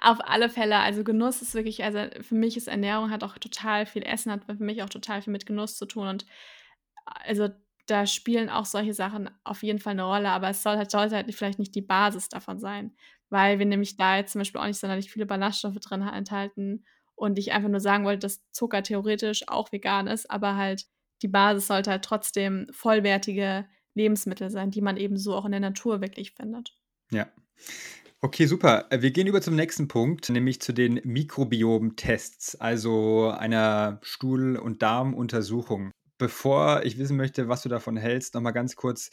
Auf 0.02 0.20
alle 0.22 0.50
Fälle. 0.50 0.78
Also 0.78 1.04
Genuss 1.04 1.42
ist 1.42 1.54
wirklich, 1.54 1.84
also 1.84 2.00
für 2.22 2.36
mich 2.36 2.58
ist 2.58 2.68
Ernährung 2.68 3.12
hat 3.12 3.24
auch 3.24 3.38
total 3.38 3.86
viel 3.86 4.04
Essen, 4.04 4.32
hat 4.32 4.46
für 4.46 4.64
mich 4.64 4.84
auch 4.84 4.90
total 4.90 5.22
viel 5.22 5.34
mit 5.34 5.46
Genuss 5.46 5.78
zu 5.78 5.86
tun. 5.86 6.08
Und 6.08 6.26
also 7.06 7.50
da 7.88 8.06
spielen 8.06 8.50
auch 8.50 8.66
solche 8.66 8.94
Sachen 8.94 9.30
auf 9.44 9.64
jeden 9.64 9.80
Fall 9.80 9.94
eine 9.94 10.04
Rolle, 10.04 10.30
aber 10.30 10.50
es 10.50 10.62
soll 10.62 10.78
halt, 10.78 10.92
sollte 10.92 11.16
halt 11.16 11.34
vielleicht 11.34 11.60
nicht 11.60 11.74
die 11.74 11.82
Basis 11.82 12.30
davon 12.30 12.60
sein, 12.60 12.96
weil 13.30 13.60
wir 13.60 13.66
nämlich 13.66 13.98
da 13.98 14.18
jetzt 14.18 14.34
zum 14.34 14.40
Beispiel 14.40 14.62
auch 14.62 14.66
nicht 14.66 14.80
sonderlich 14.80 15.12
viele 15.12 15.26
Ballaststoffe 15.26 15.80
drin 15.80 16.02
enthalten 16.02 16.86
und 17.16 17.40
ich 17.40 17.54
einfach 17.54 17.70
nur 17.70 17.80
sagen 17.80 18.06
wollte, 18.06 18.20
dass 18.20 18.50
Zucker 18.52 18.84
theoretisch 18.84 19.48
auch 19.48 19.72
vegan 19.72 20.08
ist, 20.08 20.30
aber 20.30 20.56
halt 20.56 20.86
die 21.22 21.28
Basis 21.28 21.68
sollte 21.68 21.92
halt 21.92 22.04
trotzdem 22.04 22.68
vollwertige 22.72 23.66
Lebensmittel 23.96 24.50
sein, 24.50 24.70
die 24.70 24.82
man 24.82 24.98
eben 24.98 25.18
so 25.18 25.36
auch 25.36 25.46
in 25.46 25.52
der 25.52 25.62
Natur 25.62 26.02
wirklich 26.02 26.34
findet. 26.34 26.76
Ja. 27.10 27.28
Okay, 28.24 28.48
super. 28.48 28.88
Äh, 28.90 29.02
wir 29.04 29.12
gehen 29.12 29.28
über 29.28 29.42
zum 29.44 29.56
nächsten 29.56 29.88
Punkt, 29.88 30.28
nämlich 30.30 30.60
zu 30.60 30.74
den 30.74 31.00
Mikrobiom-Tests, 31.04 32.56
also 32.60 33.30
einer 33.30 34.00
Stuhl- 34.02 34.56
und 34.58 34.82
Darmuntersuchung. 34.82 35.92
Bevor 36.18 36.82
ich 36.84 36.98
wissen 36.98 37.16
möchte, 37.16 37.48
was 37.48 37.62
du 37.62 37.70
davon 37.70 37.96
hältst, 37.96 38.34
noch 38.34 38.42
mal 38.42 38.52
ganz 38.52 38.76
kurz: 38.76 39.12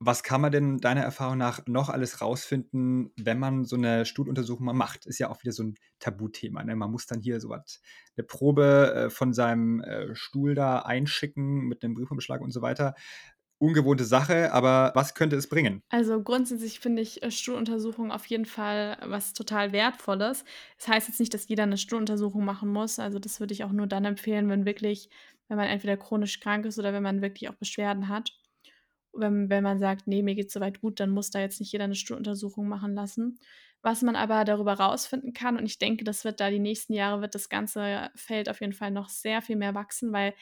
Was 0.00 0.24
kann 0.24 0.40
man 0.40 0.50
denn 0.50 0.78
deiner 0.78 1.02
Erfahrung 1.02 1.38
nach 1.38 1.60
noch 1.66 1.88
alles 1.88 2.20
rausfinden, 2.20 3.12
wenn 3.16 3.38
man 3.38 3.64
so 3.64 3.76
'ne 3.76 4.04
Stuhluntersuchung 4.04 4.66
mal 4.66 4.72
macht? 4.72 5.06
Ist 5.06 5.20
ja 5.20 5.30
auch 5.30 5.40
wieder 5.44 5.52
so 5.52 5.62
'n 5.62 5.76
Tabuthema, 6.00 6.64
ne? 6.64 6.74
Man 6.74 6.90
muss 6.90 7.06
dann 7.06 7.20
hier 7.20 7.38
so 7.40 7.48
was 7.48 7.80
'ne 8.16 8.24
Probe, 8.24 8.92
äh, 9.06 9.10
von 9.10 9.32
seinem, 9.32 9.80
äh, 9.82 10.16
Stuhl 10.16 10.56
da 10.56 10.80
einschicken 10.80 11.68
mit 11.68 11.84
'nem 11.84 11.94
Briefumschlag 11.94 12.40
und 12.40 12.50
so 12.50 12.60
weiter. 12.60 12.94
Ungewohnte 13.62 14.04
Sache, 14.04 14.52
aber 14.52 14.90
was 14.96 15.14
könnte 15.14 15.36
es 15.36 15.48
bringen? 15.48 15.82
Also, 15.90 16.22
grundsätzlich 16.22 16.80
finde 16.80 17.02
ich, 17.02 17.22
äh, 17.22 17.30
Stuhluntersuchungen 17.30 18.12
auf 18.12 18.24
jeden 18.26 18.46
Fall 18.46 18.96
was 19.04 19.34
total 19.34 19.72
Wertvolles. 19.72 20.44
Das 20.78 20.88
heißt 20.88 21.08
jetzt 21.08 21.20
nicht, 21.20 21.34
dass 21.34 21.48
jeder 21.48 21.66
'ne 21.66 21.76
Stuhluntersuchung 21.76 22.44
machen 22.46 22.70
muss. 22.70 22.98
Also, 22.98 23.18
das 23.18 23.40
würde 23.40 23.52
ich 23.52 23.62
auch 23.64 23.72
nur 23.72 23.86
dann 23.86 24.06
empfehlen, 24.06 24.48
wenn 24.48 24.64
wirklich 24.64 25.10
wenn 25.48 25.58
man 25.58 25.66
entweder 25.68 25.98
chronisch 25.98 26.40
krank 26.40 26.64
ist 26.64 26.78
oder 26.78 26.94
wenn 26.94 27.02
man 27.02 27.20
wirklich 27.20 27.50
auch 27.50 27.54
Beschwerden 27.56 28.08
hat. 28.08 28.30
Wenn 29.12 29.50
wenn 29.50 29.64
man 29.64 29.78
sagt: 29.80 30.06
„Ne, 30.08 30.22
mir 30.22 30.34
geht's 30.34 30.54
so 30.54 30.60
weit 30.60 30.80
gut“, 30.80 31.00
dann 31.00 31.10
muss 31.10 31.30
da 31.30 31.40
jetzt 31.40 31.60
nicht 31.60 31.72
jeder 31.72 31.86
'ne 31.88 31.94
Stuhluntersuchung 31.96 32.68
machen 32.68 32.94
lassen. 32.94 33.38
Was 33.82 34.02
man 34.02 34.16
aber 34.16 34.44
darüber 34.44 34.74
rausfinden 34.74 35.32
kann 35.34 35.58
und 35.58 35.66
ich 35.66 35.78
denke, 35.78 36.04
das 36.04 36.24
wird 36.24 36.40
da 36.40 36.50
die 36.50 36.58
nächsten 36.60 36.94
Jahre 36.94 37.20
wird 37.22 37.34
das 37.34 37.48
ganze 37.50 38.10
Feld 38.16 38.48
auf 38.48 38.60
jeden 38.60 38.72
Fall 38.74 38.90
noch 38.92 39.08
sehr 39.10 39.42
viel 39.42 39.56
mehr 39.56 39.74
wachsen, 39.74 40.12
weil 40.12 40.34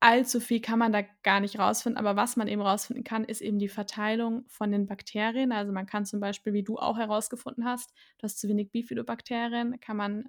allzu 0.00 0.40
viel 0.40 0.60
kann 0.60 0.78
man 0.78 0.92
da 0.92 1.02
gar 1.22 1.40
nicht 1.40 1.58
rausfinden, 1.58 1.98
aber 1.98 2.16
was 2.16 2.36
man 2.36 2.48
eben 2.48 2.62
rausfinden 2.62 3.04
kann, 3.04 3.24
ist 3.24 3.40
eben 3.40 3.58
die 3.58 3.68
Verteilung 3.68 4.44
von 4.48 4.70
den 4.72 4.86
Bakterien. 4.86 5.52
Also, 5.52 5.72
man 5.72 5.86
kann 5.86 6.06
zum 6.06 6.20
Beispiel, 6.20 6.52
wie 6.52 6.62
du 6.62 6.78
auch 6.78 6.98
herausgefunden 6.98 7.64
hast, 7.64 7.92
du 8.18 8.24
hast 8.24 8.38
zu 8.40 8.48
wenig 8.48 8.70
Bifidobakterien, 8.72 9.80
kann 9.80 9.96
man 9.96 10.28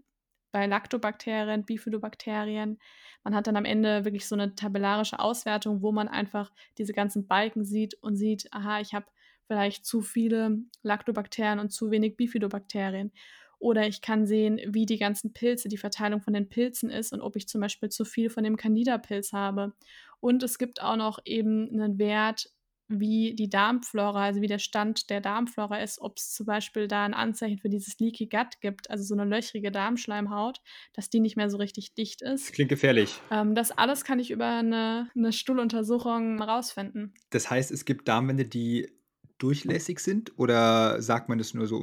bei 0.51 0.65
Lactobakterien, 0.65 1.65
Bifidobakterien 1.65 2.79
man 3.23 3.35
hat 3.35 3.47
dann 3.47 3.57
am 3.57 3.65
Ende 3.65 4.05
wirklich 4.05 4.27
so 4.27 4.35
'ne 4.35 4.55
tabellarische 4.55 5.19
Auswertung, 5.19 5.81
wo 5.83 5.91
man 5.91 6.07
einfach 6.07 6.51
diese 6.77 6.93
ganzen 6.93 7.27
Balken 7.27 7.65
sieht 7.65 7.95
und 8.01 8.15
sieht: 8.15 8.51
„Aha, 8.53 8.79
ich 8.81 8.93
habe 8.95 9.05
vielleicht 9.47 9.85
zu 9.85 10.01
viele 10.01 10.57
Lactobakterien 10.83 11.59
und 11.59 11.69
zu 11.71 11.91
wenig 11.91 12.17
Bifidobakterien.“ 12.17 13.11
Oder 13.59 13.87
ich 13.87 14.01
kann 14.01 14.25
sehen, 14.25 14.59
wie 14.67 14.85
die 14.85 14.97
ganzen 14.97 15.33
Pilze 15.33 15.69
die 15.69 15.77
Verteilung 15.77 16.21
von 16.21 16.33
den 16.33 16.49
Pilzen 16.49 16.89
ist 16.89 17.13
und 17.13 17.21
ob 17.21 17.35
ich 17.35 17.47
zum 17.47 17.61
Beispiel 17.61 17.89
zu 17.89 18.05
viel 18.05 18.29
von 18.29 18.43
dem 18.45 18.57
Candida-Pilz 18.57 19.33
habe. 19.33 19.73
Und 20.21 20.43
es 20.43 20.57
gibt 20.57 20.81
auch 20.81 20.95
noch 20.97 21.19
eben 21.25 21.65
'nen 21.75 21.99
Wert, 21.99 22.49
wie 22.87 23.35
die 23.35 23.49
Darmflora 23.49 24.23
also, 24.25 24.41
wie 24.41 24.47
der 24.47 24.59
Stand 24.59 25.09
der 25.11 25.21
Darmflora 25.21 25.77
ist, 25.81 25.99
ob's 26.01 26.33
zum 26.33 26.45
Beispiel 26.47 26.87
da 26.87 27.05
'n 27.05 27.13
Anzeichen 27.13 27.59
für 27.59 27.69
dieses 27.69 27.99
Leaky 27.99 28.27
Gut 28.27 28.61
gibt, 28.61 28.89
also, 28.89 29.03
so 29.03 29.15
'ne 29.15 29.25
löchrige 29.25 29.71
Darmschleimhaut, 29.71 30.59
dass 30.93 31.09
die 31.09 31.19
nicht 31.19 31.35
mehr 31.37 31.49
so 31.49 31.57
richtig 31.57 31.93
dicht 31.95 32.21
Das 32.41 32.51
ist. 32.51 32.53
klingt 32.53 32.69
gefährlich. 32.69 33.21
Ähm, 33.31 33.55
das 33.55 33.71
alles 33.71 34.03
kann 34.05 34.19
ich 34.19 34.31
über 34.31 34.63
'ne 34.63 35.09
'ne 35.15 35.33
Stuhluntersuchung 35.33 36.41
rausfinden. 36.41 37.15
Das 37.33 37.49
heißt, 37.49 37.71
es 37.71 37.85
gibt 37.85 38.07
Darmwände, 38.07 38.45
die 38.45 38.98
durchlässig 39.39 39.99
sind 39.99 40.37
oder 40.37 41.01
sagt 41.01 41.29
man 41.29 41.37
das 41.39 41.53
nur 41.53 41.67
so 41.67 41.77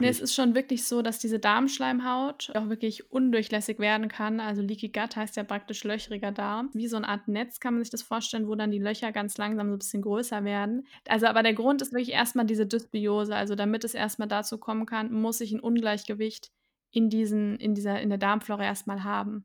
Ne, 0.00 0.08
es 0.08 0.20
umgangssprachlich? 0.20 0.20
ist 0.20 0.34
schon 0.34 0.54
wirklich 0.54 0.84
so, 0.84 1.02
dass 1.02 1.18
diese 1.18 1.40
Darmschleimhaut 1.40 2.52
auch 2.54 2.68
wirklich 2.68 3.10
undurchlässig 3.10 3.80
werden 3.80 4.06
kann. 4.06 4.38
Also, 4.38 4.62
Leaky 4.62 4.90
Gut 4.90 5.16
heißt 5.16 5.34
ja 5.36 5.42
praktisch 5.42 5.82
löchriger 5.82 6.30
Darm. 6.30 6.70
Wie 6.72 6.86
so 6.86 6.96
'ne 6.98 7.08
Art 7.08 7.26
Netz 7.26 7.58
kann 7.58 7.74
man 7.74 7.82
sich 7.82 7.90
das 7.90 8.02
vorstellen, 8.02 8.46
wo 8.46 8.54
dann 8.54 8.70
die 8.70 8.78
Löcher 8.78 9.10
ganz 9.10 9.36
langsam 9.38 9.66
so 9.68 9.74
'n 9.74 9.78
bisschen 9.78 10.02
größer 10.02 10.44
werden. 10.44 10.86
Also, 11.08 11.26
aber 11.26 11.42
der 11.42 11.54
Grund 11.54 11.82
ist 11.82 11.92
wirklich 11.92 12.12
erst 12.12 12.36
mal 12.36 12.44
diese 12.44 12.64
Dysbiose. 12.66 13.34
Also, 13.34 13.56
damit 13.56 13.82
es 13.82 13.94
erst 13.94 14.20
mal 14.20 14.26
dazu 14.26 14.58
kommen 14.58 14.86
kann, 14.86 15.12
muss 15.12 15.40
ich 15.40 15.52
'n 15.52 15.58
Ungleichgewicht 15.60 16.52
in 16.92 17.10
diesen 17.10 17.56
in 17.56 17.74
dieser 17.74 18.00
in 18.00 18.08
der 18.08 18.18
Darmflora 18.18 18.62
erst 18.64 18.86
mal 18.86 19.02
haben. 19.02 19.44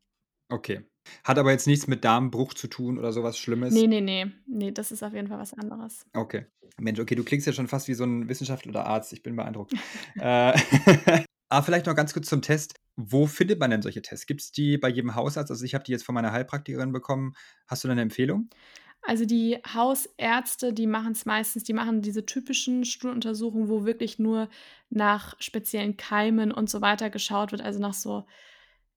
Okay. 0.52 0.84
Hat 1.24 1.38
aber 1.40 1.52
jetzt 1.52 1.68
nichts 1.68 1.88
mit 1.88 2.04
Darmbruch 2.04 2.54
zu 2.54 2.68
tun 2.68 2.98
oder 2.98 3.14
so 3.14 3.24
was 3.24 3.38
Schlimmes? 3.38 3.74
Ne, 3.74 3.88
ne, 3.88 4.02
ne. 4.02 4.32
Ne, 4.48 4.72
das 4.72 4.92
ist 4.92 5.04
auf 5.04 5.14
jeden 5.14 5.28
Fall 5.28 5.40
was 5.40 5.54
anderes. 5.54 6.06
Okay. 6.16 6.46
Mensch, 6.80 7.00
okay, 7.00 7.16
du 7.16 7.24
klingst 7.24 7.48
ja 7.48 7.54
schon 7.54 7.68
fast 7.68 7.88
wie 7.88 7.94
so 7.94 8.04
'n 8.04 8.30
Wissenschaftler 8.30 8.70
oder 8.70 8.86
Arzt. 8.86 9.14
Ich 9.14 9.24
bin 9.24 9.36
beeindruckt. 9.36 9.74
Äh, 10.20 10.54
aber 11.50 11.64
vielleicht 11.66 11.86
noch 11.88 11.96
ganz 11.96 12.14
kurz 12.14 12.28
zum 12.30 12.42
Test. 12.42 12.76
Wo 12.96 13.26
findet 13.26 13.60
man 13.60 13.72
denn 13.72 13.82
solche 13.82 14.02
Tests? 14.04 14.28
Gibt's 14.28 14.52
die 14.52 14.78
bei 14.78 14.90
jedem 14.90 15.16
Hausarzt? 15.16 15.50
Also, 15.52 15.66
ich 15.66 15.74
habe 15.74 15.84
die 15.84 15.92
jetzt 15.92 16.06
von 16.06 16.14
meiner 16.16 16.32
Heilpraktikerin 16.32 16.92
bekommen. 16.92 17.34
Hast 17.68 17.84
du 17.84 17.88
da 17.88 17.96
'ne 17.96 18.02
Empfehlung? 18.04 18.50
Also, 19.06 19.26
die 19.26 19.58
Hausärzte, 19.74 20.72
die 20.74 20.88
machen's 20.88 21.26
meistens 21.26 21.64
die 21.64 21.74
machen 21.74 22.02
diese 22.02 22.26
typischen 22.26 22.86
Stuhluntersuchungen, 22.86 23.68
wo 23.68 23.84
wirklich 23.86 24.18
nur 24.18 24.48
nach 24.90 25.36
speziellen 25.42 25.98
Keimen 25.98 26.52
und 26.54 26.70
so 26.70 26.80
weiter 26.82 27.10
geschaut 27.10 27.52
wird, 27.52 27.62
also, 27.62 27.80
nach 27.80 27.94
so 27.94 28.26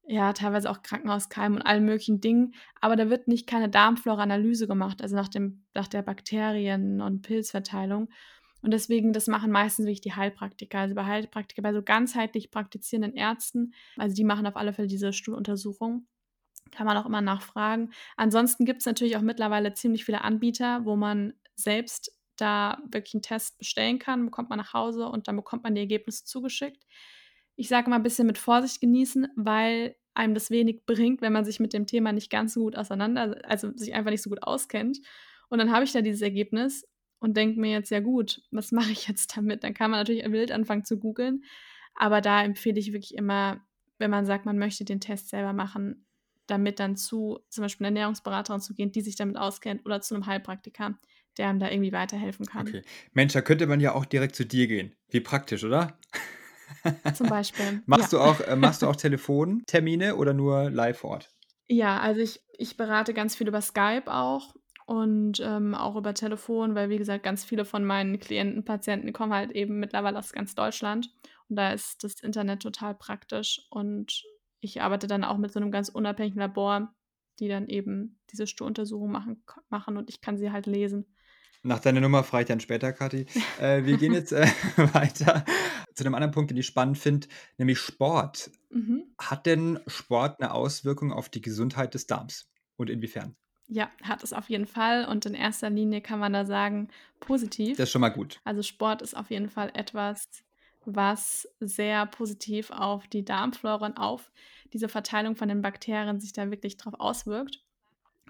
ja, 0.06 0.32
teilweise 0.32 0.70
auch 0.70 0.82
Krankenhauskeimen 0.82 1.58
und 1.58 1.66
allen 1.66 1.84
möglichen 1.84 2.20
Dingen. 2.20 2.54
Aber 2.80 2.96
da 2.96 3.10
wird 3.10 3.28
nicht 3.28 3.46
keine 3.48 3.68
Darmflora-Analyse 3.68 4.66
gemacht, 4.68 5.02
also, 5.02 5.16
nach 5.16 5.28
dem 5.28 5.64
nach 5.74 5.88
der 5.88 6.02
Bakterien 6.02 7.00
und 7.00 7.22
Pilzverteilung. 7.22 8.08
Und 8.62 8.72
deswegen 8.72 9.12
das 9.12 9.26
machen 9.28 9.52
meistens 9.52 9.86
wirklich 9.86 10.00
die 10.02 10.14
Heilpraktiker. 10.14 10.80
Also, 10.80 10.94
bei 10.94 11.04
Heilpraktiker 11.06 11.62
bei 11.62 11.72
so 11.72 11.82
ganzheitlich 11.82 12.50
praktizierenden 12.50 13.14
Ärzten 13.14 13.72
also, 13.98 14.14
die 14.14 14.24
machen 14.24 14.46
auf 14.46 14.56
alle 14.56 14.72
Fälle 14.72 14.88
diese 14.88 15.12
Stuhluntersuchung. 15.12 16.06
Kann 16.72 16.86
man 16.86 16.96
auch 16.98 17.06
immer 17.06 17.22
nachfragen. 17.22 17.90
Ansonsten 18.16 18.64
gibt's 18.66 18.86
natürlich 18.86 19.16
auch 19.16 19.22
mittlerweile 19.22 19.74
ziemlich 19.74 20.04
viele 20.06 20.22
Anbieter, 20.22 20.84
wo 20.86 20.96
man 20.96 21.34
selbst 21.56 22.12
da 22.36 22.78
wirklich 22.90 23.14
'n 23.14 23.22
Test 23.22 23.58
bestellen 23.58 23.98
kann, 24.00 24.26
bekommt 24.26 24.50
man 24.50 24.58
nach 24.58 24.74
Hause 24.74 25.08
und 25.08 25.28
dann 25.28 25.36
bekommt 25.36 25.64
man 25.64 25.74
die 25.76 25.82
Ergebnisse 25.82 26.24
zugeschickt. 26.26 26.84
Ich 27.58 27.68
sage 27.68 27.86
immer 27.86 27.98
bisschen 28.00 28.26
mit 28.26 28.36
Vorsicht 28.38 28.80
genießen, 28.82 29.28
weil 29.34 29.96
einem 30.14 30.34
das 30.34 30.50
wenig 30.50 30.84
bringt, 30.86 31.22
wenn 31.22 31.32
man 31.32 31.44
sich 31.46 31.58
mit 31.58 31.72
dem 31.72 31.86
Thema 31.86 32.12
nicht 32.12 32.30
ganz 32.30 32.52
so 32.54 32.60
gut 32.60 32.76
auseinander 32.76 33.38
also, 33.44 33.72
sich 33.76 33.94
einfach 33.94 34.10
nicht 34.10 34.22
so 34.22 34.30
gut 34.30 34.42
auskennt. 34.42 35.00
Und 35.48 35.58
dann 35.58 35.72
habe 35.72 35.84
ich 35.84 35.92
da 35.92 36.02
dieses 36.02 36.20
Ergebnis 36.22 36.86
und 37.18 37.36
denke 37.36 37.58
mir 37.60 37.70
jetzt: 37.72 37.90
„Ja 37.90 38.00
gut, 38.00 38.42
was 38.50 38.72
mache 38.72 38.90
ich 38.92 39.08
jetzt 39.08 39.36
damit?“ 39.36 39.64
Dann 39.64 39.72
kann 39.74 39.90
man 39.90 40.00
natürlich 40.00 40.30
wild 40.30 40.52
anfangen 40.52 40.84
zu 40.84 40.98
googeln. 40.98 41.44
Aber 41.94 42.20
da 42.20 42.42
empfehle 42.44 42.78
ich 42.78 42.92
wirklich 42.92 43.14
immer, 43.14 43.66
wenn 43.98 44.10
man 44.10 44.26
sagt, 44.26 44.44
man 44.44 44.58
möchte 44.58 44.84
den 44.84 45.00
Test 45.00 45.30
selber 45.30 45.52
machen, 45.54 46.06
damit 46.46 46.78
dann 46.78 46.96
zu 46.96 47.40
zum 47.48 47.62
Beispiel 47.62 47.84
'ner 47.84 47.88
Ernährungsberaterin 47.88 48.60
zu 48.60 48.74
gehen, 48.74 48.92
die 48.92 49.00
sich 49.00 49.16
damit 49.16 49.36
auskennt 49.38 49.84
oder 49.86 50.00
zu 50.02 50.12
'nem 50.14 50.26
Heilpraktiker, 50.26 50.98
der 51.38 51.48
einem 51.48 51.58
da 51.60 51.70
irgendwie 51.70 51.92
weiterhelfen 51.92 52.44
kann. 52.46 52.76
Okay. 52.76 52.82
Mensch, 53.12 53.34
da 53.34 53.42
könnte 53.42 53.66
man 53.66 53.80
ja 53.80 53.92
auch 53.94 54.06
direkt 54.06 54.34
zu 54.34 54.46
dir 54.46 54.66
gehen. 54.66 54.94
Wie 55.10 55.20
praktisch, 55.20 55.62
oder? 55.64 55.98
Zum 57.12 57.28
Beispiel, 57.28 57.82
ja. 57.90 58.08
Machst 58.08 58.12
du 58.12 58.20
auch 58.20 58.40
äh, 58.40 58.56
machst 58.56 58.82
du 58.82 58.86
auch 58.86 58.96
Telefontermine 58.96 60.16
oder 60.16 60.34
nur 60.34 60.70
live 60.70 60.98
vor 60.98 61.10
Ort? 61.10 61.30
Ja, 61.68 61.98
also, 62.00 62.20
ich 62.20 62.40
ich 62.58 62.76
berate 62.76 63.12
ganz 63.12 63.36
viel 63.36 63.48
über 63.48 63.60
Skype 63.60 64.04
auch 64.06 64.54
und, 64.86 65.40
ähm, 65.44 65.74
auch 65.74 65.96
über 65.96 66.14
Telefon, 66.14 66.74
weil, 66.74 66.88
wie 66.90 66.96
gesagt, 66.96 67.24
ganz 67.24 67.44
viele 67.44 67.64
von 67.64 67.84
meinen 67.84 68.18
Klienten, 68.20 68.64
Patienten 68.64 69.12
kommen 69.12 69.34
halt 69.34 69.50
eben 69.50 69.78
mittlerweile 69.80 70.18
aus 70.18 70.32
ganz 70.32 70.54
Deutschland. 70.54 71.10
Und 71.48 71.56
da 71.56 71.72
ist 71.72 72.02
das 72.04 72.20
Internet 72.20 72.62
total 72.62 72.94
praktisch 72.94 73.66
und 73.70 74.22
ich 74.60 74.80
arbeite 74.80 75.06
dann 75.06 75.24
auch 75.24 75.36
mit 75.38 75.52
so 75.52 75.60
'nem 75.60 75.70
ganz 75.72 75.88
unabhängigen 75.88 76.40
Labor, 76.40 76.94
die 77.40 77.48
dann 77.48 77.68
eben 77.68 78.20
diese 78.30 78.46
Stuhluntersuchung 78.46 79.10
machen 79.10 79.42
machen 79.68 79.96
und 79.96 80.08
ich 80.08 80.20
kann 80.20 80.38
sie 80.38 80.52
halt 80.52 80.66
lesen. 80.66 81.06
Nach 81.66 81.80
deiner 81.80 82.00
Nummer 82.00 82.22
frage 82.22 82.42
ich 82.44 82.48
dann 82.48 82.60
später, 82.60 82.92
Kathi. 82.92 83.26
Äh, 83.60 83.84
wir 83.84 83.96
gehen 83.96 84.12
jetzt, 84.14 84.32
äh, 84.32 84.46
weiter 84.94 85.44
zu 85.94 86.04
'nem 86.04 86.14
anderen 86.14 86.30
Punkt, 86.32 86.50
den 86.50 86.58
ich 86.58 86.66
spannend 86.66 86.96
finde, 86.98 87.26
nämlich 87.58 87.78
Sport. 87.80 88.50
Mhm. 88.70 89.16
Hat 89.20 89.46
denn 89.46 89.80
Sport 89.88 90.40
'ne 90.40 90.52
Auswirkung 90.52 91.12
auf 91.12 91.28
die 91.28 91.40
Gesundheit 91.40 91.94
des 91.94 92.06
Darms 92.06 92.48
und 92.76 92.90
inwiefern? 92.90 93.36
Ja, 93.68 93.90
hat 94.02 94.22
es 94.22 94.32
auf 94.32 94.48
jeden 94.48 94.66
Fall 94.66 95.06
und 95.06 95.26
in 95.26 95.34
erster 95.34 95.70
Linie 95.70 96.00
kann 96.00 96.20
man 96.20 96.32
da 96.32 96.44
sagen, 96.46 96.88
Das 97.18 97.20
positiv. 97.20 97.78
ist 97.84 97.90
schon 97.92 98.00
mal 98.00 98.08
gut. 98.10 98.40
Also, 98.44 98.62
Sport 98.62 99.02
ist 99.02 99.16
auf 99.16 99.30
jeden 99.30 99.50
Fall 99.50 99.70
etwas, 99.74 100.24
was 100.84 101.48
sehr 101.60 102.06
positiv 102.06 102.70
auf 102.70 103.08
die 103.08 103.24
Darmflora 103.24 103.86
und 103.86 103.96
auf 103.98 104.32
diese 104.72 104.88
Verteilung 104.88 105.36
von 105.36 105.48
den 105.48 105.62
Bakterien 105.62 106.20
sich 106.20 106.32
da 106.32 106.50
wirklich 106.50 106.76
drauf 106.76 106.94
auswirkt, 106.98 107.65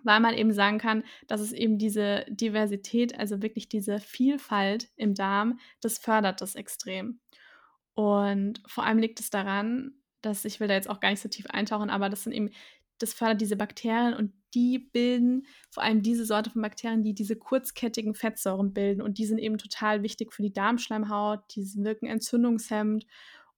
weil 0.05 0.21
man 0.21 0.35
eben 0.35 0.53
sagen 0.53 0.79
kann, 0.79 1.05
dass 1.27 1.41
es 1.41 1.53
eben 1.53 1.79
diese 1.79 2.25
Diversität, 2.29 3.19
also, 3.19 3.43
wirklich 3.43 3.69
diese 3.69 3.99
Vielfalt 4.01 4.89
im 4.97 5.15
Darm, 5.15 5.59
das 5.81 5.99
fördert 5.99 6.41
das 6.41 6.55
extrem. 6.55 7.21
Und 7.95 8.63
vor 8.67 8.85
allem 8.85 8.99
liegt 8.99 9.21
es 9.21 9.31
daran, 9.31 9.95
dass 10.23 10.45
ich 10.45 10.61
will 10.61 10.69
da 10.69 10.75
jetzt 10.75 10.91
auch 10.91 11.01
gar 11.01 11.11
nicht 11.11 11.21
so 11.21 11.29
tief 11.29 11.47
eintauchen, 11.47 11.91
aber 11.91 12.09
das 12.11 12.25
sind 12.25 12.33
eben 12.33 12.51
das 12.99 13.13
fördert 13.13 13.41
diese 13.41 13.57
Bakterien 13.57 14.15
und 14.15 14.33
die 14.55 14.79
bilden 14.79 15.47
vor 15.71 15.83
allem 15.83 16.03
diese 16.03 16.25
Sorte 16.25 16.51
von 16.51 16.63
Bakterien, 16.63 17.03
die 17.03 17.15
diese 17.15 17.37
kurzkettigen 17.37 18.15
Fettsäuren 18.15 18.73
bilden 18.73 19.03
und 19.03 19.19
die 19.19 19.27
sind 19.27 19.39
eben 19.39 19.59
total 19.59 20.03
wichtig 20.03 20.33
für 20.33 20.43
die 20.43 20.53
Darmschleimhaut, 20.53 21.41
die 21.55 21.65
wirken 21.77 22.07
entzündungshemmend 22.07 23.07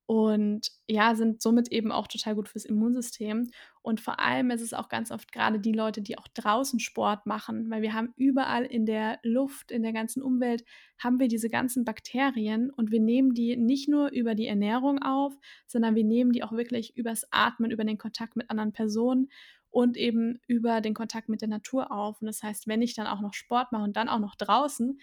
und 0.08 0.70
ja, 0.86 1.14
sind 1.14 1.42
somit 1.42 1.70
eben 1.70 1.92
auch 1.92 2.06
total 2.06 2.34
gut 2.34 2.48
fürs 2.48 2.64
Immunsystem. 2.64 3.50
Und 3.82 4.00
vor 4.00 4.18
allem 4.18 4.50
ist 4.50 4.62
es 4.62 4.72
auch 4.72 4.88
ganz 4.88 5.10
oft 5.10 5.32
gerade 5.32 5.60
die 5.60 5.74
Leute, 5.74 6.00
die 6.00 6.16
auch 6.16 6.26
draußen 6.28 6.80
Sport 6.80 7.26
machen, 7.26 7.68
weil 7.68 7.82
wir 7.82 7.92
haben 7.92 8.14
überall 8.16 8.64
in 8.64 8.86
der 8.86 9.18
Luft, 9.22 9.70
in 9.70 9.82
der 9.82 9.92
ganzen 9.92 10.22
Umwelt, 10.22 10.64
haben 10.96 11.20
wir 11.20 11.28
diese 11.28 11.50
ganzen 11.50 11.84
Bakterien 11.84 12.70
und 12.70 12.90
wir 12.90 13.00
nehmen 13.00 13.34
die 13.34 13.58
nicht 13.58 13.90
nur 13.90 14.08
über 14.08 14.34
die 14.34 14.46
Ernährung 14.46 14.98
auf, 15.02 15.34
sondern 15.66 15.94
wir 15.94 16.04
nehmen 16.04 16.32
die 16.32 16.42
auch 16.42 16.52
wirklich 16.52 16.96
übers 16.96 17.26
Atmen, 17.30 17.70
über 17.70 17.84
den 17.84 17.98
Kontakt 17.98 18.34
mit 18.34 18.48
anderen 18.48 18.72
Personen 18.72 19.28
und 19.68 19.98
eben 19.98 20.40
über 20.46 20.80
den 20.80 20.94
Kontakt 20.94 21.28
mit 21.28 21.42
der 21.42 21.50
Natur 21.50 21.92
auf. 21.92 22.22
Und 22.22 22.28
das 22.28 22.42
heißt, 22.42 22.66
wenn 22.66 22.80
ich 22.80 22.94
dann 22.94 23.06
auch 23.06 23.20
noch 23.20 23.34
Sport 23.34 23.72
mache 23.72 23.84
und 23.84 23.94
dann 23.98 24.08
auch 24.08 24.20
noch 24.20 24.36
draußen, 24.36 24.98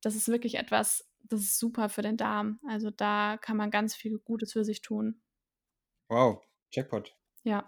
das 0.00 0.14
ist 0.14 0.28
wirklich 0.28 0.54
etwas, 0.58 1.10
das 1.24 1.40
ist 1.40 1.58
super 1.58 1.88
für 1.88 2.02
den 2.02 2.16
Darm. 2.16 2.60
Also 2.68 2.90
da 2.90 3.38
kann 3.40 3.56
man 3.56 3.70
ganz 3.70 3.94
viel 3.94 4.18
Gutes 4.18 4.52
für 4.52 4.64
sich 4.64 4.82
tun. 4.82 5.20
Wow, 6.08 6.42
Jackpot. 6.70 7.16
Ja. 7.42 7.66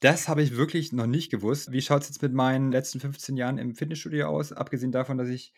Das 0.00 0.28
habe 0.28 0.42
ich 0.42 0.56
wirklich 0.56 0.92
noch 0.92 1.06
nicht 1.06 1.30
gewusst. 1.30 1.72
Wie 1.72 1.82
schaut 1.82 2.02
es 2.02 2.08
jetzt 2.08 2.22
mit 2.22 2.32
meinen 2.32 2.70
letzten 2.70 3.00
15 3.00 3.36
Jahren 3.36 3.58
im 3.58 3.74
Fitnessstudio 3.74 4.28
aus? 4.28 4.52
Abgesehen 4.52 4.92
davon, 4.92 5.18
dass 5.18 5.28
ich 5.28 5.52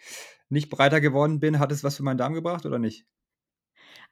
nicht 0.49 0.71
breiter 0.71 1.01
geworden 1.01 1.41
bin, 1.41 1.59
hat 1.59 1.73
es 1.73 1.85
was 1.85 1.97
für 1.97 2.03
meinen 2.03 2.17
Darm 2.17 2.33
gebracht 2.33 2.65
oder 2.65 2.79
nicht? 2.79 3.07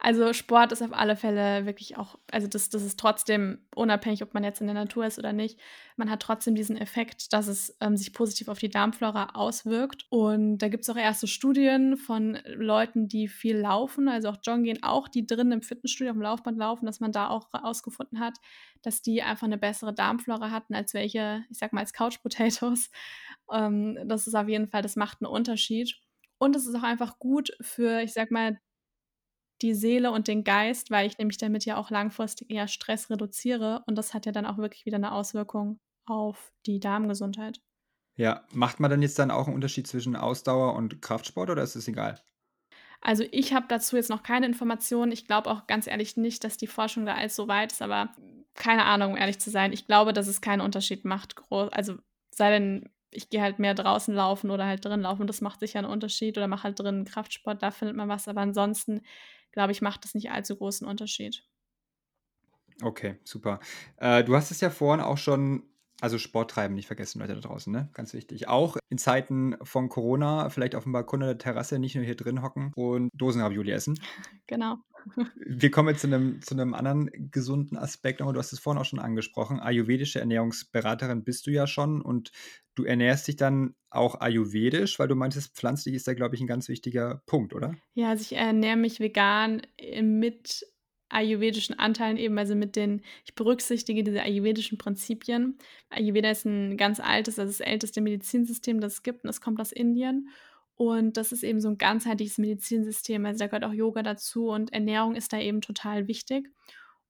Also 0.01 0.33
Sport 0.33 0.71
ist 0.71 0.81
auf 0.81 0.93
alle 0.93 1.17
Fälle 1.17 1.67
wirklich 1.67 1.97
auch, 1.97 2.21
also 2.31 2.47
das, 2.47 2.71
das 2.71 2.85
ist 2.85 3.01
trotzdem 3.01 3.59
unabhängig, 3.75 4.23
ob 4.23 4.33
man 4.33 4.45
jetzt 4.45 4.61
in 4.61 4.69
der 4.69 4.75
Natur 4.75 5.05
ist 5.05 5.19
oder 5.19 5.33
nicht. 5.33 5.59
Man 5.97 6.09
hat 6.09 6.23
trotzdem 6.23 6.55
diesen 6.55 6.77
Effekt, 6.77 7.33
dass 7.33 7.49
es 7.49 7.77
ähm, 7.81 7.97
sich 7.97 8.13
positiv 8.13 8.47
auf 8.47 8.61
die 8.61 8.69
Darmflora 8.69 9.31
auswirkt. 9.35 10.07
Und 10.09 10.59
da 10.59 10.69
gibt 10.69 10.85
es 10.85 10.91
auch 10.91 10.97
erste 10.97 11.27
Studien 11.27 11.97
von 11.97 12.39
Leuten, 12.47 13.09
die 13.09 13.27
viel 13.27 13.57
laufen, 13.57 14.09
also 14.09 14.29
auch 14.29 14.37
joggen 14.45 14.63
gehen, 14.63 14.85
auch 14.85 15.09
die 15.09 15.27
drinnen 15.27 15.51
im 15.51 15.63
Fitnessstudio 15.63 16.13
auf 16.13 16.17
dem 16.17 16.23
Laufband 16.23 16.59
laufen, 16.59 16.87
dass 16.87 17.01
man 17.01 17.11
da 17.11 17.29
auch 17.29 17.53
herausgefunden 17.53 18.21
hat, 18.21 18.39
dass 18.83 19.03
die 19.03 19.23
einfach 19.23 19.49
eine 19.49 19.59
bessere 19.59 19.93
Darmflora 19.93 20.53
hatten 20.53 20.77
als 20.77 20.95
welche, 20.95 21.45
ich 21.51 21.59
sag 21.59 21.73
mal, 21.73 21.81
als 21.81 21.93
Couch 21.93 22.23
Potatoes. 22.23 22.91
Ähm, 23.51 23.99
das 24.07 24.27
ist 24.27 24.35
auf 24.35 24.47
jeden 24.47 24.69
Fall, 24.69 24.83
das 24.83 24.95
macht 24.95 25.23
einen 25.23 25.31
Unterschied. 25.33 25.97
Und 26.37 26.55
es 26.55 26.67
ist 26.67 26.75
auch 26.75 26.83
einfach 26.83 27.19
gut 27.19 27.51
für, 27.63 28.03
ich 28.03 28.13
sag 28.13 28.31
mal, 28.31 28.59
die 29.63 29.75
Seele 29.75 30.11
und 30.11 30.29
den 30.29 30.45
Geist, 30.45 30.91
weil 30.91 31.07
ich 31.07 31.19
nämlich 31.19 31.39
damit 31.39 31.65
ja 31.65 31.77
auch 31.77 31.91
langfristig 31.91 32.51
eher 32.51 32.69
Stress 32.69 33.11
reduziere 33.11 33.83
und 33.87 33.97
das 33.97 34.15
hat 34.15 34.27
ja 34.27 34.33
dann 34.33 34.47
auch 34.47 34.59
wirklich 34.59 34.87
wieder 34.87 34.97
eine 34.97 35.13
Auswirkung 35.13 35.79
auf 36.07 36.53
die 36.67 36.81
Darmgesundheit. 36.81 37.61
Ja, 38.17 38.45
macht 38.53 38.81
man 38.81 38.91
dann 38.91 39.03
jetzt 39.03 39.19
dann 39.19 39.31
auch 39.31 39.47
einen 39.47 39.55
Unterschied 39.55 39.87
zwischen 39.87 40.17
Ausdauer 40.17 40.75
und 40.75 41.01
Kraftsport 41.03 41.51
oder 41.51 41.63
ist 41.63 41.77
es 41.77 41.87
egal? 41.87 42.21
Also 43.01 43.25
ich 43.31 43.53
habe 43.53 43.67
dazu 43.69 43.95
jetzt 43.95 44.11
noch 44.11 44.25
keine 44.25 44.47
Informationen. 44.47 45.13
Ich 45.13 45.27
glaube 45.27 45.49
auch 45.51 45.69
ganz 45.69 45.87
ehrlich 45.87 46.17
nicht, 46.17 46.43
dass 46.43 46.57
die 46.57 46.67
Forschung 46.67 47.07
da 47.07 47.15
allzu 47.15 47.47
weit 47.47 47.71
ist, 47.71 47.81
aber 47.81 48.13
keine 48.55 48.85
Ahnung, 48.87 49.13
um 49.13 49.17
ehrlich 49.17 49.39
zu 49.39 49.51
sein. 49.51 49.73
Ich 49.73 49.87
glaube, 49.87 50.13
dass 50.13 50.27
es 50.27 50.41
keinen 50.41 50.63
Unterschied 50.63 51.05
macht. 51.05 51.37
Also 51.51 51.99
sei 52.35 52.51
denn, 52.51 52.91
ich 53.11 53.31
gehe 53.31 53.43
halt 53.43 53.59
mehr 53.59 53.75
draußen 53.75 54.15
laufen 54.15 54.51
oder 54.51 54.67
halt 54.67 54.85
drin 54.85 55.03
laufen. 55.03 55.27
Das 55.27 55.41
macht 55.41 55.61
sicher 55.61 55.79
einen 55.81 55.89
Unterschied 55.89 56.37
oder 56.37 56.49
mache 56.49 56.65
halt 56.65 56.79
drin 56.81 57.05
Kraftsport, 57.05 57.63
da 57.63 57.71
findet 57.71 57.97
man 57.97 58.09
was. 58.09 58.29
Aber 58.29 58.41
ansonsten 58.41 59.03
glaube 59.53 59.73
ich, 59.73 59.83
macht 59.83 60.05
das 60.05 60.15
nicht 60.15 60.31
allzu 60.31 60.57
großen 60.57 60.87
Unterschied. 60.87 61.45
Okay, 62.83 63.19
super. 63.25 63.61
Äh, 63.97 64.23
du 64.23 64.37
hast 64.37 64.51
es 64.51 64.61
ja 64.61 64.71
vorhin 64.71 65.05
auch 65.05 65.19
schon 65.19 65.65
also 66.01 66.19
Sport 66.19 66.53
treiben 66.53 66.75
nicht 66.75 66.87
vergessen, 66.87 67.21
Leute 67.21 67.35
da 67.35 67.41
draußen, 67.41 67.73
ne? 67.73 67.89
Ganz 67.93 68.15
wichtig. 68.15 68.49
Auch 68.49 68.77
in 68.89 68.99
Zeiten 68.99 69.57
von 69.63 69.89
Corona 69.89 70.49
vielleicht 70.51 70.75
auf 70.75 70.85
dem 70.85 70.93
Balkon 70.93 71.21
oder 71.21 71.35
der 71.35 71.39
Terrasse 71.39 71.79
nicht 71.79 71.97
nur 71.97 72.05
hier 72.05 72.15
drin 72.15 72.43
hocken 72.43 72.73
und 72.77 73.11
Dosenravioli 73.15 73.71
essen. 73.73 73.99
Genau. 74.47 74.77
Wir 75.37 75.71
kommen 75.71 75.91
jetzt 75.91 76.01
zu 76.01 76.07
einem, 76.07 76.41
zu 76.41 76.55
einem 76.55 76.73
anderen 76.73 77.11
gesunden 77.31 77.77
Aspekt, 77.77 78.21
du 78.21 78.35
hast 78.35 78.53
es 78.53 78.59
vorhin 78.59 78.81
auch 78.81 78.87
schon 78.87 78.99
angesprochen. 78.99 79.61
Ayurvedische 79.61 80.21
Ernährungsberaterin 80.21 81.23
bist 81.23 81.47
du 81.47 81.51
ja 81.51 81.67
schon 81.67 82.01
und 82.01 82.33
du 82.75 82.85
ernährst 82.85 83.29
dich 83.29 83.37
dann 83.37 83.75
auch 83.91 84.21
ayurvedisch, 84.21 84.99
weil 84.99 85.09
du 85.09 85.17
meintest, 85.17 85.55
pflanzlich 85.55 85.95
ist 85.95 86.09
da, 86.09 86.15
glaube 86.15 86.35
ich, 86.35 86.41
ein 86.41 86.47
ganz 86.47 86.69
wichtiger 86.69 87.23
Punkt, 87.27 87.55
oder? 87.55 87.75
Ja, 87.93 88.09
also 88.11 88.23
ich 88.23 88.37
ernähre 88.37 88.77
mich 88.77 89.01
vegan 89.01 89.63
äh, 89.77 90.03
mit 90.03 90.65
ayurvedischen 91.09 91.79
Anteilen 91.79 92.17
eben, 92.17 92.39
also 92.39 92.55
mit 92.55 92.77
den, 92.77 93.03
ich 93.25 93.35
berücksichtige 93.35 94.05
diese 94.05 94.23
ayurvedischen 94.23 94.79
Prinzipien. 94.79 95.59
Ayurveda 95.91 96.31
ist 96.31 96.45
ein 96.45 96.77
ganz 96.77 97.01
altes, 97.01 97.39
also 97.39 97.51
das 97.51 97.61
älteste 97.61 98.01
Medizinsystem, 98.01 98.81
das 98.81 98.95
es 98.95 99.03
gibt 99.03 99.25
und 99.25 99.29
das 99.29 99.41
kommt 99.41 99.61
aus 99.61 99.73
Indien. 99.73 100.29
Und 100.75 101.17
das 101.17 101.33
ist 101.33 101.43
eben 101.43 101.61
so 101.61 101.69
ein 101.69 101.79
ganzheitliches 101.79 102.39
Medizinsystem, 102.39 103.27
also 103.27 103.39
da 103.41 103.47
gehört 103.47 103.65
auch 103.65 103.73
Yoga 103.73 104.03
dazu 104.03 104.49
und 104.49 104.73
Ernährung 104.73 105.17
ist 105.17 105.33
da 105.33 105.41
eben 105.41 105.61
total 105.61 106.07
wichtig. 106.07 106.49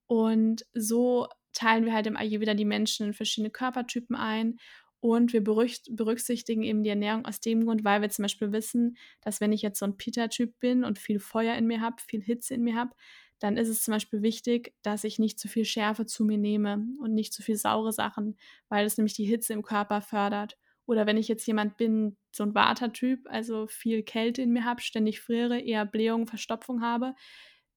Und 0.06 0.64
so 0.72 1.28
teilen 1.52 1.84
wir 1.84 1.92
halt 1.92 2.06
im 2.06 2.16
Ayurveda 2.16 2.54
die 2.54 2.64
Menschen 2.64 3.08
in 3.08 3.12
verschiedene 3.12 3.50
Körpertypen 3.50 4.16
ein 4.16 4.58
und 5.00 5.32
wir 5.32 5.44
berücksichtigen 5.44 6.62
eben 6.62 6.82
die 6.82 6.88
Ernährung 6.90 7.24
aus 7.24 7.40
dem 7.40 7.64
Grund, 7.64 7.84
weil 7.84 8.02
wir 8.02 8.10
zum 8.10 8.24
Beispiel 8.24 8.52
wissen, 8.52 8.96
dass 9.20 9.40
wenn 9.40 9.52
ich 9.52 9.62
jetzt 9.62 9.78
so 9.78 9.86
ein 9.86 9.96
Pita-Typ 9.96 10.58
bin 10.58 10.82
und 10.82 10.98
viel 10.98 11.20
Feuer 11.20 11.54
in 11.54 11.66
mir 11.66 11.80
habe, 11.80 11.96
viel 12.04 12.22
Hitze 12.22 12.54
in 12.54 12.64
mir 12.64 12.74
habe, 12.74 12.94
dann 13.38 13.56
ist 13.56 13.68
es 13.68 13.82
zum 13.82 13.92
Beispiel 13.92 14.22
wichtig, 14.22 14.74
dass 14.82 15.04
ich 15.04 15.18
nicht 15.18 15.38
zu 15.38 15.48
viel 15.48 15.64
Schärfe 15.64 16.06
zu 16.06 16.24
mir 16.24 16.38
nehme 16.38 16.86
und 17.00 17.14
nicht 17.14 17.32
zu 17.32 17.42
viel 17.42 17.56
saure 17.56 17.92
Sachen, 17.92 18.36
weil 18.68 18.86
es 18.86 18.96
nämlich 18.98 19.14
die 19.14 19.24
Hitze 19.24 19.52
im 19.52 19.62
Körper 19.62 20.00
fördert. 20.02 20.58
Oder 20.86 21.06
wenn 21.06 21.18
ich 21.18 21.28
jetzt 21.28 21.46
jemand 21.46 21.76
bin, 21.76 22.16
so 22.32 22.42
ein 22.44 22.54
Watertyp, 22.54 23.26
also 23.28 23.66
viel 23.66 24.02
Kälte 24.02 24.42
in 24.42 24.52
mir 24.52 24.64
habe, 24.64 24.80
ständig 24.80 25.20
friere, 25.20 25.60
eher 25.60 25.84
Blähung, 25.84 26.26
Verstopfung 26.26 26.80
habe, 26.82 27.14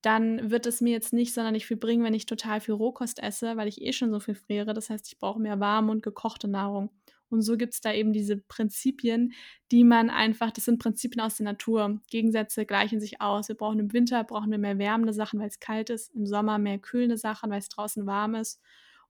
dann 0.01 0.49
wird 0.49 0.65
es 0.65 0.81
mir 0.81 0.91
jetzt 0.91 1.13
nicht 1.13 1.33
sonderlich 1.33 1.67
viel 1.67 1.77
bringen, 1.77 2.03
wenn 2.03 2.13
ich 2.13 2.25
total 2.25 2.59
viel 2.61 2.73
Rohkost 2.73 3.21
esse, 3.21 3.57
weil 3.57 3.67
ich 3.67 3.81
eh 3.81 3.93
schon 3.93 4.11
so 4.11 4.19
viel 4.19 4.35
friere. 4.35 4.73
Das 4.73 4.89
heißt, 4.89 5.07
ich 5.07 5.19
brauche 5.19 5.39
mehr 5.39 5.59
warme 5.59 5.91
und 5.91 6.01
gekochte 6.03 6.47
Nahrung. 6.47 6.89
Und 7.31 7.41
so 7.41 7.55
gibt 7.55 7.73
es 7.73 7.81
da 7.81 7.93
eben 7.93 8.11
diese 8.11 8.37
Prinzipien, 8.37 9.33
die 9.71 9.83
man 9.83 10.09
einfach, 10.09 10.51
das 10.51 10.65
sind 10.65 10.79
Prinzipien 10.79 11.21
aus 11.21 11.37
der 11.37 11.45
Natur. 11.45 12.01
Gegensätze 12.09 12.65
gleichen 12.65 12.99
sich 12.99 13.21
aus. 13.21 13.47
Wir 13.47 13.55
brauchen 13.55 13.79
im 13.79 13.93
Winter, 13.93 14.23
brauchen 14.23 14.51
wir 14.51 14.57
mehr 14.57 14.77
wärmende 14.77 15.13
Sachen, 15.13 15.39
weil 15.39 15.47
es 15.47 15.59
kalt 15.59 15.89
ist, 15.89 16.13
im 16.13 16.25
Sommer 16.25 16.57
mehr 16.57 16.77
kühlende 16.77 17.17
Sachen, 17.17 17.49
weil 17.49 17.59
es 17.59 17.69
draußen 17.69 18.05
warm 18.05 18.35
ist. 18.35 18.61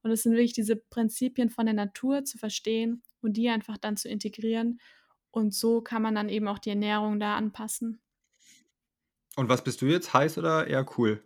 Und 0.02 0.12
es 0.12 0.22
sind 0.22 0.32
wirklich 0.32 0.52
diese 0.52 0.76
Prinzipien 0.76 1.50
von 1.50 1.66
der 1.66 1.74
Natur 1.74 2.24
zu 2.24 2.38
verstehen 2.38 3.02
und 3.20 3.36
die 3.36 3.48
einfach 3.48 3.76
dann 3.76 3.96
zu 3.96 4.08
integrieren. 4.08 4.80
Und 5.32 5.54
so 5.54 5.80
kann 5.80 6.02
man 6.02 6.14
dann 6.14 6.28
eben 6.28 6.46
auch 6.46 6.58
die 6.58 6.70
Ernährung 6.70 7.18
da 7.18 7.36
anpassen. 7.36 8.00
Und 9.34 9.48
was 9.48 9.64
bist 9.64 9.82
du 9.82 9.86
jetzt, 9.86 10.12
heiß 10.12 10.38
oder 10.38 10.66
eher 10.66 10.86
cool? 10.96 11.22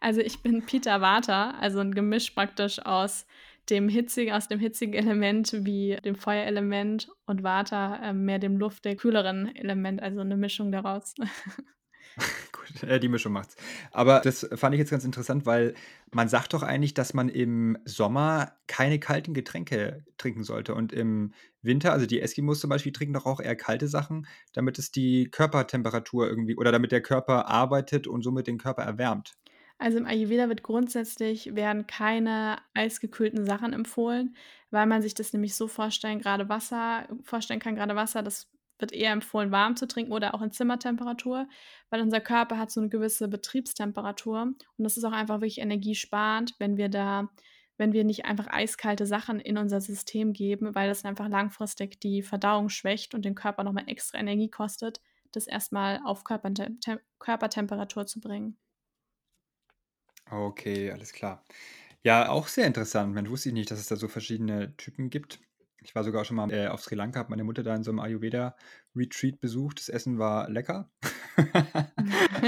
Also 0.00 0.20
ich 0.20 0.42
bin 0.42 0.64
Peter 0.66 1.00
Water, 1.00 1.58
also 1.60 1.78
ein 1.78 1.94
Gemisch 1.94 2.30
praktisch 2.30 2.78
aus 2.80 3.26
dem 3.70 3.88
hitzigen, 3.88 4.34
aus 4.34 4.48
dem 4.48 4.58
hitzigen 4.58 4.94
Element 4.94 5.52
wie 5.64 5.96
dem 6.04 6.16
Feuerelement 6.16 7.08
und 7.26 7.42
Vata 7.42 8.10
äh, 8.10 8.12
mehr 8.12 8.38
dem 8.38 8.56
Luft 8.56 8.84
der 8.84 8.96
kühleren 8.96 9.54
Element, 9.54 10.02
also 10.02 10.20
eine 10.20 10.36
Mischung 10.36 10.72
daraus. 10.72 11.14
Gut, 12.52 12.82
äh, 12.82 12.98
die 13.00 13.08
Mischung 13.08 13.32
macht's. 13.32 13.56
Aber 13.92 14.20
das 14.20 14.48
fand 14.54 14.74
ich 14.74 14.78
jetzt 14.78 14.90
ganz 14.90 15.04
interessant, 15.04 15.46
weil 15.46 15.74
man 16.10 16.28
sagt 16.28 16.52
doch 16.54 16.62
eigentlich, 16.62 16.94
dass 16.94 17.14
man 17.14 17.28
im 17.28 17.78
Sommer 17.84 18.52
keine 18.66 18.98
kalten 18.98 19.32
Getränke 19.32 20.04
trinken 20.18 20.44
sollte. 20.44 20.74
Und 20.74 20.92
im 20.92 21.32
Winter, 21.62 21.92
also 21.92 22.06
die 22.06 22.20
Eskimos 22.20 22.60
zum 22.60 22.70
Beispiel, 22.70 22.92
trinken 22.92 23.14
doch 23.14 23.26
auch 23.26 23.40
eher 23.40 23.56
kalte 23.56 23.88
Sachen, 23.88 24.26
damit 24.52 24.78
es 24.78 24.90
die 24.90 25.30
Körpertemperatur 25.30 26.28
irgendwie 26.28 26.56
oder 26.56 26.72
damit 26.72 26.92
der 26.92 27.02
Körper 27.02 27.46
arbeitet 27.46 28.06
und 28.06 28.22
somit 28.22 28.46
den 28.46 28.58
Körper 28.58 28.82
erwärmt. 28.82 29.34
Also 29.80 29.96
im 29.96 30.04
Ayurveda 30.06 30.50
wird 30.50 30.62
grundsätzlich 30.62 31.54
werden 31.54 31.86
keine 31.86 32.58
eisgekühlten 32.74 33.46
Sachen 33.46 33.72
empfohlen, 33.72 34.36
weil 34.70 34.84
man 34.84 35.00
sich 35.00 35.14
das 35.14 35.32
nämlich 35.32 35.54
so 35.56 35.68
vorstellen, 35.68 36.20
gerade 36.20 36.50
Wasser 36.50 37.08
vorstellen 37.22 37.60
kann, 37.60 37.76
gerade 37.76 37.96
Wasser, 37.96 38.22
das 38.22 38.50
wird 38.78 38.92
eher 38.92 39.12
empfohlen, 39.12 39.50
warm 39.52 39.76
zu 39.76 39.88
trinken 39.88 40.12
oder 40.12 40.34
auch 40.34 40.42
in 40.42 40.52
Zimmertemperatur, 40.52 41.48
weil 41.88 42.02
unser 42.02 42.20
Körper 42.20 42.58
hat 42.58 42.70
so 42.70 42.80
eine 42.80 42.90
gewisse 42.90 43.26
Betriebstemperatur 43.28 44.42
und 44.42 44.58
das 44.76 44.98
ist 44.98 45.04
auch 45.04 45.12
einfach 45.12 45.36
wirklich 45.36 45.58
energiesparend, 45.58 46.54
wenn 46.58 46.76
wir 46.76 46.90
da 46.90 47.30
wenn 47.78 47.94
wir 47.94 48.04
nicht 48.04 48.26
einfach 48.26 48.48
eiskalte 48.48 49.06
Sachen 49.06 49.40
in 49.40 49.56
unser 49.56 49.80
System 49.80 50.34
geben, 50.34 50.74
weil 50.74 50.90
das 50.90 51.06
einfach 51.06 51.28
langfristig 51.30 51.98
die 52.00 52.22
Verdauung 52.22 52.68
schwächt 52.68 53.14
und 53.14 53.24
den 53.24 53.34
Körper 53.34 53.64
nochmal 53.64 53.84
extra 53.86 54.18
Energie 54.18 54.50
kostet, 54.50 55.00
das 55.32 55.46
erstmal 55.46 56.00
auf 56.04 56.22
Körpertemperatur 56.24 58.04
zu 58.04 58.20
bringen. 58.20 58.58
Okay, 60.30 60.90
alles 60.90 61.12
klar. 61.12 61.44
Ja, 62.02 62.28
auch 62.30 62.48
sehr 62.48 62.66
interessant. 62.66 63.14
Man 63.14 63.28
wusste 63.28 63.50
ich 63.50 63.54
nicht, 63.54 63.70
dass 63.70 63.78
es 63.78 63.86
da 63.86 63.96
so 63.96 64.08
verschiedene 64.08 64.76
Typen 64.76 65.10
gibt. 65.10 65.40
Ich 65.82 65.94
war 65.94 66.04
sogar 66.04 66.24
schon 66.24 66.36
mal 66.36 66.52
äh, 66.52 66.68
auf 66.68 66.82
Sri 66.82 66.94
Lanka, 66.94 67.20
habe 67.20 67.30
meine 67.30 67.44
Mutter 67.44 67.62
da 67.62 67.74
in 67.74 67.82
so 67.82 67.90
einem 67.90 68.00
Ayurveda-Retreat 68.00 69.40
besucht. 69.40 69.78
Das 69.80 69.88
Essen 69.88 70.18
war 70.18 70.48
lecker. 70.50 70.90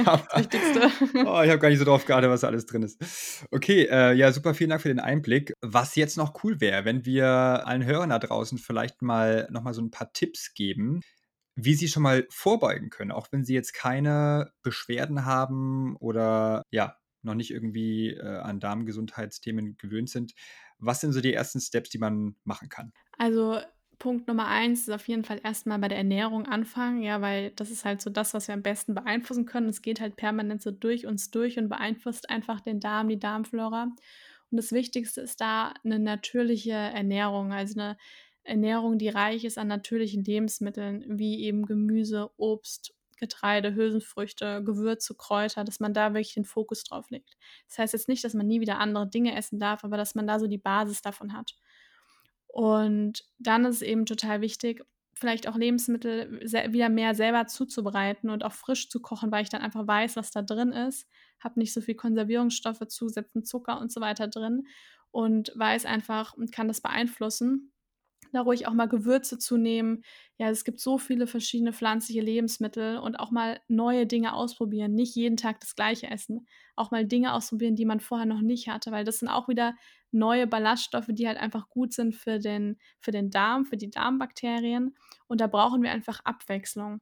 Aber, 0.05 0.27
das 0.31 0.39
Wichtigste. 0.39 0.81
oh, 1.27 1.43
ich 1.43 1.51
habe 1.51 1.59
gar 1.59 1.69
nicht 1.69 1.79
so 1.79 1.85
drauf 1.85 2.05
geachtet, 2.05 2.31
was 2.31 2.43
da 2.43 2.49
alles 2.49 2.67
drin 2.67 2.83
ist. 2.83 3.47
Okay, 3.51 3.89
äh, 3.91 4.13
ja, 4.13 4.33
super, 4.33 4.55
vielen 4.55 4.71
Dank 4.71 4.83
für 4.83 4.89
den 4.89 5.01
Einblick. 5.01 5.55
Was 5.63 5.97
jetzt 5.97 6.17
noch 6.17 6.45
cool 6.45 6.61
wäre, 6.61 6.85
wenn 6.85 7.07
wir 7.07 7.27
allen 7.27 7.85
Hörern 7.85 8.11
da 8.11 8.19
draußen 8.19 8.59
vielleicht 8.59 9.01
mal 9.01 9.49
nochmal 9.51 9.75
so 9.75 9.83
ein 9.83 9.91
paar 9.91 10.13
Tipps 10.13 10.53
geben, 10.55 11.01
wie 11.57 11.75
sie 11.75 11.89
schon 11.89 12.03
mal 12.03 12.27
vorbeugen 12.31 12.91
können, 12.91 13.13
auch 13.13 13.29
wenn 13.31 13.45
sie 13.45 13.55
jetzt 13.55 13.73
keine 13.73 14.53
Beschwerden 14.63 15.25
haben 15.25 15.97
oder 15.97 16.63
ja, 16.71 16.97
noch 17.23 17.35
nicht 17.35 17.51
irgendwie 17.51 18.11
äh, 18.11 18.39
an 18.39 18.61
Darmgesundheitsthemen 18.61 19.77
gewöhnt 19.79 20.11
sind. 20.11 20.35
Was 20.79 21.01
sind 21.01 21.13
so 21.13 21.21
die 21.21 21.33
ersten 21.33 21.61
Steps, 21.61 21.91
die 21.91 21.99
man 21.99 22.37
machen 22.45 22.69
kann? 22.69 22.93
Also 23.19 23.61
Punkt 23.99 24.27
Nummer 24.27 24.49
eins 24.49 24.89
ist 24.89 24.91
auf 24.91 25.07
jeden 25.07 25.23
Fall 25.23 25.41
erstmal 25.45 25.79
bei 25.79 25.87
der 25.87 25.99
Ernährung 25.99 26.47
anfangen, 26.47 27.03
ja, 27.03 27.21
weil 27.21 27.53
das 27.53 27.71
ist 27.71 27.85
halt 27.85 28.03
so 28.03 28.11
das, 28.11 28.35
was 28.35 28.49
wir 28.49 28.55
am 28.55 28.63
besten 28.63 28.95
beeinflussen 28.95 29.47
können. 29.47 29.69
Es 29.69 29.81
geht 29.81 30.01
halt 30.01 30.17
permanent 30.17 30.61
so 30.61 30.73
durch 30.73 31.07
uns 31.07 31.31
durch 31.31 31.57
und 31.57 31.69
beeinflusst 31.69 32.29
einfach 32.29 32.61
den 32.61 32.81
Darm, 32.81 33.09
die 33.09 33.21
Darmflora. 33.21 33.85
Und 33.85 34.57
das 34.57 34.73
Wichtigste 34.73 35.21
ist 35.21 35.41
da 35.41 35.73
eine 35.85 36.01
natürliche 36.01 36.73
Ernährung, 36.73 37.53
also 37.53 37.79
eine 37.79 37.97
Ernährung, 38.43 38.99
die 38.99 39.09
reich 39.09 39.45
ist 39.45 39.57
an 39.57 39.69
natürlichen 39.69 40.25
Lebensmitteln, 40.25 41.05
wie 41.07 41.45
eben 41.45 41.65
Gemüse, 41.65 42.31
Obst, 42.37 42.93
Getreide, 43.23 43.75
Hülsenfrüchte, 43.75 44.65
Gewürze, 44.65 45.15
Kräuter, 45.15 45.63
dass 45.63 45.79
man 45.79 45.95
da 45.95 46.13
wirklich 46.13 46.35
den 46.35 46.45
Fokus 46.45 46.83
drauf 46.83 47.09
legt. 47.11 47.37
Das 47.69 47.79
heißt 47.79 47.93
jetzt 47.93 48.09
nicht, 48.09 48.25
dass 48.25 48.35
man 48.35 48.49
nie 48.49 48.61
wieder 48.61 48.81
andere 48.81 49.09
Dinge 49.09 49.37
essen 49.37 49.61
darf, 49.61 49.85
aber 49.85 49.97
dass 49.97 50.17
man 50.17 50.27
da 50.27 50.41
so 50.41 50.49
die 50.49 50.59
Basis 50.59 51.03
davon 51.03 51.33
hat. 51.33 51.55
Und 52.49 53.25
dann 53.39 53.65
ist 53.65 53.77
es 53.77 53.83
eben 53.83 54.05
total 54.05 54.41
wichtig, 54.41 54.85
vielleicht 55.15 55.47
auch 55.47 55.57
Lebensmittel 55.57 56.41
wieder 56.73 56.89
mehr 56.89 57.15
selber 57.15 57.47
zuzubereiten 57.47 58.29
und 58.29 58.45
auch 58.45 58.53
frisch 58.53 58.89
zu 58.89 59.01
kochen, 59.01 59.31
weil 59.31 59.45
ich 59.45 59.51
dann 59.51 59.63
einfach 59.63 59.87
weiß, 59.87 60.17
was 60.17 60.33
da 60.33 60.43
drin 60.43 60.73
ist, 60.73 61.09
habe 61.39 61.61
nicht 61.61 61.73
so 61.73 61.81
viel 61.81 61.95
Konservierungsstoffe, 61.95 62.87
Zusätzen, 62.89 63.45
Zucker 63.45 63.81
und 63.81 63.93
so 63.93 64.01
weiter 64.01 64.27
drin 64.27 64.67
und 65.13 65.53
weiß 65.55 65.87
einfach 65.87 66.35
und 66.35 66.51
kann 66.51 66.67
das 66.67 66.81
beeinflussen. 66.81 67.72
Da 68.33 68.41
ruhig 68.41 68.67
auch 68.67 68.73
mal 68.73 68.89
Gewürze 68.89 69.39
zu 69.39 69.57
nehmen. 69.59 70.03
Ja, 70.39 70.49
es 70.49 70.65
gibt 70.65 70.81
so 70.81 70.99
viele 70.99 71.27
verschiedene 71.27 71.73
pflanzliche 71.73 72.21
Lebensmittel 72.23 72.99
und 72.99 73.17
auch 73.17 73.31
mal 73.31 73.61
neue 73.69 74.07
Dinge 74.07 74.35
ausprobieren. 74.35 74.95
Nicht 74.95 75.15
jeden 75.15 75.37
Tag 75.37 75.61
das 75.61 75.75
gleiche 75.77 76.11
essen. 76.11 76.47
Auch 76.75 76.91
mal 76.91 77.07
Dinge 77.07 77.35
ausprobieren, 77.35 77.77
die 77.77 77.85
man 77.85 78.01
vorher 78.01 78.27
noch 78.27 78.41
nicht 78.41 78.69
hatte, 78.69 78.91
weil 78.91 79.05
das 79.05 79.19
sind 79.19 79.29
auch 79.29 79.49
wieder 79.49 79.75
neue 80.11 80.47
Ballaststoffe, 80.47 81.09
die 81.11 81.27
halt 81.27 81.39
einfach 81.39 81.69
gut 81.69 81.93
sind 81.93 82.15
für 82.15 82.39
den, 82.39 82.79
für 83.01 83.11
den 83.11 83.31
Darm, 83.31 83.65
für 83.67 83.77
die 83.77 83.91
Darmbakterien. 83.91 84.95
Und 85.29 85.41
da 85.41 85.47
brauchen 85.47 85.83
wir 85.83 85.91
einfach 85.91 86.21
Abwechslung. 86.25 87.01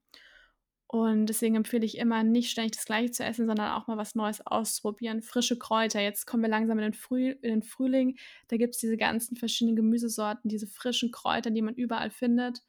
Und 0.92 1.26
deswegen 1.26 1.54
empfehle 1.54 1.86
ich 1.86 1.98
immer, 1.98 2.24
nicht 2.24 2.50
ständig 2.50 2.72
das 2.72 2.84
Gleiche 2.84 3.12
zu 3.12 3.22
essen, 3.22 3.46
sondern 3.46 3.70
auch 3.70 3.86
mal 3.86 3.96
was 3.96 4.16
Neues 4.16 4.44
auszuprobieren. 4.44 5.22
Frische 5.22 5.56
Kräuter. 5.56 6.00
Jetzt 6.00 6.26
kommen 6.26 6.42
wir 6.42 6.50
langsam 6.50 6.78
in 6.78 6.82
den, 6.82 6.94
Früh 6.94 7.30
in 7.30 7.50
den 7.50 7.62
Frühling. 7.62 8.18
Da 8.48 8.56
gibt 8.56 8.74
es 8.74 8.80
diese 8.80 8.96
ganzen 8.96 9.36
verschiedenen 9.36 9.76
Gemüsesorten, 9.76 10.48
diese 10.48 10.66
frischen 10.66 11.12
Kräuter, 11.12 11.52
die 11.52 11.62
man 11.62 11.76
überall 11.76 12.10
findet. 12.10 12.64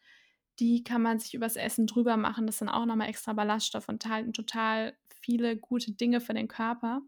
Die 0.59 0.83
kann 0.83 1.01
man 1.01 1.17
sich 1.17 1.33
übers 1.33 1.55
Essen 1.55 1.87
drüber 1.87 2.15
machen. 2.15 2.45
Das 2.45 2.59
sind 2.59 2.69
auch 2.69 2.85
nochmal 2.85 3.09
extra 3.09 3.33
Ballaststoffe 3.33 3.89
und 3.89 3.95
enthalten 3.95 4.33
total 4.33 4.95
viele 5.19 5.57
gute 5.57 5.91
Dinge 5.91 6.21
für 6.21 6.35
den 6.35 6.47
Körper. 6.47 7.01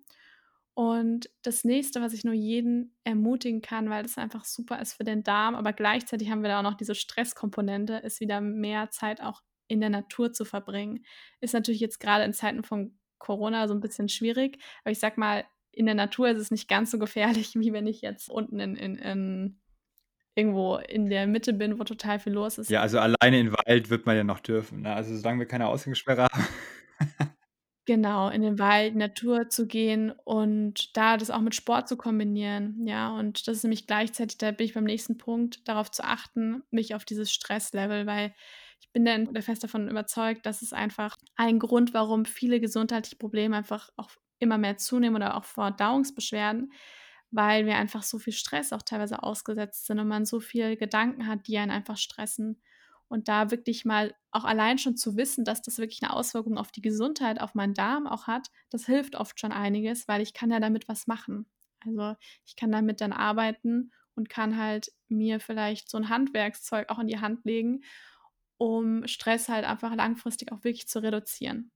Und 0.74 1.30
das 1.44 1.64
nächste, 1.64 2.02
was 2.02 2.14
ich 2.14 2.24
nur 2.24 2.34
jeden 2.34 2.98
ermutigen 3.04 3.62
kann, 3.62 3.92
weil 3.92 4.02
das 4.02 4.18
einfach 4.18 4.46
super 4.46 4.82
ist 4.82 4.94
für 4.94 5.04
den 5.04 5.22
Darm, 5.22 5.54
aber 5.54 5.74
gleichzeitig 5.74 6.32
haben 6.32 6.42
wir 6.42 6.50
da 6.50 6.58
auch 6.58 6.64
noch 6.64 6.74
diese 6.74 6.96
Stresskomponente, 6.96 7.98
ist 7.98 8.20
wieder 8.20 8.42
mehr 8.42 8.90
Zeit 8.90 9.22
auch 9.22 9.44
in 9.68 9.80
der 9.80 9.90
Natur 9.90 10.34
zu 10.34 10.46
verbringen. 10.46 11.06
Ist 11.42 11.54
natürlich 11.54 11.82
jetzt 11.82 12.00
gerade 12.00 12.24
in 12.24 12.34
Zeiten 12.34 12.64
von 12.64 12.98
Corona 13.20 13.68
so 13.68 13.74
ein 13.74 13.82
bisschen 13.82 14.10
schwierig, 14.10 14.60
aber 14.84 14.92
ich 14.92 15.00
sag 15.00 15.18
mal, 15.18 15.46
in 15.72 15.86
der 15.86 15.96
Natur 15.96 16.30
ist 16.30 16.40
es 16.40 16.52
nicht 16.52 16.68
ganz 16.68 16.92
so 16.92 17.00
gefährlich, 17.00 17.56
wie 17.60 17.74
wenn 17.74 17.88
ich 17.88 18.02
jetzt 18.02 18.30
unten 18.30 18.60
in, 18.60 18.76
in, 18.76 18.96
in 18.96 19.60
irgendwo 20.36 20.78
in 20.78 21.10
der 21.10 21.28
Mitte 21.28 21.54
bin, 21.54 21.80
wo 21.80 21.84
total 21.84 22.20
viel 22.20 22.34
los 22.34 22.58
ist. 22.58 22.70
Ja, 22.70 22.82
also 22.82 23.00
alleine 23.00 23.40
in 23.40 23.46
den 23.48 23.54
Wald 23.54 23.90
wird 23.90 24.06
man 24.06 24.16
ja 24.16 24.24
noch 24.24 24.40
dürfen. 24.40 24.82
Ne? 24.82 24.94
Also 24.94 25.16
solange 25.16 25.40
wir 25.40 25.46
keine 25.46 25.68
Ausgangssperre 25.68 26.24
haben. 26.32 26.48
Genau, 27.86 28.30
in 28.30 28.42
den 28.42 28.60
Wald, 28.60 28.96
Natur 28.96 29.50
zu 29.50 29.68
gehen 29.68 30.12
und 30.24 30.96
da 30.96 31.18
das 31.18 31.30
auch 31.30 31.42
mit 31.42 31.54
Sport 31.54 31.90
zu 31.90 31.98
kombinieren, 31.98 32.88
ja. 32.88 33.12
Und 33.12 33.46
das 33.46 33.58
ist 33.58 33.64
nämlich 33.64 33.88
gleichzeitig, 33.88 34.38
da 34.38 34.52
bin 34.52 34.66
ich 34.66 34.74
beim 34.74 34.86
nächsten 34.86 35.18
Punkt, 35.18 35.68
darauf 35.68 35.92
zu 35.92 36.02
achten, 36.06 36.64
mich 36.72 36.96
auf 36.96 37.04
dieses 37.04 37.30
Stresslevel, 37.34 38.06
weil 38.06 38.34
ich 38.84 38.92
bin 38.92 39.06
dann 39.06 39.34
fest 39.42 39.64
davon 39.64 39.90
überzeugt, 39.90 40.46
dass 40.46 40.62
es 40.62 40.74
einfach 40.74 41.16
ein 41.38 41.58
Grund, 41.58 41.94
warum 41.94 42.26
viele 42.26 42.60
gesundheitliche 42.60 43.16
Probleme 43.16 43.56
einfach 43.56 43.90
auch 43.96 44.12
immer 44.40 44.58
mehr 44.58 44.76
zunehmen 44.78 45.16
oder 45.16 45.38
auch 45.38 45.46
Verdauungsbeschwerden, 45.46 46.74
weil 47.32 47.66
wir 47.66 47.78
einfach 47.78 48.04
so 48.04 48.20
viel 48.20 48.34
Stress 48.34 48.74
auch 48.74 48.82
teilweise 48.82 49.24
ausgesetzt 49.24 49.86
sind 49.86 50.00
und 50.00 50.10
man 50.10 50.26
so 50.26 50.42
viele 50.42 50.76
Gedanken 50.76 51.28
hat, 51.28 51.48
die 51.48 51.58
einen 51.58 51.72
einfach 51.72 51.96
stressen. 51.96 52.62
Und 53.08 53.30
da 53.30 53.52
wirklich 53.52 53.86
mal 53.86 54.14
auch 54.32 54.44
allein 54.44 54.78
schon 54.80 54.98
zu 54.98 55.16
wissen, 55.16 55.46
dass 55.46 55.62
das 55.62 55.78
wirklich 55.78 56.04
eine 56.04 56.12
Auswirkung 56.12 56.58
auf 56.58 56.74
die 56.74 56.82
Gesundheit, 56.82 57.40
auf 57.40 57.56
meinen 57.56 57.74
Darm 57.74 58.06
auch 58.06 58.28
hat, 58.28 58.50
das 58.70 58.86
hilft 58.86 59.16
oft 59.16 59.40
schon 59.40 59.54
einiges, 59.54 60.10
weil 60.10 60.22
ich 60.22 60.34
kann 60.34 60.52
ja 60.52 60.60
damit 60.60 60.90
was 60.90 61.08
machen. 61.08 61.46
Also 61.86 62.16
ich 62.46 62.58
kann 62.58 62.72
damit 62.72 63.00
dann 63.00 63.14
arbeiten 63.14 63.92
und 64.16 64.30
kann 64.30 64.58
halt 64.58 64.92
mir 65.08 65.40
vielleicht 65.40 65.90
so 65.90 65.98
ein 65.98 66.10
Handwerkszeug 66.10 66.90
auch 66.90 67.00
in 67.00 67.08
die 67.08 67.20
Hand 67.20 67.46
legen, 67.46 67.82
um 68.64 69.06
Stress 69.08 69.50
halt 69.50 69.66
einfach 69.66 69.94
langfristig 69.94 70.54
auch 70.54 70.64
wirklich 70.64 70.88
zu 70.88 71.04
reduzieren. 71.04 71.70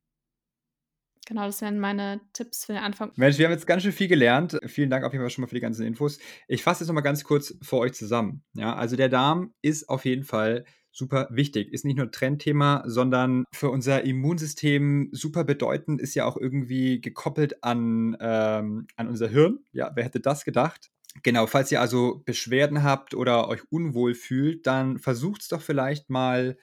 Genau, 1.28 1.46
das 1.46 1.60
wären 1.62 1.80
meine 1.80 2.22
Tipps 2.32 2.64
für 2.64 2.72
den 2.72 2.82
Anfang. 2.82 3.12
Mensch, 3.18 3.38
wir 3.38 3.46
haben 3.46 3.52
jetzt 3.52 3.68
ganz 3.68 3.84
schön 3.84 3.92
viel 3.92 4.08
gelernt. 4.08 4.58
Vielen 4.66 4.90
Dank 4.90 5.04
auf 5.04 5.12
jeden 5.12 5.22
Fall 5.22 5.30
schon 5.30 5.42
mal 5.42 5.50
für 5.50 5.56
die 5.56 5.62
ganzen 5.62 5.86
Infos. 5.86 6.20
Ich 6.48 6.64
fasse 6.64 6.84
jetzt 6.84 6.88
noch 6.88 6.96
mal 6.96 7.02
ganz 7.02 7.26
kurz 7.26 7.56
für 7.62 7.76
euch 7.76 7.92
zusammen. 7.92 8.46
Ja, 8.54 8.74
also 8.74 8.96
der 8.96 9.10
Darm 9.10 9.54
ist 9.62 9.90
auf 9.90 10.06
jeden 10.06 10.24
Fall 10.24 10.64
super 10.90 11.28
wichtig. 11.30 11.74
Ist 11.74 11.84
nicht 11.84 11.98
nur 11.98 12.10
Trendthema, 12.10 12.84
sondern 12.86 13.44
für 13.52 13.70
unser 13.70 14.06
Immunsystem 14.06 15.10
super 15.12 15.44
bedeutend, 15.44 16.00
ist 16.00 16.16
ja 16.16 16.24
auch 16.24 16.38
irgendwie 16.38 17.02
gekoppelt 17.02 17.62
an, 17.66 18.16
ähm, 18.22 18.88
an 18.96 19.10
unser 19.10 19.28
Hirn. 19.28 19.60
Ja, 19.74 19.92
wer 19.96 20.06
hätte 20.06 20.22
das 20.22 20.46
gedacht? 20.46 20.90
Genau, 21.24 21.48
falls 21.48 21.72
ihr 21.72 21.82
also 21.82 22.22
Beschwerden 22.26 22.84
habt 22.84 23.14
oder 23.14 23.48
euch 23.48 23.62
unwohl 23.70 24.14
fühlt, 24.14 24.68
dann 24.68 25.00
versucht 25.00 25.42
es 25.42 25.48
doch 25.48 25.62
vielleicht 25.62 26.10
mal 26.10 26.58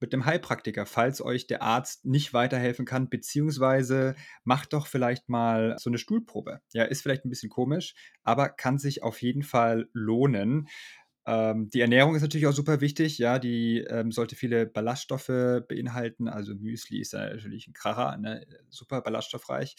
mit 0.00 0.12
dem 0.12 0.24
Heilpraktiker, 0.24 0.86
falls 0.86 1.20
euch 1.22 1.46
der 1.46 1.62
Arzt 1.62 2.04
nicht 2.04 2.32
weiterhelfen 2.32 2.84
kann, 2.84 3.08
beziehungsweise 3.08 4.14
macht 4.44 4.72
doch 4.72 4.86
vielleicht 4.86 5.28
mal 5.28 5.76
so 5.78 5.90
eine 5.90 5.98
Stuhlprobe. 5.98 6.60
Ja, 6.72 6.84
ist 6.84 7.02
vielleicht 7.02 7.24
ein 7.24 7.30
bisschen 7.30 7.50
komisch, 7.50 7.94
aber 8.22 8.48
kann 8.48 8.78
sich 8.78 9.02
auf 9.02 9.22
jeden 9.22 9.42
Fall 9.42 9.88
lohnen. 9.92 10.68
Ähm, 11.26 11.68
die 11.70 11.80
Ernährung 11.80 12.14
ist 12.14 12.22
natürlich 12.22 12.46
auch 12.46 12.52
super 12.52 12.80
wichtig, 12.80 13.18
ja, 13.18 13.38
die 13.38 13.80
ähm, 13.80 14.12
sollte 14.12 14.34
viele 14.34 14.64
Ballaststoffe 14.66 15.62
beinhalten. 15.68 16.26
Also 16.26 16.54
Müsli 16.54 17.00
ist 17.00 17.12
natürlich 17.12 17.68
ein 17.68 17.74
Kracher, 17.74 18.16
ne? 18.16 18.46
super 18.70 19.02
ballaststoffreich. 19.02 19.76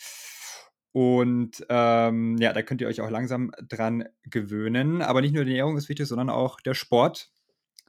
Und 0.91 1.65
ähm, 1.69 2.37
ja, 2.37 2.53
da 2.53 2.61
könnt 2.61 2.81
ihr 2.81 2.87
euch 2.87 3.01
auch 3.01 3.09
langsam 3.09 3.51
dran 3.67 4.05
gewöhnen. 4.23 5.01
Aber 5.01 5.21
nicht 5.21 5.33
nur 5.33 5.45
die 5.45 5.51
Ernährung 5.51 5.77
ist 5.77 5.89
wichtig, 5.89 6.07
sondern 6.07 6.29
auch 6.29 6.61
der 6.61 6.73
Sport, 6.73 7.31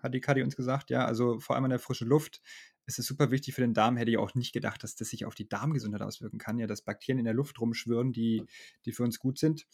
hat 0.03 0.15
die 0.15 0.21
Kadi 0.21 0.43
uns 0.43 0.57
gesagt. 0.57 0.91
Ja, 0.91 1.05
also 1.05 1.39
vor 1.41 1.57
allem 1.57 1.65
an 1.65 1.71
der 1.71 1.79
frischen 1.79 2.09
Luft 2.09 2.41
ist 2.87 2.99
es 2.99 3.07
super 3.07 3.31
wichtig 3.31 3.55
für 3.55 3.61
den 3.61 3.75
Darm. 3.75 3.97
Hätte 3.97 4.11
ich 4.11 4.19
auch 4.19 4.35
nicht 4.35 4.53
gedacht, 4.53 4.83
dass 4.83 4.97
das 4.97 5.09
sich 5.11 5.25
auf 5.25 5.35
die 5.35 5.49
Darmgesundheit 5.49 6.03
auswirken 6.03 6.39
kann. 6.39 6.59
Ja, 6.59 6.67
dass 6.67 6.83
Bakterien 6.83 7.19
in 7.19 7.25
der 7.25 7.35
Luft 7.35 7.61
rumschwirren, 7.61 8.13
die, 8.13 8.45
die 8.85 8.93
für 8.93 9.05
uns 9.05 9.19
gut 9.19 9.39
sind. 9.39 9.67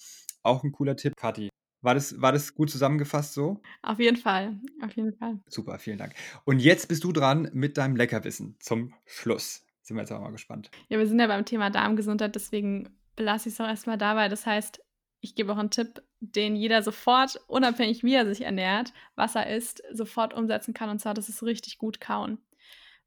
Auch 0.43 0.65
ein 0.65 0.73
cooler 0.73 0.97
Tipp, 0.97 1.15
Kati. 1.17 1.49
War 1.83 1.95
das, 1.95 2.21
war 2.21 2.33
das 2.33 2.55
gut 2.55 2.71
zusammengefasst 2.71 3.35
so? 3.35 3.61
Auf 3.83 3.99
jeden 3.99 4.17
Fall, 4.17 4.59
auf 4.83 4.93
jeden 4.97 5.13
Fall. 5.13 5.39
Super, 5.49 5.79
vielen 5.79 5.99
Dank. 5.99 6.15
Und 6.45 6.59
jetzt 6.59 6.89
bist 6.89 7.05
du 7.05 7.13
dran 7.13 7.49
mit 7.53 7.79
deinem 7.79 7.97
Leckerwissen 7.97 8.57
zum 8.59 8.93
Schluss. 9.05 9.65
Sind 9.83 9.97
wir 9.97 10.01
jetzt 10.01 10.11
auch 10.11 10.21
mal 10.21 10.33
gespannt. 10.33 10.71
Ja, 10.89 10.99
wir 10.99 11.07
sind 11.07 11.21
ja 11.21 11.29
beim 11.29 11.45
Thema 11.45 11.71
Darmgesundheit, 11.71 12.35
deswegen 12.35 12.89
belasse 13.15 13.49
ich 13.49 13.55
es 13.55 13.61
auch 13.61 13.69
erstmal 13.69 13.99
dabei. 13.99 14.29
Das 14.29 14.47
heißt, 14.47 14.81
ich 15.27 15.35
gebe 15.35 15.53
auch 15.53 15.59
einen 15.59 15.71
Tipp, 15.71 16.03
den 16.21 16.55
jeder 16.55 16.83
sofort, 16.83 17.41
unabhängig 17.49 18.05
wie 18.05 18.15
er 18.15 18.27
sich 18.27 18.43
ernährt, 18.43 18.93
was 19.17 19.35
er 19.35 19.55
isst, 19.55 19.83
sofort 19.93 20.33
umsetzen 20.33 20.73
kann. 20.73 20.89
Und 20.89 21.01
zwar, 21.01 21.15
das 21.15 21.29
ist 21.29 21.43
richtig 21.43 21.79
gut 21.79 22.01
kauen. 22.01 22.39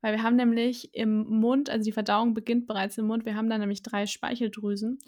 Weil 0.02 0.16
wir 0.16 0.24
haben 0.24 0.36
nämlich 0.36 0.94
im 0.94 1.26
Mund, 1.28 1.70
also 1.70 1.84
die 1.84 1.92
Verdauung 1.92 2.34
beginnt 2.34 2.68
bereits 2.68 2.98
im 2.98 3.08
Mund, 3.08 3.26
wir 3.26 3.36
haben 3.36 3.50
da 3.50 3.58
nämlich 3.58 3.84
drei 3.84 4.06
Speicheldrüsen 4.06 5.00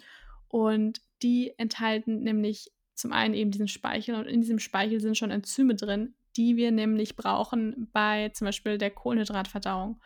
und 0.48 1.00
die 1.22 1.52
enthalten 1.58 2.22
nämlich 2.22 2.72
zum 2.94 3.12
einen 3.12 3.34
eben 3.34 3.50
diesen 3.50 3.68
Speichel 3.68 4.14
und 4.14 4.26
in 4.26 4.40
diesem 4.40 4.58
Speichel 4.58 5.00
sind 5.00 5.16
schon 5.16 5.30
Enzyme 5.30 5.74
drin, 5.74 6.14
die 6.36 6.56
wir 6.56 6.72
nämlich 6.72 7.16
brauchen 7.16 7.88
bei 7.92 8.30
zum 8.30 8.46
Beispiel 8.46 8.78
der 8.78 8.90
Kohlenhydratverdauung. 8.90 10.00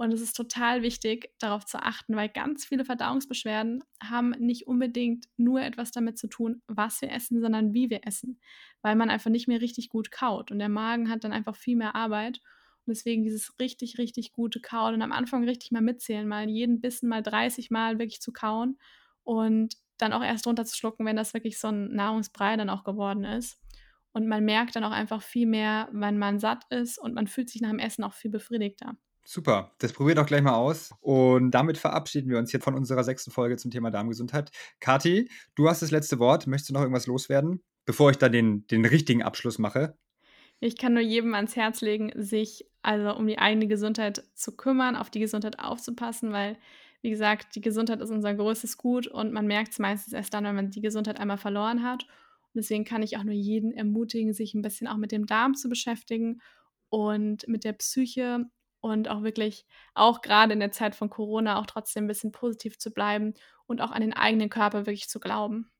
Und 0.00 0.14
es 0.14 0.22
ist 0.22 0.34
total 0.34 0.80
wichtig, 0.80 1.28
darauf 1.40 1.66
zu 1.66 1.76
achten, 1.82 2.16
weil 2.16 2.30
ganz 2.30 2.64
viele 2.64 2.86
Verdauungsbeschwerden 2.86 3.84
haben 4.02 4.30
nicht 4.38 4.66
unbedingt 4.66 5.26
nur 5.36 5.60
etwas 5.60 5.90
damit 5.90 6.16
zu 6.16 6.26
tun, 6.26 6.62
was 6.68 7.02
wir 7.02 7.12
essen, 7.12 7.42
sondern 7.42 7.74
wie 7.74 7.90
wir 7.90 8.06
essen, 8.06 8.40
weil 8.80 8.96
man 8.96 9.10
einfach 9.10 9.28
nicht 9.28 9.46
mehr 9.46 9.60
richtig 9.60 9.90
gut 9.90 10.10
kaut 10.10 10.50
und 10.50 10.58
der 10.58 10.70
Magen 10.70 11.10
hat 11.10 11.22
dann 11.22 11.34
einfach 11.34 11.54
viel 11.54 11.76
mehr 11.76 11.94
Arbeit. 11.94 12.40
Und 12.86 12.96
deswegen 12.96 13.24
dieses 13.24 13.60
richtig, 13.60 13.98
richtig 13.98 14.32
gute 14.32 14.58
Kauen 14.62 14.94
und 14.94 15.02
am 15.02 15.12
Anfang 15.12 15.44
richtig 15.44 15.70
mal 15.70 15.82
mitzählen, 15.82 16.26
mal 16.26 16.48
jeden 16.48 16.80
Bissen 16.80 17.06
mal 17.06 17.22
30 17.22 17.70
Mal 17.70 17.98
wirklich 17.98 18.22
zu 18.22 18.32
kauen 18.32 18.78
und 19.22 19.74
dann 19.98 20.14
auch 20.14 20.24
erst 20.24 20.46
runterzuschlucken, 20.46 21.04
wenn 21.04 21.16
das 21.16 21.34
wirklich 21.34 21.58
so 21.58 21.68
ein 21.68 21.94
Nahrungsbrei 21.94 22.56
dann 22.56 22.70
auch 22.70 22.84
geworden 22.84 23.24
ist. 23.24 23.60
Und 24.12 24.26
man 24.26 24.46
merkt 24.46 24.76
dann 24.76 24.84
auch 24.84 24.92
einfach 24.92 25.20
viel 25.20 25.46
mehr, 25.46 25.90
wenn 25.92 26.16
man 26.16 26.38
satt 26.38 26.64
ist 26.70 26.96
und 26.96 27.12
man 27.12 27.26
fühlt 27.26 27.50
sich 27.50 27.60
nach 27.60 27.68
dem 27.68 27.78
Essen 27.78 28.02
auch 28.02 28.14
viel 28.14 28.30
befriedigter. 28.30 28.96
Super, 29.24 29.72
das 29.78 29.92
probiert 29.92 30.18
doch 30.18 30.26
gleich 30.26 30.42
mal 30.42 30.54
aus. 30.54 30.90
Und 31.00 31.52
damit 31.52 31.78
verabschieden 31.78 32.30
wir 32.30 32.38
uns 32.38 32.52
jetzt 32.52 32.64
von 32.64 32.74
unserer 32.74 33.04
sechsten 33.04 33.30
Folge 33.30 33.56
zum 33.56 33.70
Thema 33.70 33.90
Darmgesundheit. 33.90 34.50
Kathi, 34.80 35.30
du 35.54 35.68
hast 35.68 35.82
das 35.82 35.90
letzte 35.90 36.18
Wort. 36.18 36.46
Möchtest 36.46 36.70
du 36.70 36.74
noch 36.74 36.80
irgendwas 36.80 37.06
loswerden, 37.06 37.62
bevor 37.84 38.10
ich 38.10 38.18
dann 38.18 38.32
den, 38.32 38.66
den 38.66 38.84
richtigen 38.84 39.22
Abschluss 39.22 39.58
mache? 39.58 39.96
Ich 40.58 40.76
kann 40.76 40.92
nur 40.92 41.02
jedem 41.02 41.34
ans 41.34 41.56
Herz 41.56 41.80
legen, 41.80 42.12
sich 42.16 42.66
also 42.82 43.14
um 43.14 43.26
die 43.26 43.38
eigene 43.38 43.66
Gesundheit 43.66 44.24
zu 44.34 44.56
kümmern, 44.56 44.96
auf 44.96 45.10
die 45.10 45.20
Gesundheit 45.20 45.58
aufzupassen, 45.58 46.32
weil, 46.32 46.58
wie 47.00 47.10
gesagt, 47.10 47.54
die 47.54 47.62
Gesundheit 47.62 48.00
ist 48.00 48.10
unser 48.10 48.34
größtes 48.34 48.76
Gut 48.76 49.06
und 49.06 49.32
man 49.32 49.46
merkt 49.46 49.72
es 49.72 49.78
meistens 49.78 50.12
erst 50.12 50.34
dann, 50.34 50.44
wenn 50.44 50.54
man 50.54 50.70
die 50.70 50.82
Gesundheit 50.82 51.18
einmal 51.18 51.38
verloren 51.38 51.82
hat. 51.82 52.02
Und 52.02 52.56
deswegen 52.56 52.84
kann 52.84 53.02
ich 53.02 53.16
auch 53.16 53.24
nur 53.24 53.34
jeden 53.34 53.72
ermutigen, 53.72 54.32
sich 54.34 54.54
ein 54.54 54.62
bisschen 54.62 54.86
auch 54.86 54.96
mit 54.96 55.12
dem 55.12 55.26
Darm 55.26 55.54
zu 55.54 55.68
beschäftigen 55.68 56.40
und 56.90 57.46
mit 57.48 57.64
der 57.64 57.72
Psyche 57.74 58.46
und 58.80 59.08
auch 59.08 59.22
wirklich, 59.22 59.66
auch 59.94 60.22
gerade 60.22 60.52
in 60.52 60.60
der 60.60 60.72
Zeit 60.72 60.94
von 60.94 61.10
Corona, 61.10 61.58
auch 61.58 61.66
trotzdem 61.66 62.04
ein 62.04 62.08
bisschen 62.08 62.32
positiv 62.32 62.78
zu 62.78 62.90
bleiben 62.90 63.34
und 63.66 63.80
auch 63.80 63.90
an 63.90 64.00
den 64.00 64.14
eigenen 64.14 64.48
Körper 64.48 64.86
wirklich 64.86 65.08
zu 65.08 65.20
glauben. 65.20 65.70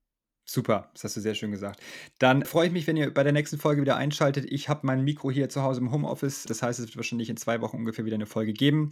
Super, 0.52 0.90
das 0.94 1.04
hast 1.04 1.16
du 1.16 1.20
sehr 1.20 1.36
schön 1.36 1.52
gesagt. 1.52 1.80
Dann 2.18 2.44
freue 2.44 2.66
ich 2.66 2.72
mich, 2.72 2.88
wenn 2.88 2.96
ihr 2.96 3.14
bei 3.14 3.22
der 3.22 3.32
nächsten 3.32 3.56
Folge 3.56 3.82
wieder 3.82 3.96
einschaltet. 3.96 4.46
Ich 4.48 4.68
habe 4.68 4.80
mein 4.82 5.04
Mikro 5.04 5.30
hier 5.30 5.48
zu 5.48 5.62
Hause 5.62 5.80
im 5.80 5.92
Homeoffice. 5.92 6.42
Das 6.42 6.60
heißt, 6.60 6.80
es 6.80 6.86
wird 6.86 6.96
wahrscheinlich 6.96 7.30
in 7.30 7.36
zwei 7.36 7.60
Wochen 7.60 7.76
ungefähr 7.76 8.04
wieder 8.04 8.16
eine 8.16 8.26
Folge 8.26 8.52
geben. 8.52 8.90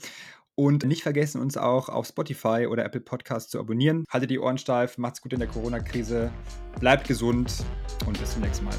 Und 0.54 0.84
nicht 0.84 1.02
vergessen, 1.02 1.40
uns 1.40 1.56
auch 1.56 1.88
auf 1.88 2.06
Spotify 2.06 2.68
oder 2.68 2.84
Apple 2.84 3.00
Podcasts 3.00 3.50
zu 3.50 3.59
abonnieren. 3.59 4.04
Haltet 4.09 4.30
die 4.30 4.38
Ohren 4.38 4.59
steif, 4.59 4.98
macht's 4.98 5.20
gut 5.20 5.32
in 5.32 5.40
der 5.40 5.48
Corona-Krise, 5.48 6.32
bleibt 6.78 7.09
gesund 7.09 7.52
und 8.06 8.18
bis 8.20 8.34
zum 8.34 8.42
nächsten 8.42 8.64
Mal. 8.64 8.74